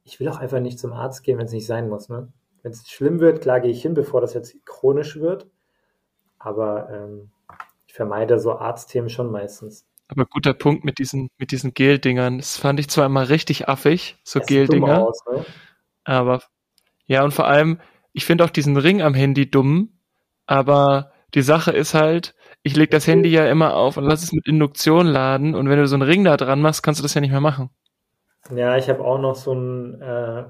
ich 0.05 0.19
will 0.19 0.27
auch 0.29 0.39
einfach 0.39 0.59
nicht 0.59 0.79
zum 0.79 0.91
Arzt 0.91 1.23
gehen, 1.23 1.37
wenn 1.37 1.45
es 1.45 1.51
nicht 1.51 1.67
sein 1.67 1.87
muss. 1.87 2.09
Ne? 2.09 2.33
Wenn 2.63 2.71
es 2.71 2.89
schlimm 2.89 3.19
wird, 3.19 3.41
klar 3.41 3.59
gehe 3.59 3.69
ich 3.69 3.83
hin, 3.83 3.93
bevor 3.93 4.21
das 4.21 4.33
jetzt 4.33 4.55
chronisch 4.65 5.19
wird. 5.19 5.45
Aber 6.39 6.89
ähm, 6.89 7.29
ich 7.85 7.93
vermeide 7.93 8.39
so 8.39 8.53
Arztthemen 8.53 9.11
schon 9.11 9.29
meistens. 9.29 9.85
Aber 10.07 10.25
guter 10.25 10.55
Punkt 10.55 10.83
mit 10.83 10.97
diesen, 10.97 11.29
mit 11.37 11.51
diesen 11.51 11.75
Gel-Dingern. 11.75 12.39
Das 12.39 12.57
fand 12.57 12.79
ich 12.79 12.89
zwar 12.89 13.05
immer 13.05 13.29
richtig 13.29 13.69
affig, 13.69 14.17
so 14.23 14.39
Gel-Dinger. 14.39 15.11
ne? 15.31 15.45
Aber 16.05 16.41
ja, 17.11 17.25
und 17.25 17.33
vor 17.33 17.45
allem, 17.45 17.81
ich 18.13 18.23
finde 18.23 18.45
auch 18.45 18.49
diesen 18.49 18.77
Ring 18.77 19.01
am 19.01 19.13
Handy 19.13 19.51
dumm, 19.51 19.99
aber 20.45 21.11
die 21.33 21.41
Sache 21.41 21.71
ist 21.71 21.93
halt, 21.93 22.35
ich 22.63 22.77
leg 22.77 22.89
das 22.89 23.05
Handy 23.05 23.27
ja 23.27 23.47
immer 23.47 23.75
auf 23.75 23.97
und 23.97 24.05
lass 24.05 24.23
es 24.23 24.31
mit 24.31 24.47
Induktion 24.47 25.07
laden 25.07 25.53
und 25.53 25.67
wenn 25.67 25.77
du 25.77 25.87
so 25.87 25.95
einen 25.95 26.03
Ring 26.03 26.23
da 26.23 26.37
dran 26.37 26.61
machst, 26.61 26.83
kannst 26.83 27.01
du 27.01 27.03
das 27.03 27.13
ja 27.13 27.19
nicht 27.19 27.31
mehr 27.31 27.41
machen. 27.41 27.69
Ja, 28.55 28.77
ich 28.77 28.87
habe 28.87 29.03
auch 29.03 29.19
noch 29.19 29.35
so 29.35 29.51
ein, 29.51 30.01
äh, 30.01 30.45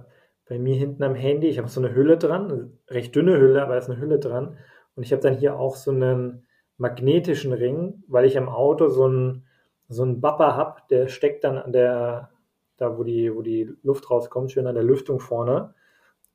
bei 0.47 0.59
mir 0.59 0.75
hinten 0.75 1.01
am 1.01 1.15
Handy, 1.15 1.47
ich 1.47 1.57
habe 1.57 1.67
so 1.67 1.81
eine 1.81 1.95
Hülle 1.95 2.19
dran, 2.19 2.51
eine 2.51 2.71
recht 2.89 3.15
dünne 3.15 3.39
Hülle, 3.39 3.63
aber 3.63 3.71
da 3.73 3.79
ist 3.79 3.89
eine 3.89 3.99
Hülle 3.99 4.19
dran. 4.19 4.55
Und 4.93 5.01
ich 5.01 5.11
habe 5.13 5.23
dann 5.23 5.37
hier 5.37 5.57
auch 5.57 5.75
so 5.75 5.89
einen 5.89 6.45
magnetischen 6.77 7.53
Ring, 7.53 8.03
weil 8.07 8.25
ich 8.25 8.37
am 8.37 8.49
Auto 8.49 8.87
so 8.89 9.05
einen, 9.05 9.47
so 9.89 10.03
einen 10.03 10.21
Bapper 10.21 10.55
habe, 10.55 10.81
der 10.91 11.07
steckt 11.07 11.43
dann 11.43 11.57
an 11.57 11.71
der, 11.71 12.29
da 12.77 12.99
wo 12.99 13.03
die, 13.03 13.33
wo 13.35 13.41
die 13.41 13.67
Luft 13.81 14.11
rauskommt, 14.11 14.51
schön 14.51 14.67
an 14.67 14.75
der 14.75 14.83
Lüftung 14.83 15.19
vorne. 15.19 15.73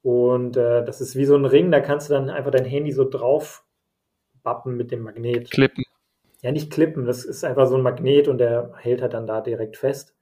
Und 0.07 0.57
äh, 0.57 0.85
das 0.85 1.01
ist 1.01 1.17
wie 1.17 1.25
so 1.25 1.35
ein 1.35 1.45
Ring, 1.45 1.73
da 1.73 1.81
kannst 1.81 2.09
du 2.09 2.15
dann 2.15 2.31
einfach 2.31 2.53
dein 2.53 2.65
Handy 2.65 2.93
so 2.93 3.11
drauf 3.11 3.65
bappen 4.45 4.77
mit 4.77 4.93
dem 4.93 5.01
Magnet. 5.01 5.51
Klippen. 5.51 5.83
Ja, 6.43 6.53
nicht 6.53 6.73
klippen, 6.73 7.07
das 7.07 7.25
ist 7.25 7.43
einfach 7.43 7.67
so 7.67 7.75
ein 7.75 7.83
Magnet 7.83 8.29
und 8.29 8.39
der 8.39 8.73
hält 8.77 9.03
halt 9.03 9.15
dann 9.15 9.27
da 9.27 9.41
direkt 9.41 9.77
fest. 9.77 10.15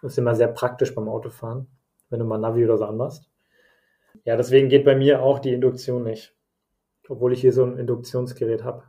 Das 0.00 0.12
ist 0.12 0.18
immer 0.18 0.36
sehr 0.36 0.46
praktisch 0.46 0.94
beim 0.94 1.08
Autofahren, 1.08 1.66
wenn 2.10 2.20
du 2.20 2.26
mal 2.26 2.38
Navi 2.38 2.62
oder 2.62 2.78
so 2.78 2.84
anmachst. 2.84 3.28
Ja, 4.22 4.36
deswegen 4.36 4.68
geht 4.68 4.84
bei 4.84 4.94
mir 4.94 5.20
auch 5.20 5.40
die 5.40 5.52
Induktion 5.52 6.04
nicht. 6.04 6.32
Obwohl 7.08 7.32
ich 7.32 7.40
hier 7.40 7.52
so 7.52 7.64
ein 7.64 7.76
Induktionsgerät 7.76 8.62
habe. 8.62 8.84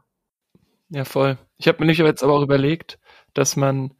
Ja, 0.89 1.05
voll. 1.05 1.39
Ich 1.57 1.67
habe 1.67 1.79
mir 1.79 1.87
nämlich 1.87 1.97
jetzt 1.97 2.23
aber 2.23 2.33
auch 2.33 2.43
überlegt, 2.43 2.99
dass 3.33 3.55
man 3.55 3.95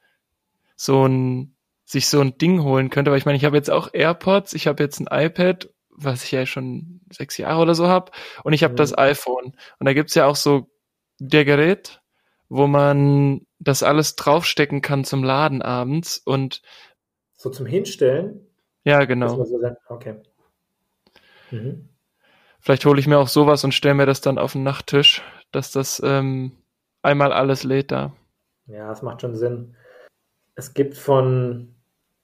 so 0.76 1.08
ein, 1.08 1.56
sich 1.86 2.06
so 2.06 2.22
ein 2.22 2.38
Ding 2.38 2.62
holen 2.62 2.92
könnte, 2.92 3.10
weil 3.10 3.18
ich 3.18 3.26
meine, 3.26 3.38
ich 3.38 3.46
habe 3.46 3.58
jetzt 3.58 3.72
auch 3.72 3.92
AirPods, 3.92 4.54
ich 4.54 4.68
habe 4.68 4.84
jetzt 4.84 5.00
ein 5.00 5.08
iPad, 5.10 5.70
was 6.02 6.24
ich 6.24 6.32
ja 6.32 6.46
schon 6.46 7.02
sechs 7.12 7.38
Jahre 7.38 7.62
oder 7.62 7.76
so 7.76 7.88
habe, 7.88 8.12
und 8.44 8.54
ich 8.54 8.64
habe 8.64 8.74
Mhm. 8.74 8.78
das 8.78 8.98
iPhone. 8.98 9.54
Und 9.80 9.86
da 9.86 9.94
gibt's 9.94 10.16
ja 10.16 10.26
auch 10.26 10.36
so 10.36 10.70
der 11.20 11.46
Gerät, 11.46 12.02
wo 12.48 12.68
man 12.68 13.46
das 13.60 13.84
alles 13.84 14.16
draufstecken 14.16 14.82
kann 14.82 15.04
zum 15.04 15.24
Laden 15.24 15.62
abends. 15.62 16.18
Und 16.18 16.62
So 17.36 17.50
zum 17.50 17.66
Hinstellen. 17.66 18.48
ja, 18.84 19.04
genau. 19.06 19.44
so 19.44 19.60
okay. 19.90 20.16
Mhm. 21.52 21.90
Vielleicht 22.62 22.86
hole 22.86 23.00
ich 23.00 23.08
mir 23.08 23.18
auch 23.20 23.28
sowas 23.28 23.64
und 23.64 23.74
stelle 23.74 23.96
mir 23.96 24.06
das 24.06 24.22
dann 24.22 24.38
auf 24.38 24.54
den 24.54 24.64
Nachttisch, 24.64 25.22
dass 25.52 25.72
das 25.72 26.02
ähm, 26.04 26.52
einmal 27.02 27.32
alles 27.32 27.64
lädt 27.64 27.92
da. 27.92 28.14
Ja, 28.68 28.88
das 28.90 29.02
macht 29.02 29.22
schon 29.22 29.36
Sinn. 29.36 29.76
Es 30.56 30.74
gibt 30.74 30.98
von, 30.98 31.74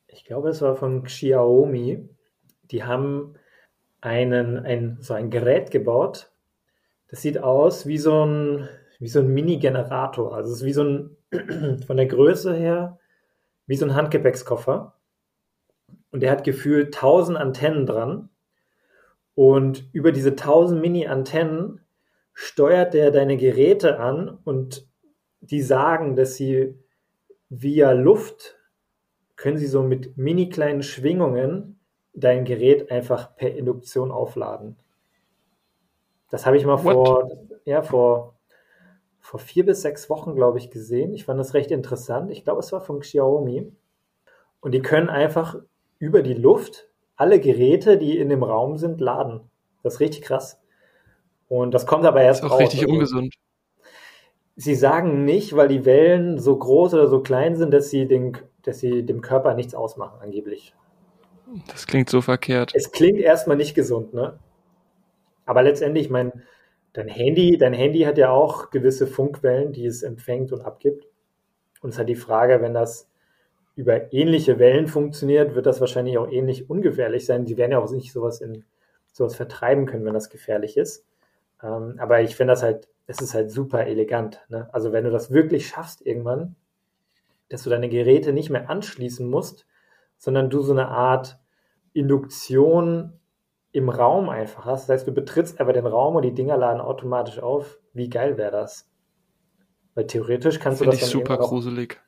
ich 0.07 0.25
glaube, 0.25 0.49
es 0.49 0.61
war 0.61 0.75
von 0.75 1.03
Xiaomi, 1.03 2.07
die 2.63 2.83
haben 2.83 3.35
einen, 4.05 4.59
ein, 4.59 4.97
so 5.01 5.13
ein 5.13 5.29
Gerät 5.29 5.71
gebaut. 5.71 6.31
Das 7.09 7.21
sieht 7.21 7.39
aus 7.39 7.85
wie 7.85 7.97
so 7.97 8.25
ein, 8.25 8.69
wie 8.99 9.07
so 9.07 9.19
ein 9.19 9.27
Mini-Generator. 9.27 10.35
Also 10.35 10.51
es 10.51 10.59
ist 10.59 10.65
wie 10.65 10.73
so 10.73 10.83
ein, 10.83 11.17
von 11.85 11.97
der 11.97 12.05
Größe 12.05 12.53
her, 12.53 12.99
wie 13.67 13.75
so 13.75 13.85
ein 13.85 13.95
Handgepäckskoffer. 13.95 14.93
Und 16.11 16.21
der 16.21 16.31
hat 16.31 16.43
gefühlt 16.43 16.95
1000 16.95 17.37
Antennen 17.37 17.85
dran. 17.85 18.29
Und 19.33 19.89
über 19.91 20.11
diese 20.11 20.29
1000 20.29 20.79
Mini-Antennen 20.79 21.81
steuert 22.33 22.93
der 22.93 23.11
deine 23.11 23.37
Geräte 23.37 23.99
an 23.99 24.37
und 24.43 24.87
die 25.41 25.61
sagen, 25.61 26.15
dass 26.15 26.35
sie 26.35 26.75
via 27.49 27.91
Luft 27.91 28.57
können 29.35 29.57
sie 29.57 29.67
so 29.67 29.83
mit 29.83 30.17
mini 30.17 30.49
kleinen 30.49 30.83
Schwingungen 30.83 31.74
dein 32.15 32.45
Gerät 32.45 32.91
einfach 32.91 33.35
per 33.35 33.55
Induktion 33.55 34.11
aufladen. 34.11 34.75
Das 36.29 36.45
habe 36.45 36.57
ich 36.57 36.65
mal 36.65 36.83
What? 36.83 36.93
vor, 36.93 37.31
ja, 37.65 37.81
vor, 37.81 38.35
vor 39.19 39.39
vier 39.39 39.65
bis 39.65 39.81
sechs 39.81 40.09
Wochen, 40.09 40.35
glaube 40.35 40.57
ich, 40.57 40.71
gesehen. 40.71 41.13
Ich 41.13 41.25
fand 41.25 41.39
das 41.39 41.53
recht 41.53 41.71
interessant. 41.71 42.31
Ich 42.31 42.43
glaube, 42.43 42.59
es 42.59 42.71
war 42.71 42.81
von 42.81 42.99
Xiaomi. 42.99 43.71
Und 44.61 44.71
die 44.71 44.81
können 44.81 45.09
einfach 45.09 45.57
über 45.99 46.21
die 46.21 46.33
Luft 46.33 46.89
alle 47.15 47.39
Geräte, 47.39 47.97
die 47.97 48.17
in 48.17 48.29
dem 48.29 48.43
Raum 48.43 48.77
sind, 48.77 48.99
laden. 48.99 49.41
Das 49.83 49.95
ist 49.95 49.99
richtig 49.99 50.23
krass. 50.23 50.59
Und 51.47 51.73
das 51.73 51.85
kommt 51.85 52.05
aber 52.05 52.21
erst 52.21 52.43
Ist 52.43 52.49
auch 52.49 52.53
raus. 52.55 52.59
richtig 52.59 52.81
Also, 52.81 52.93
ungesund. 52.93 53.35
Sie 54.57 54.75
sagen 54.75 55.25
nicht, 55.25 55.55
weil 55.55 55.67
die 55.67 55.85
Wellen 55.85 56.39
so 56.39 56.57
groß 56.57 56.93
oder 56.93 57.07
so 57.07 57.21
klein 57.21 57.55
sind, 57.55 57.73
dass 57.73 57.89
sie, 57.89 58.07
den, 58.07 58.37
dass 58.63 58.79
sie 58.79 59.03
dem 59.05 59.21
Körper 59.21 59.53
nichts 59.53 59.75
ausmachen, 59.75 60.19
angeblich. 60.21 60.73
Das 61.67 61.87
klingt 61.87 62.09
so 62.09 62.21
verkehrt. 62.21 62.71
Es 62.73 62.91
klingt 62.91 63.19
erstmal 63.19 63.57
nicht 63.57 63.75
gesund, 63.75 64.13
ne? 64.13 64.39
Aber 65.45 65.61
letztendlich, 65.63 66.05
ich 66.05 66.11
meine, 66.11 66.33
dein 66.93 67.07
Handy, 67.07 67.57
dein 67.57 67.73
Handy 67.73 68.01
hat 68.01 68.17
ja 68.17 68.31
auch 68.31 68.71
gewisse 68.71 69.05
Funkwellen, 69.05 69.73
die 69.73 69.85
es 69.85 70.01
empfängt 70.01 70.51
und 70.51 70.61
abgibt. 70.61 71.07
Und 71.81 71.89
es 71.89 71.99
hat 71.99 72.09
die 72.09 72.15
Frage, 72.15 72.61
wenn 72.61 72.73
das 72.73 73.07
über 73.75 74.13
ähnliche 74.13 74.57
Wellen 74.57 74.87
funktioniert, 74.87 75.53
wird 75.53 75.65
das 75.65 75.81
wahrscheinlich 75.81 76.17
auch 76.17 76.31
ähnlich 76.31 76.69
ungefährlich 76.69 77.25
sein. 77.25 77.45
Die 77.45 77.57
werden 77.57 77.73
ja 77.73 77.79
auch 77.79 77.91
nicht 77.91 78.11
sowas 78.11 78.41
in 78.41 78.63
sowas 79.11 79.35
vertreiben 79.35 79.85
können, 79.85 80.05
wenn 80.05 80.13
das 80.13 80.29
gefährlich 80.29 80.77
ist. 80.77 81.05
Ähm, 81.61 81.95
aber 81.99 82.21
ich 82.21 82.35
finde 82.35 82.53
das 82.53 82.63
halt, 82.63 82.87
es 83.07 83.21
ist 83.21 83.33
halt 83.33 83.51
super 83.51 83.85
elegant. 83.85 84.41
Ne? 84.49 84.67
Also 84.73 84.91
wenn 84.91 85.03
du 85.03 85.11
das 85.11 85.31
wirklich 85.31 85.67
schaffst 85.67 86.05
irgendwann, 86.05 86.55
dass 87.49 87.63
du 87.63 87.69
deine 87.69 87.89
Geräte 87.89 88.33
nicht 88.33 88.49
mehr 88.49 88.69
anschließen 88.69 89.29
musst, 89.29 89.65
sondern 90.17 90.49
du 90.49 90.61
so 90.61 90.71
eine 90.71 90.89
Art 90.89 91.39
Induktion 91.93 93.19
im 93.71 93.89
Raum 93.89 94.29
einfach 94.29 94.65
hast. 94.65 94.83
Das 94.83 94.93
heißt, 94.93 95.07
du 95.07 95.11
betrittst 95.11 95.59
einfach 95.59 95.73
den 95.73 95.85
Raum 95.85 96.15
und 96.15 96.21
die 96.21 96.33
Dinger 96.33 96.57
laden 96.57 96.81
automatisch 96.81 97.39
auf. 97.39 97.79
Wie 97.93 98.09
geil 98.09 98.37
wäre 98.37 98.51
das? 98.51 98.89
Weil 99.95 100.07
theoretisch 100.07 100.59
kannst 100.59 100.79
Find 100.79 100.93
du 100.93 100.97
das 100.97 101.07
ich 101.07 101.11
super 101.11 101.37
gruselig. 101.37 101.99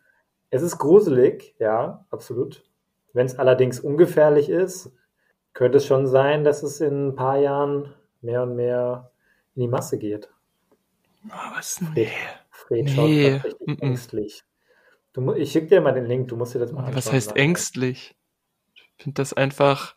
Es 0.50 0.62
ist 0.62 0.78
gruselig, 0.78 1.56
ja, 1.60 2.06
absolut. 2.10 2.64
Wenn 3.14 3.26
es 3.26 3.38
allerdings 3.38 3.80
ungefährlich 3.80 4.50
ist, 4.50 4.94
könnte 5.54 5.80
es 5.80 5.86
schon 5.86 6.08
sein, 6.08 6.44
dass 6.44 6.64
es 6.64 6.80
in 6.82 7.10
ein 7.10 7.16
paar 7.16 7.38
Jahren 7.38 7.94
mehr 8.22 8.44
und 8.44 8.56
mehr 8.56 9.12
in 9.56 9.62
die 9.62 9.68
Masse 9.68 9.98
geht. 9.98 10.30
Oh, 11.28 11.56
was? 11.56 11.82
Nee. 11.96 12.10
Fred, 12.50 12.50
Fred 12.50 12.86
nee. 12.86 12.92
schaut 13.34 13.44
richtig 13.46 13.68
mm 13.68 13.72
-mm. 13.72 13.82
ängstlich. 13.82 14.46
Du, 15.18 15.34
ich 15.34 15.52
schicke 15.52 15.68
dir 15.68 15.82
mal 15.82 15.94
den 15.94 16.06
Link, 16.06 16.28
du 16.28 16.36
musst 16.36 16.54
dir 16.54 16.60
das 16.60 16.72
mal 16.72 16.82
anschauen. 16.82 16.96
Was 16.96 17.12
heißt 17.12 17.30
sagen. 17.30 17.40
ängstlich? 17.40 18.16
Ich 18.76 19.04
finde 19.04 19.16
das 19.16 19.34
einfach. 19.34 19.96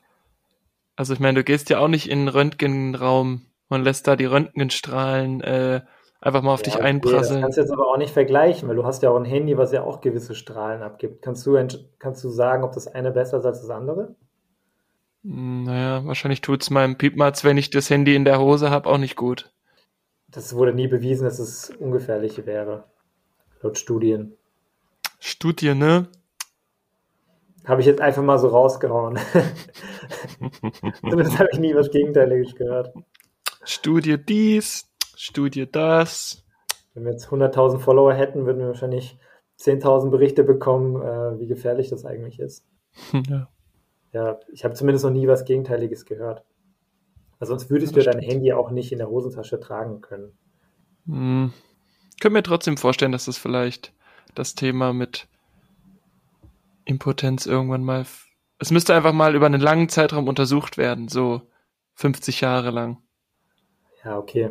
Also 0.97 1.13
ich 1.13 1.21
meine, 1.21 1.35
du 1.35 1.45
gehst 1.45 1.69
ja 1.69 1.79
auch 1.79 1.89
nicht 1.89 2.09
in 2.09 2.21
einen 2.21 2.29
Röntgenraum 2.29 3.43
und 3.69 3.85
lässt 3.85 4.09
da 4.09 4.17
die 4.17 4.25
Röntgenstrahlen 4.25 5.43
äh, 5.43 5.83
einfach 6.23 6.41
mal 6.41 6.55
auf 6.55 6.61
ja, 6.61 6.73
dich 6.73 6.81
einprasseln. 6.81 7.35
Das 7.35 7.43
kannst 7.43 7.59
du 7.59 7.61
jetzt 7.61 7.71
aber 7.71 7.89
auch 7.89 7.99
nicht 7.99 8.15
vergleichen, 8.15 8.67
weil 8.67 8.77
du 8.77 8.85
hast 8.87 9.03
ja 9.03 9.11
auch 9.11 9.17
ein 9.19 9.27
Handy, 9.27 9.59
was 9.59 9.73
ja 9.73 9.83
auch 9.83 10.01
gewisse 10.01 10.35
Strahlen 10.35 10.83
abgibt. 10.83 11.21
Kannst 11.21 11.47
du, 11.47 11.59
kannst 11.99 12.25
du 12.25 12.31
sagen, 12.31 12.65
ob 12.65 12.73
das 12.73 12.87
eine 12.87 13.11
besser 13.11 13.39
ist 13.39 13.45
als 13.45 13.61
das 13.61 13.71
andere? 13.71 14.15
Naja, 15.23 16.03
wahrscheinlich 16.07 16.41
tut 16.41 16.63
es 16.63 16.71
meinem 16.71 16.97
Piepmatz, 16.97 17.45
wenn 17.45 17.59
ich 17.59 17.69
das 17.69 17.91
Handy 17.91 18.15
in 18.15 18.25
der 18.25 18.41
Hose 18.41 18.71
habe, 18.71 18.89
auch 18.89 18.99
nicht 18.99 19.17
gut. 19.17 19.53
Das 20.29 20.55
wurde 20.55 20.73
nie 20.73 20.89
bewiesen, 20.89 21.25
dass 21.25 21.39
es 21.39 21.69
ungefährlich 21.79 22.47
wäre. 22.47 22.85
Laut 23.61 23.77
Studien. 23.77 24.39
Studie, 25.21 25.75
ne? 25.75 26.09
Habe 27.67 27.83
ich 27.83 27.87
jetzt 27.87 28.01
einfach 28.01 28.23
mal 28.23 28.39
so 28.39 28.49
rausgehauen. 28.49 29.19
Zumindest 31.01 31.39
habe 31.39 31.51
ich 31.53 31.59
nie 31.59 31.75
was 31.75 31.91
Gegenteiliges 31.91 32.57
gehört. 32.57 32.93
Studie 33.63 34.17
dies, 34.17 34.91
Studie 35.15 35.71
das. 35.71 36.43
Wenn 36.95 37.05
wir 37.05 37.13
jetzt 37.13 37.29
100.000 37.29 37.79
Follower 37.79 38.15
hätten, 38.15 38.47
würden 38.47 38.61
wir 38.61 38.69
wahrscheinlich 38.69 39.19
10.000 39.61 40.11
Berichte 40.11 40.43
bekommen, 40.43 40.97
äh, 40.97 41.39
wie 41.39 41.47
gefährlich 41.47 41.91
das 41.91 42.05
eigentlich 42.05 42.41
ist. 42.41 42.65
Ja. 43.29 43.49
Ja, 44.13 44.41
ich 44.53 44.65
habe 44.65 44.75
zumindest 44.75 45.05
noch 45.05 45.13
nie 45.13 45.29
was 45.29 45.45
Gegenteiliges 45.45 46.05
gehört. 46.05 46.45
Weil 47.39 47.47
sonst 47.47 47.71
würdest 47.71 47.95
du 47.95 48.03
dein 48.03 48.19
Handy 48.19 48.53
auch 48.53 48.73
nicht 48.73 48.91
in 48.91 48.99
der 48.99 49.09
Hosentasche 49.09 49.61
tragen 49.61 50.01
können. 50.01 50.37
Hm. 51.07 51.53
Ich 52.11 52.19
könnte 52.21 52.33
mir 52.33 52.43
trotzdem 52.43 52.77
vorstellen, 52.77 53.13
dass 53.13 53.27
das 53.27 53.39
vielleicht 53.39 53.95
das 54.35 54.55
Thema 54.55 54.93
mit 54.93 55.29
Impotenz 56.85 57.47
irgendwann 57.47 57.85
mal. 57.85 58.05
Es 58.59 58.71
müsste 58.71 58.95
einfach 58.95 59.13
mal 59.13 59.35
über 59.35 59.47
einen 59.47 59.61
langen 59.61 59.89
Zeitraum 59.89 60.29
untersucht 60.29 60.77
werden, 60.77 61.09
so 61.09 61.43
50 61.95 62.41
Jahre 62.41 62.71
lang. 62.71 62.99
Ja, 64.05 64.19
okay. 64.19 64.51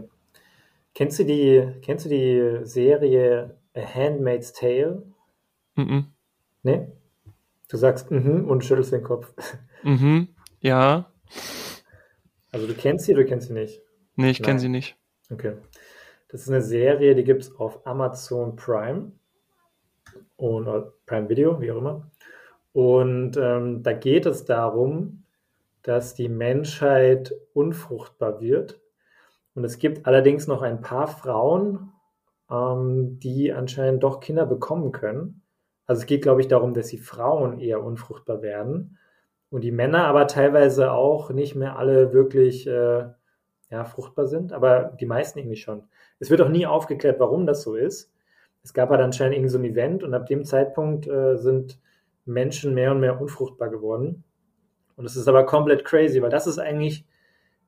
Kennst 0.93 1.20
du 1.20 1.26
die, 1.26 1.65
kennst 1.82 2.05
du 2.05 2.09
die 2.09 2.65
Serie 2.65 3.57
A 3.76 3.82
Handmaid's 3.82 4.53
Tale? 4.53 5.03
Mhm. 5.76 5.84
-mm. 5.84 6.03
Nee? 6.63 6.88
Du 7.70 7.78
sagst 7.78 8.11
mhm 8.11 8.49
und 8.49 8.65
schüttelst 8.65 8.91
den 8.91 9.03
Kopf. 9.03 9.34
Mhm, 9.82 10.28
ja. 10.59 11.09
Also 12.51 12.67
du 12.67 12.74
kennst 12.74 13.05
sie, 13.05 13.13
du 13.13 13.24
kennst 13.24 13.47
sie 13.47 13.53
nicht? 13.53 13.82
Nee, 14.17 14.32
ich 14.32 14.43
kenne 14.43 14.59
sie 14.59 14.67
nicht. 14.67 14.97
Okay. 15.32 15.53
Das 16.28 16.41
ist 16.41 16.49
eine 16.49 16.61
Serie, 16.61 17.15
die 17.15 17.24
gibt 17.24 17.43
es 17.43 17.55
auf 17.55 17.88
Amazon 17.88 18.57
Prime 18.57 19.13
und 20.39 20.67
Prime 21.05 21.29
Video, 21.29 21.59
wie 21.61 21.71
auch 21.71 21.77
immer. 21.77 22.09
Und 22.71 23.37
ähm, 23.37 23.83
da 23.83 23.93
geht 23.93 24.25
es 24.25 24.45
darum, 24.45 25.23
dass 25.83 26.13
die 26.13 26.29
Menschheit 26.29 27.33
unfruchtbar 27.53 28.39
wird. 28.41 28.79
Und 29.53 29.63
es 29.65 29.79
gibt 29.79 30.05
allerdings 30.05 30.47
noch 30.47 30.61
ein 30.61 30.81
paar 30.81 31.07
Frauen, 31.07 31.91
ähm, 32.49 33.19
die 33.19 33.51
anscheinend 33.51 34.03
doch 34.03 34.21
Kinder 34.21 34.45
bekommen 34.45 34.91
können. 34.91 35.41
Also 35.85 36.01
es 36.01 36.05
geht, 36.05 36.21
glaube 36.21 36.41
ich, 36.41 36.47
darum, 36.47 36.73
dass 36.73 36.87
die 36.87 36.97
Frauen 36.97 37.59
eher 37.59 37.83
unfruchtbar 37.83 38.41
werden 38.41 38.97
und 39.49 39.61
die 39.63 39.71
Männer 39.71 40.05
aber 40.05 40.27
teilweise 40.27 40.91
auch 40.91 41.31
nicht 41.31 41.55
mehr 41.55 41.77
alle 41.77 42.13
wirklich 42.13 42.67
äh, 42.67 43.07
ja, 43.71 43.83
fruchtbar 43.85 44.27
sind, 44.27 44.53
aber 44.53 44.95
die 44.99 45.05
meisten 45.05 45.39
irgendwie 45.39 45.57
schon. 45.57 45.83
Es 46.19 46.29
wird 46.29 46.41
auch 46.41 46.49
nie 46.49 46.65
aufgeklärt, 46.65 47.19
warum 47.19 47.45
das 47.45 47.63
so 47.63 47.75
ist. 47.75 48.13
Es 48.64 48.74
gab 48.74 48.89
halt 48.89 49.01
anscheinend 49.01 49.36
irgendwie 49.36 49.51
so 49.51 49.57
ein 49.57 49.66
Event 49.66 50.03
und 50.03 50.14
ab 50.14 50.28
dem 50.28 50.45
Zeitpunkt 50.45 51.07
äh, 51.07 51.38
sind 51.38 51.80
Menschen 52.26 52.74
mehr 52.74 52.91
und 52.91 52.99
mehr 52.99 53.20
unfruchtbar 53.20 53.70
geworden. 53.70 54.24
Und 54.95 55.05
es 55.05 55.16
ist 55.16 55.28
aber 55.28 55.45
komplett 55.45 55.86
crazy, 55.86 56.22
weil 56.22 56.30
das 56.30 56.45
ist 56.45 56.60
eigentlich 56.60 57.05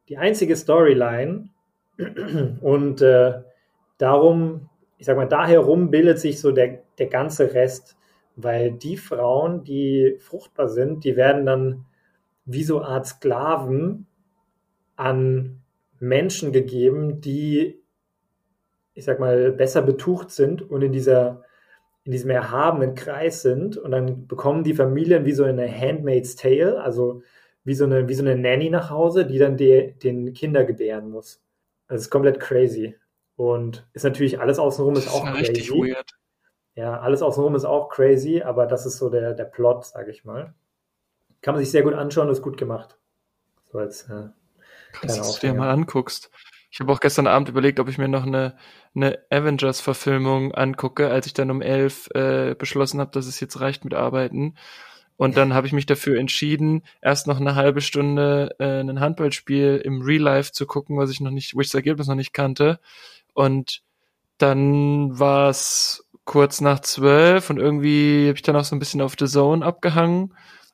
die 0.10 0.18
einzige 0.18 0.56
Storyline. 0.56 1.50
Und 2.62 3.02
äh, 3.02 3.42
darum, 3.98 4.70
ich 4.98 5.06
sag 5.06 5.16
mal, 5.16 5.28
daher 5.28 5.60
rum 5.60 5.92
bildet 5.92 6.20
sich 6.20 6.42
so 6.42 6.52
der, 6.52 6.84
der 6.98 7.08
ganze 7.08 7.54
Rest 7.54 7.96
weil 8.36 8.72
die 8.72 8.98
Frauen, 8.98 9.64
die 9.64 10.18
fruchtbar 10.20 10.70
sind, 10.70 11.04
die 11.04 11.16
werden 11.16 11.46
dann 11.46 11.86
wie 12.46 12.64
so 12.64 12.82
Art 12.82 13.06
Sklaven 13.06 14.08
an 14.96 15.62
Menschen 16.00 16.52
gegeben, 16.52 17.22
die, 17.22 17.81
ich 18.94 19.06
sag 19.06 19.20
mal, 19.20 19.52
besser 19.52 19.82
betucht 19.82 20.32
sind 20.32 20.62
und 20.62 20.82
in 20.82 20.92
dieser 20.92 21.44
in 22.04 22.12
diesem 22.12 22.32
erhabenen 22.32 22.96
Kreis 22.96 23.44
sind 23.44 23.78
und 23.78 23.92
dann 23.92 24.28
bekommen 24.28 24.64
die 24.64 24.74
Familien 24.74 25.26
wie 25.26 25.34
so 25.34 25.44
eine 25.44 25.70
Handmaid's 25.70 26.36
Tale, 26.36 26.82
also 26.82 27.22
wie 27.64 27.76
so 27.76 27.86
eine, 27.86 28.08
wie 28.08 28.16
so 28.16 28.24
eine 28.24 28.36
Nanny 28.36 28.70
nach 28.70 28.90
Hause, 28.90 29.26
die 29.26 29.38
dann 29.38 29.56
die, 29.56 29.94
den 30.02 30.34
Kinder 30.34 30.66
gebären 30.66 31.12
muss. 31.12 31.44
Das 31.88 32.02
ist 32.02 32.10
komplett 32.10 32.40
crazy. 32.40 32.96
Und 33.36 33.88
ist 33.94 34.04
natürlich 34.04 34.40
alles 34.40 34.58
außenrum 34.58 34.96
ist, 34.96 35.06
ist 35.06 35.14
auch 35.14 35.26
crazy. 35.26 35.52
Richtig 35.52 35.72
weird. 35.72 36.12
Ja, 36.74 37.00
alles 37.00 37.22
außenrum 37.22 37.56
ist 37.56 37.66
auch 37.66 37.90
crazy, 37.90 38.42
aber 38.42 38.66
das 38.66 38.86
ist 38.86 38.98
so 38.98 39.10
der, 39.10 39.34
der 39.34 39.46
Plot, 39.46 39.86
sage 39.86 40.10
ich 40.10 40.26
mal. 40.26 40.56
Kann 41.42 41.54
man 41.54 41.64
sich 41.64 41.72
sehr 41.72 41.84
gut 41.84 41.94
anschauen, 41.94 42.30
ist 42.30 42.42
gut 42.42 42.58
gemacht. 42.58 42.98
So 43.72 43.78
als 43.78 44.10
äh, 44.10 44.30
dass 45.04 45.40
du 45.40 45.48
dir 45.48 45.54
mal 45.54 45.70
anguckst. 45.70 46.32
Ich 46.72 46.80
habe 46.80 46.92
auch 46.94 47.02
gestern 47.02 47.28
Abend 47.28 47.50
überlegt, 47.50 47.82
ob 47.82 47.90
ich 47.90 47.98
mir 47.98 48.08
noch 48.08 48.26
eine, 48.26 48.56
eine 48.96 49.20
Avengers-Verfilmung 49.30 50.54
angucke, 50.54 51.10
als 51.10 51.28
ich 51.28 51.34
dann 51.34 51.52
um 51.52 51.62
elf 51.62 52.08
äh, 52.16 52.56
beschlossen 52.58 53.02
habe, 53.02 53.12
dass 53.12 53.28
es 53.28 53.42
jetzt 53.42 53.60
reicht 53.60 53.84
mit 53.84 53.94
Arbeiten. 53.94 54.56
Und 55.18 55.36
dann 55.36 55.54
habe 55.54 55.68
ich 55.68 55.74
mich 55.74 55.86
dafür 55.86 56.18
entschieden, 56.18 56.84
erst 57.02 57.28
noch 57.28 57.40
eine 57.40 57.56
halbe 57.56 57.82
Stunde 57.82 58.56
äh, 58.58 58.80
ein 58.80 59.02
Handballspiel 59.02 59.82
im 59.84 60.02
Real 60.02 60.22
Life 60.22 60.54
zu 60.54 60.66
gucken, 60.66 60.98
was 60.98 61.12
ich 61.12 61.20
noch 61.20 61.30
nicht, 61.30 61.56
wo 61.56 61.60
ich 61.60 61.68
das 61.68 61.76
Ergebnis 61.76 62.08
noch 62.08 62.16
nicht 62.16 62.34
kannte. 62.34 62.80
Und 63.34 63.84
dann 64.38 65.20
war 65.20 65.50
es 65.50 66.08
kurz 66.24 66.62
nach 66.62 66.80
zwölf 66.80 67.50
und 67.50 67.60
irgendwie 67.60 68.28
habe 68.30 68.38
ich 68.38 68.42
dann 68.44 68.56
auch 68.56 68.64
so 68.64 68.76
ein 68.76 68.80
bisschen 68.80 69.02
auf 69.02 69.16
The 69.20 69.28
Zone 69.28 69.66
abgehangen. 69.66 70.34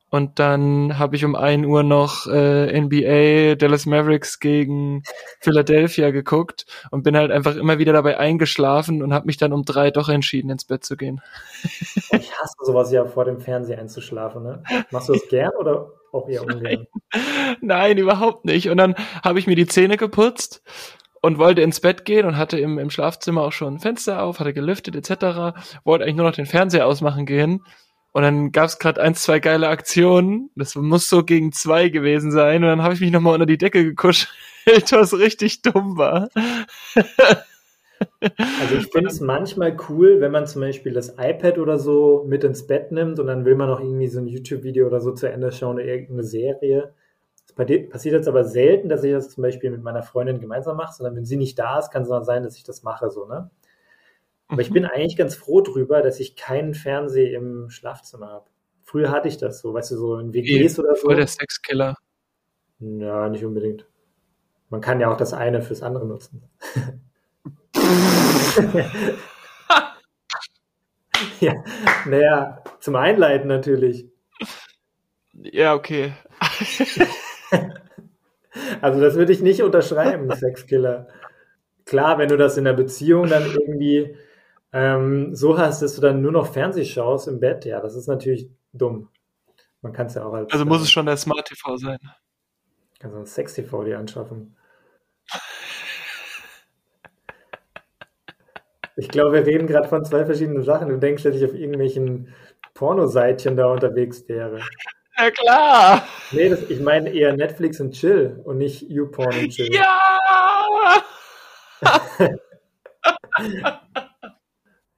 Und 0.10 0.40
dann 0.40 0.98
habe 0.98 1.18
ich 1.18 1.26
um 1.26 1.36
ein 1.36 1.66
Uhr 1.66 1.84
noch 1.84 2.28
äh, 2.28 2.80
NBA 2.80 3.56
Dallas 3.56 3.86
Mavericks 3.86 4.40
gegen 4.40 5.04
Philadelphia 5.42 6.12
geguckt 6.12 6.66
und 6.92 7.04
bin 7.04 7.18
halt 7.18 7.30
einfach 7.32 7.56
immer 7.58 7.78
wieder 7.78 7.92
dabei 7.92 8.18
eingeschlafen 8.18 9.04
und 9.04 9.14
habe 9.14 9.26
mich 9.26 9.38
dann 9.38 9.52
um 9.52 9.66
drei 9.66 9.92
doch 9.92 10.08
entschieden, 10.08 10.50
ins 10.50 10.64
Bett 10.64 10.86
zu 10.86 10.96
gehen. 10.96 11.22
Ich 11.64 12.32
hasse 12.34 12.56
sowas 12.62 12.92
ja 12.92 13.06
vor 13.06 13.26
dem 13.26 13.40
Fernseher 13.40 13.80
einzuschlafen. 13.80 14.44
Ne? 14.44 14.64
Machst 14.92 15.10
du 15.10 15.14
das 15.14 15.28
gern 15.28 15.52
oder 15.60 15.92
auch 16.14 16.30
eher 16.30 16.42
ungern? 16.46 16.62
Nein, 16.62 16.88
Nein 17.62 17.98
überhaupt 17.98 18.46
nicht. 18.46 18.70
Und 18.70 18.78
dann 18.78 18.96
habe 19.24 19.40
ich 19.40 19.48
mir 19.48 19.56
die 19.56 19.68
Zähne 19.68 19.98
geputzt 19.98 20.64
und 21.22 21.38
wollte 21.38 21.62
ins 21.62 21.82
Bett 21.82 22.06
gehen 22.06 22.26
und 22.26 22.38
hatte 22.38 22.60
im, 22.60 22.80
im 22.80 22.90
Schlafzimmer 22.90 23.42
auch 23.42 23.52
schon 23.52 23.76
ein 23.76 23.80
Fenster 23.80 24.24
auf, 24.24 24.40
hatte 24.40 24.54
gelüftet 24.54 24.96
etc. 24.96 25.58
Wollte 25.84 26.06
eigentlich 26.06 26.16
nur 26.16 26.26
noch 26.26 26.36
den 26.36 26.46
Fernseher 26.46 26.88
ausmachen 26.88 27.26
gehen. 27.26 27.64
Und 28.18 28.24
dann 28.24 28.52
gab 28.52 28.66
es 28.66 28.80
gerade 28.80 29.00
ein, 29.00 29.14
zwei 29.14 29.38
geile 29.38 29.68
Aktionen. 29.68 30.50
Das 30.56 30.74
muss 30.74 31.08
so 31.08 31.24
gegen 31.24 31.52
zwei 31.52 31.90
gewesen 31.90 32.32
sein. 32.32 32.64
Und 32.64 32.70
dann 32.70 32.82
habe 32.82 32.96
ich 32.96 33.00
mich 33.00 33.12
nochmal 33.12 33.36
unter 33.36 33.46
die 33.46 33.60
Decke 33.60 33.84
gekuschelt, 33.84 34.32
was 34.92 35.14
richtig 35.20 35.62
dumm 35.62 36.00
war. 36.00 36.28
Also 38.20 38.76
ich 38.76 38.88
finde 38.92 39.12
es 39.12 39.20
manchmal 39.22 39.78
cool, 39.88 40.20
wenn 40.20 40.32
man 40.32 40.48
zum 40.48 40.62
Beispiel 40.62 40.94
das 40.94 41.10
iPad 41.20 41.60
oder 41.60 41.78
so 41.78 42.26
mit 42.28 42.44
ins 42.44 42.66
Bett 42.66 42.92
nimmt 42.92 43.20
und 43.20 43.28
dann 43.28 43.46
will 43.46 43.54
man 43.54 43.70
noch 43.70 43.82
irgendwie 43.82 44.08
so 44.08 44.18
ein 44.18 44.26
YouTube-Video 44.26 44.88
oder 44.88 45.00
so 45.00 45.12
zu 45.12 45.30
Ende 45.30 45.52
schauen 45.52 45.76
oder 45.76 45.86
irgendeine 45.86 46.24
Serie. 46.24 46.96
Das 47.46 47.54
passiert 47.56 48.16
jetzt 48.16 48.28
aber 48.28 48.46
selten, 48.46 48.90
dass 48.90 49.04
ich 49.04 49.12
das 49.12 49.30
zum 49.30 49.44
Beispiel 49.44 49.70
mit 49.70 49.84
meiner 49.84 50.02
Freundin 50.02 50.40
gemeinsam 50.40 50.78
mache, 50.78 50.94
sondern 50.94 51.16
wenn 51.18 51.26
sie 51.26 51.38
nicht 51.38 51.60
da 51.60 51.78
ist, 51.78 51.92
kann 51.92 52.02
es 52.02 52.10
mal 52.10 52.24
sein, 52.24 52.42
dass 52.42 52.58
ich 52.58 52.64
das 52.64 52.82
mache, 52.82 53.12
so, 53.12 53.28
ne? 53.28 53.52
Aber 54.48 54.62
ich 54.62 54.72
bin 54.72 54.84
mhm. 54.84 54.90
eigentlich 54.94 55.18
ganz 55.18 55.36
froh 55.36 55.62
drüber, 55.62 56.02
dass 56.02 56.20
ich 56.20 56.36
keinen 56.36 56.74
Fernseher 56.74 57.38
im 57.38 57.70
Schlafzimmer 57.70 58.30
habe. 58.30 58.50
Früher 58.84 59.12
hatte 59.12 59.28
ich 59.28 59.38
das 59.38 59.60
so, 59.60 59.74
weißt 59.74 59.92
du, 59.92 59.98
so 59.98 60.18
in 60.18 60.34
WGs 60.34 60.80
oder 60.80 60.96
so. 60.96 61.08
Voll 61.08 61.18
der 61.18 61.28
Sexkiller. 61.28 61.98
Ja, 62.80 63.28
nicht 63.28 63.44
unbedingt. 63.44 63.86
Man 64.70 64.82
kann 64.82 65.00
ja 65.00 65.12
auch 65.12 65.18
das 65.18 65.34
eine 65.34 65.62
fürs 65.62 65.82
andere 65.82 66.06
nutzen. 66.06 66.44
ja, 71.40 71.64
naja, 72.06 72.64
zum 72.80 72.96
Einleiten 72.96 73.48
natürlich. 73.48 74.08
Ja, 75.34 75.74
okay. 75.74 76.14
also 78.82 79.02
das 79.02 79.16
würde 79.16 79.34
ich 79.34 79.42
nicht 79.42 79.64
unterschreiben, 79.64 80.34
Sexkiller. 80.34 81.08
Klar, 81.86 82.18
wenn 82.18 82.30
du 82.30 82.38
das 82.38 82.58
in 82.58 82.66
der 82.66 82.74
Beziehung 82.74 83.28
dann 83.28 83.46
irgendwie 83.46 84.16
ähm, 84.74 85.36
so 85.36 85.58
hast, 85.58 85.82
dass 85.82 85.96
du 85.96 86.02
dann 86.02 86.22
nur 86.22 86.32
noch 86.32 86.52
Fernseh 86.52 86.86
schaust 86.86 87.28
im 87.28 87.40
Bett, 87.40 87.66
ja, 87.66 87.80
das 87.80 87.96
ist 87.96 88.08
natürlich 88.08 88.50
dumm. 88.74 89.10
Man 89.82 89.94
kann 89.94 90.08
es 90.08 90.16
ja 90.16 90.26
auch 90.26 90.34
als. 90.34 90.52
Also 90.52 90.66
muss 90.66 90.82
es 90.82 90.92
schon 90.92 91.06
der 91.06 91.18
Smart 91.18 91.46
TV 91.46 91.78
sein. 91.78 92.00
Kannst 93.00 93.16
du 93.16 93.20
ein 93.20 93.26
Sex 93.26 93.54
TV 93.54 93.84
dir 93.84 94.00
anschaffen. 94.00 94.58
Ich 98.96 99.10
glaube, 99.10 99.34
wir 99.34 99.46
reden 99.46 99.68
gerade 99.68 99.88
von 99.88 100.04
zwei 100.04 100.26
verschiedenen 100.26 100.64
Sachen. 100.64 100.90
Du 100.90 100.98
denkst, 100.98 101.22
dass 101.22 101.36
ich 101.36 101.46
auf 101.46 101.54
irgendwelchen 101.54 102.34
Pornoseitchen 102.74 103.56
da 103.56 103.68
unterwegs 103.68 104.28
wäre. 104.28 104.60
Ja 105.18 105.32
klar. 105.32 106.08
Nee, 106.32 106.50
das, 106.50 106.64
ich 106.70 106.80
meine 106.80 107.12
eher 107.12 107.36
Netflix 107.36 107.80
und 107.80 107.92
Chill 107.92 108.42
und 108.44 108.58
nicht 108.58 108.90
YouPorn 108.90 109.38
und 109.38 109.50
Chill. 109.50 109.74
Ja! 109.74 111.04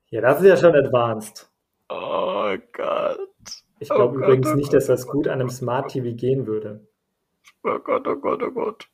ja, 0.09 0.21
das 0.21 0.41
ist 0.41 0.47
ja 0.47 0.57
schon 0.57 0.75
advanced. 0.75 1.49
Oh 1.89 2.55
Gott. 2.73 3.19
Ich 3.79 3.89
glaube 3.89 4.17
oh 4.17 4.19
übrigens 4.19 4.49
oh 4.49 4.55
nicht, 4.55 4.73
dass 4.73 4.87
das 4.87 5.07
gut 5.07 5.27
an 5.27 5.39
einem 5.39 5.49
Smart 5.49 5.91
TV 5.91 6.15
gehen 6.15 6.47
würde. 6.47 6.87
Oh 7.63 7.79
Gott, 7.79 8.07
oh 8.07 8.15
Gott, 8.15 8.43
oh 8.43 8.51
Gott. 8.51 8.87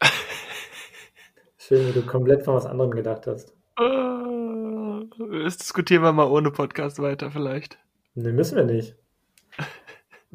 Schön, 1.58 1.88
wie 1.88 1.92
du 1.92 2.06
komplett 2.06 2.44
von 2.44 2.54
was 2.54 2.66
anderem 2.66 2.90
gedacht 2.90 3.26
hast. 3.26 3.54
Uh, 3.78 5.04
das 5.42 5.56
diskutieren 5.56 6.02
wir 6.02 6.12
mal 6.12 6.28
ohne 6.28 6.50
Podcast 6.50 7.00
weiter 7.00 7.30
vielleicht. 7.30 7.78
Nee, 8.14 8.32
müssen 8.32 8.56
wir 8.56 8.64
nicht. 8.64 8.96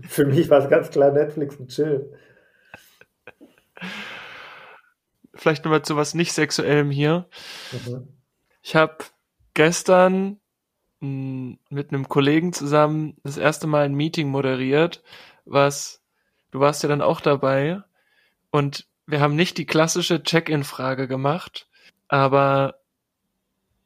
Für 0.01 0.25
mich 0.25 0.49
war 0.49 0.59
es 0.59 0.69
ganz 0.69 0.89
klar 0.89 1.11
Netflix 1.11 1.55
und 1.57 1.69
Chill. 1.69 2.11
Vielleicht 5.33 5.63
nochmal 5.63 5.83
zu 5.83 5.95
was 5.95 6.15
nicht 6.15 6.33
Sexuellem 6.33 6.89
hier. 6.89 7.27
Mhm. 7.71 8.07
Ich 8.61 8.75
habe 8.75 8.97
gestern 9.55 10.39
hm, 11.01 11.57
mit 11.69 11.91
einem 11.91 12.07
Kollegen 12.07 12.53
zusammen 12.53 13.17
das 13.23 13.37
erste 13.37 13.65
Mal 13.65 13.85
ein 13.85 13.95
Meeting 13.95 14.29
moderiert, 14.29 15.03
was 15.45 16.03
du 16.51 16.59
warst 16.59 16.83
ja 16.83 16.89
dann 16.89 17.01
auch 17.01 17.21
dabei 17.21 17.81
und 18.51 18.87
wir 19.07 19.19
haben 19.19 19.35
nicht 19.35 19.57
die 19.57 19.65
klassische 19.65 20.23
Check-in-Frage 20.23 21.07
gemacht, 21.07 21.67
aber 22.07 22.75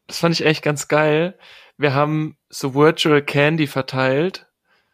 das 0.07 0.19
fand 0.19 0.35
ich 0.35 0.45
echt 0.45 0.63
ganz 0.63 0.87
geil. 0.87 1.37
Wir 1.77 1.93
haben 1.93 2.37
so 2.49 2.73
Virtual 2.73 3.21
Candy 3.21 3.67
verteilt 3.67 4.48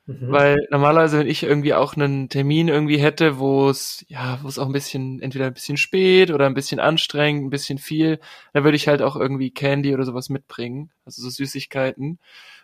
Mhm. 0.08 0.32
Weil 0.32 0.68
normalerweise, 0.70 1.18
wenn 1.20 1.28
ich 1.28 1.44
irgendwie 1.44 1.74
auch 1.74 1.96
einen 1.96 2.30
Termin 2.30 2.68
irgendwie 2.68 2.98
hätte, 2.98 3.40
wo 3.40 3.70
es, 3.70 4.06
ja, 4.08 4.38
wo 4.44 4.48
es 4.48 4.60
auch 4.60 4.68
ein 4.68 4.72
bisschen, 4.72 5.20
entweder 5.20 5.48
ein 5.48 5.54
bisschen 5.54 5.78
spät 5.78 6.30
oder 6.30 6.46
ein 6.46 6.54
bisschen 6.54 6.80
anstrengend, 6.80 7.46
ein 7.46 7.50
bisschen 7.50 7.80
viel, 7.80 8.20
dann 8.54 8.64
würde 8.64 8.78
ich 8.78 8.88
halt 8.88 9.02
auch 9.02 9.16
irgendwie 9.16 9.50
Candy 9.52 9.96
oder 9.96 10.06
sowas 10.06 10.30
mitbringen, 10.30 10.92
also 11.06 11.24
so 11.24 11.30
Süßigkeiten. 11.30 12.20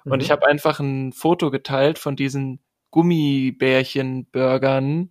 Mhm. 0.06 0.12
Und 0.12 0.22
ich 0.22 0.30
habe 0.30 0.46
einfach 0.48 0.80
ein 0.80 1.14
Foto 1.14 1.50
geteilt 1.50 1.98
von 1.98 2.16
diesen 2.16 2.60
Gummibärchen-Burgern 2.92 5.10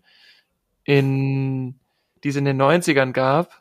in, 0.85 1.81
die 2.23 2.29
es 2.29 2.37
in 2.37 2.45
den 2.45 2.63
90ern 2.63 3.11
gab. 3.13 3.61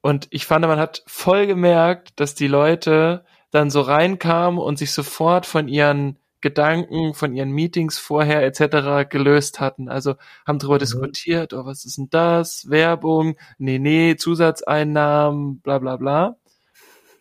Und 0.00 0.26
ich 0.30 0.46
fand, 0.46 0.66
man 0.66 0.80
hat 0.80 1.04
voll 1.06 1.46
gemerkt, 1.46 2.18
dass 2.18 2.34
die 2.34 2.48
Leute 2.48 3.24
dann 3.52 3.70
so 3.70 3.82
reinkamen 3.82 4.58
und 4.58 4.78
sich 4.78 4.90
sofort 4.90 5.46
von 5.46 5.68
ihren 5.68 6.18
Gedanken 6.42 7.14
von 7.14 7.34
ihren 7.34 7.50
Meetings 7.50 7.98
vorher 7.98 8.44
etc. 8.44 9.08
gelöst 9.08 9.60
hatten. 9.60 9.88
Also 9.88 10.16
haben 10.46 10.58
darüber 10.58 10.76
mhm. 10.76 10.80
diskutiert, 10.80 11.54
oh, 11.54 11.64
was 11.64 11.84
ist 11.84 11.98
denn 11.98 12.10
das? 12.10 12.68
Werbung, 12.68 13.36
nee, 13.58 13.78
nee, 13.78 14.16
Zusatzeinnahmen, 14.16 15.60
bla 15.60 15.78
bla 15.78 15.96
bla. 15.96 16.36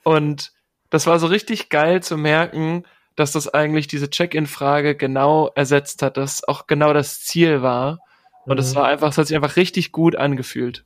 Und 0.04 0.52
das 0.90 1.08
war 1.08 1.20
so 1.20 1.28
richtig 1.28 1.70
geil 1.70 2.04
zu 2.04 2.18
merken, 2.18 2.84
dass 3.16 3.32
das 3.32 3.54
eigentlich 3.54 3.88
diese 3.88 4.10
Check-in-Frage 4.10 4.96
genau 4.96 5.52
ersetzt 5.56 6.02
hat, 6.02 6.18
dass 6.18 6.48
auch 6.48 6.68
genau 6.68 6.94
das 6.94 7.22
Ziel 7.22 7.62
war. 7.62 8.00
Und 8.46 8.60
es 8.60 8.74
mhm. 8.74 8.80
war 8.80 8.88
einfach, 8.88 9.10
es 9.10 9.18
hat 9.18 9.28
sich 9.28 9.36
einfach 9.36 9.56
richtig 9.56 9.92
gut 9.92 10.16
angefühlt. 10.16 10.86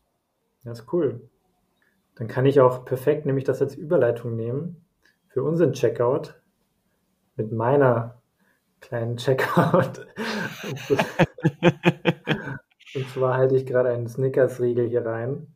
Das 0.64 0.80
ist 0.80 0.94
cool. 0.94 1.30
Dann 2.16 2.28
kann 2.28 2.46
ich 2.46 2.60
auch 2.60 2.86
perfekt 2.86 3.26
nämlich 3.26 3.44
das 3.44 3.62
als 3.62 3.76
Überleitung 3.76 4.36
nehmen 4.36 4.86
für 5.28 5.44
unseren 5.44 5.74
Checkout 5.74 6.36
mit 7.36 7.52
meiner 7.52 8.22
kleinen 8.86 9.18
Checkout. 9.18 10.06
Und 12.96 13.10
zwar 13.10 13.36
halte 13.36 13.56
ich 13.56 13.66
gerade 13.66 13.90
einen 13.90 14.08
Snickers-Riegel 14.08 14.88
hier 14.88 15.06
rein. 15.06 15.48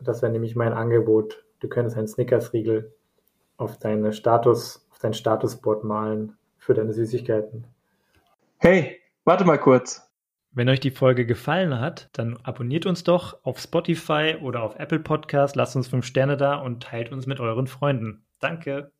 Das 0.00 0.22
wäre 0.22 0.32
nämlich 0.32 0.56
mein 0.56 0.72
Angebot. 0.72 1.44
Du 1.60 1.68
könntest 1.68 1.96
einen 1.96 2.08
Snickers-Riegel 2.08 2.94
auf 3.56 3.78
deine 3.78 4.12
Status, 4.12 4.86
auf 4.90 4.98
dein 4.98 5.14
Statusboard 5.14 5.84
malen 5.84 6.38
für 6.56 6.74
deine 6.74 6.92
Süßigkeiten. 6.92 7.66
Hey, 8.58 9.00
warte 9.24 9.44
mal 9.44 9.58
kurz. 9.58 10.08
Wenn 10.52 10.68
euch 10.68 10.80
die 10.80 10.90
Folge 10.90 11.26
gefallen 11.26 11.78
hat, 11.78 12.08
dann 12.12 12.38
abonniert 12.42 12.86
uns 12.86 13.04
doch 13.04 13.44
auf 13.44 13.58
Spotify 13.58 14.36
oder 14.40 14.62
auf 14.62 14.76
Apple 14.76 15.00
Podcast, 15.00 15.56
lasst 15.56 15.76
uns 15.76 15.88
fünf 15.88 16.06
Sterne 16.06 16.36
da 16.36 16.54
und 16.56 16.82
teilt 16.82 17.12
uns 17.12 17.26
mit 17.26 17.40
euren 17.40 17.66
Freunden. 17.66 18.24
Danke. 18.38 18.92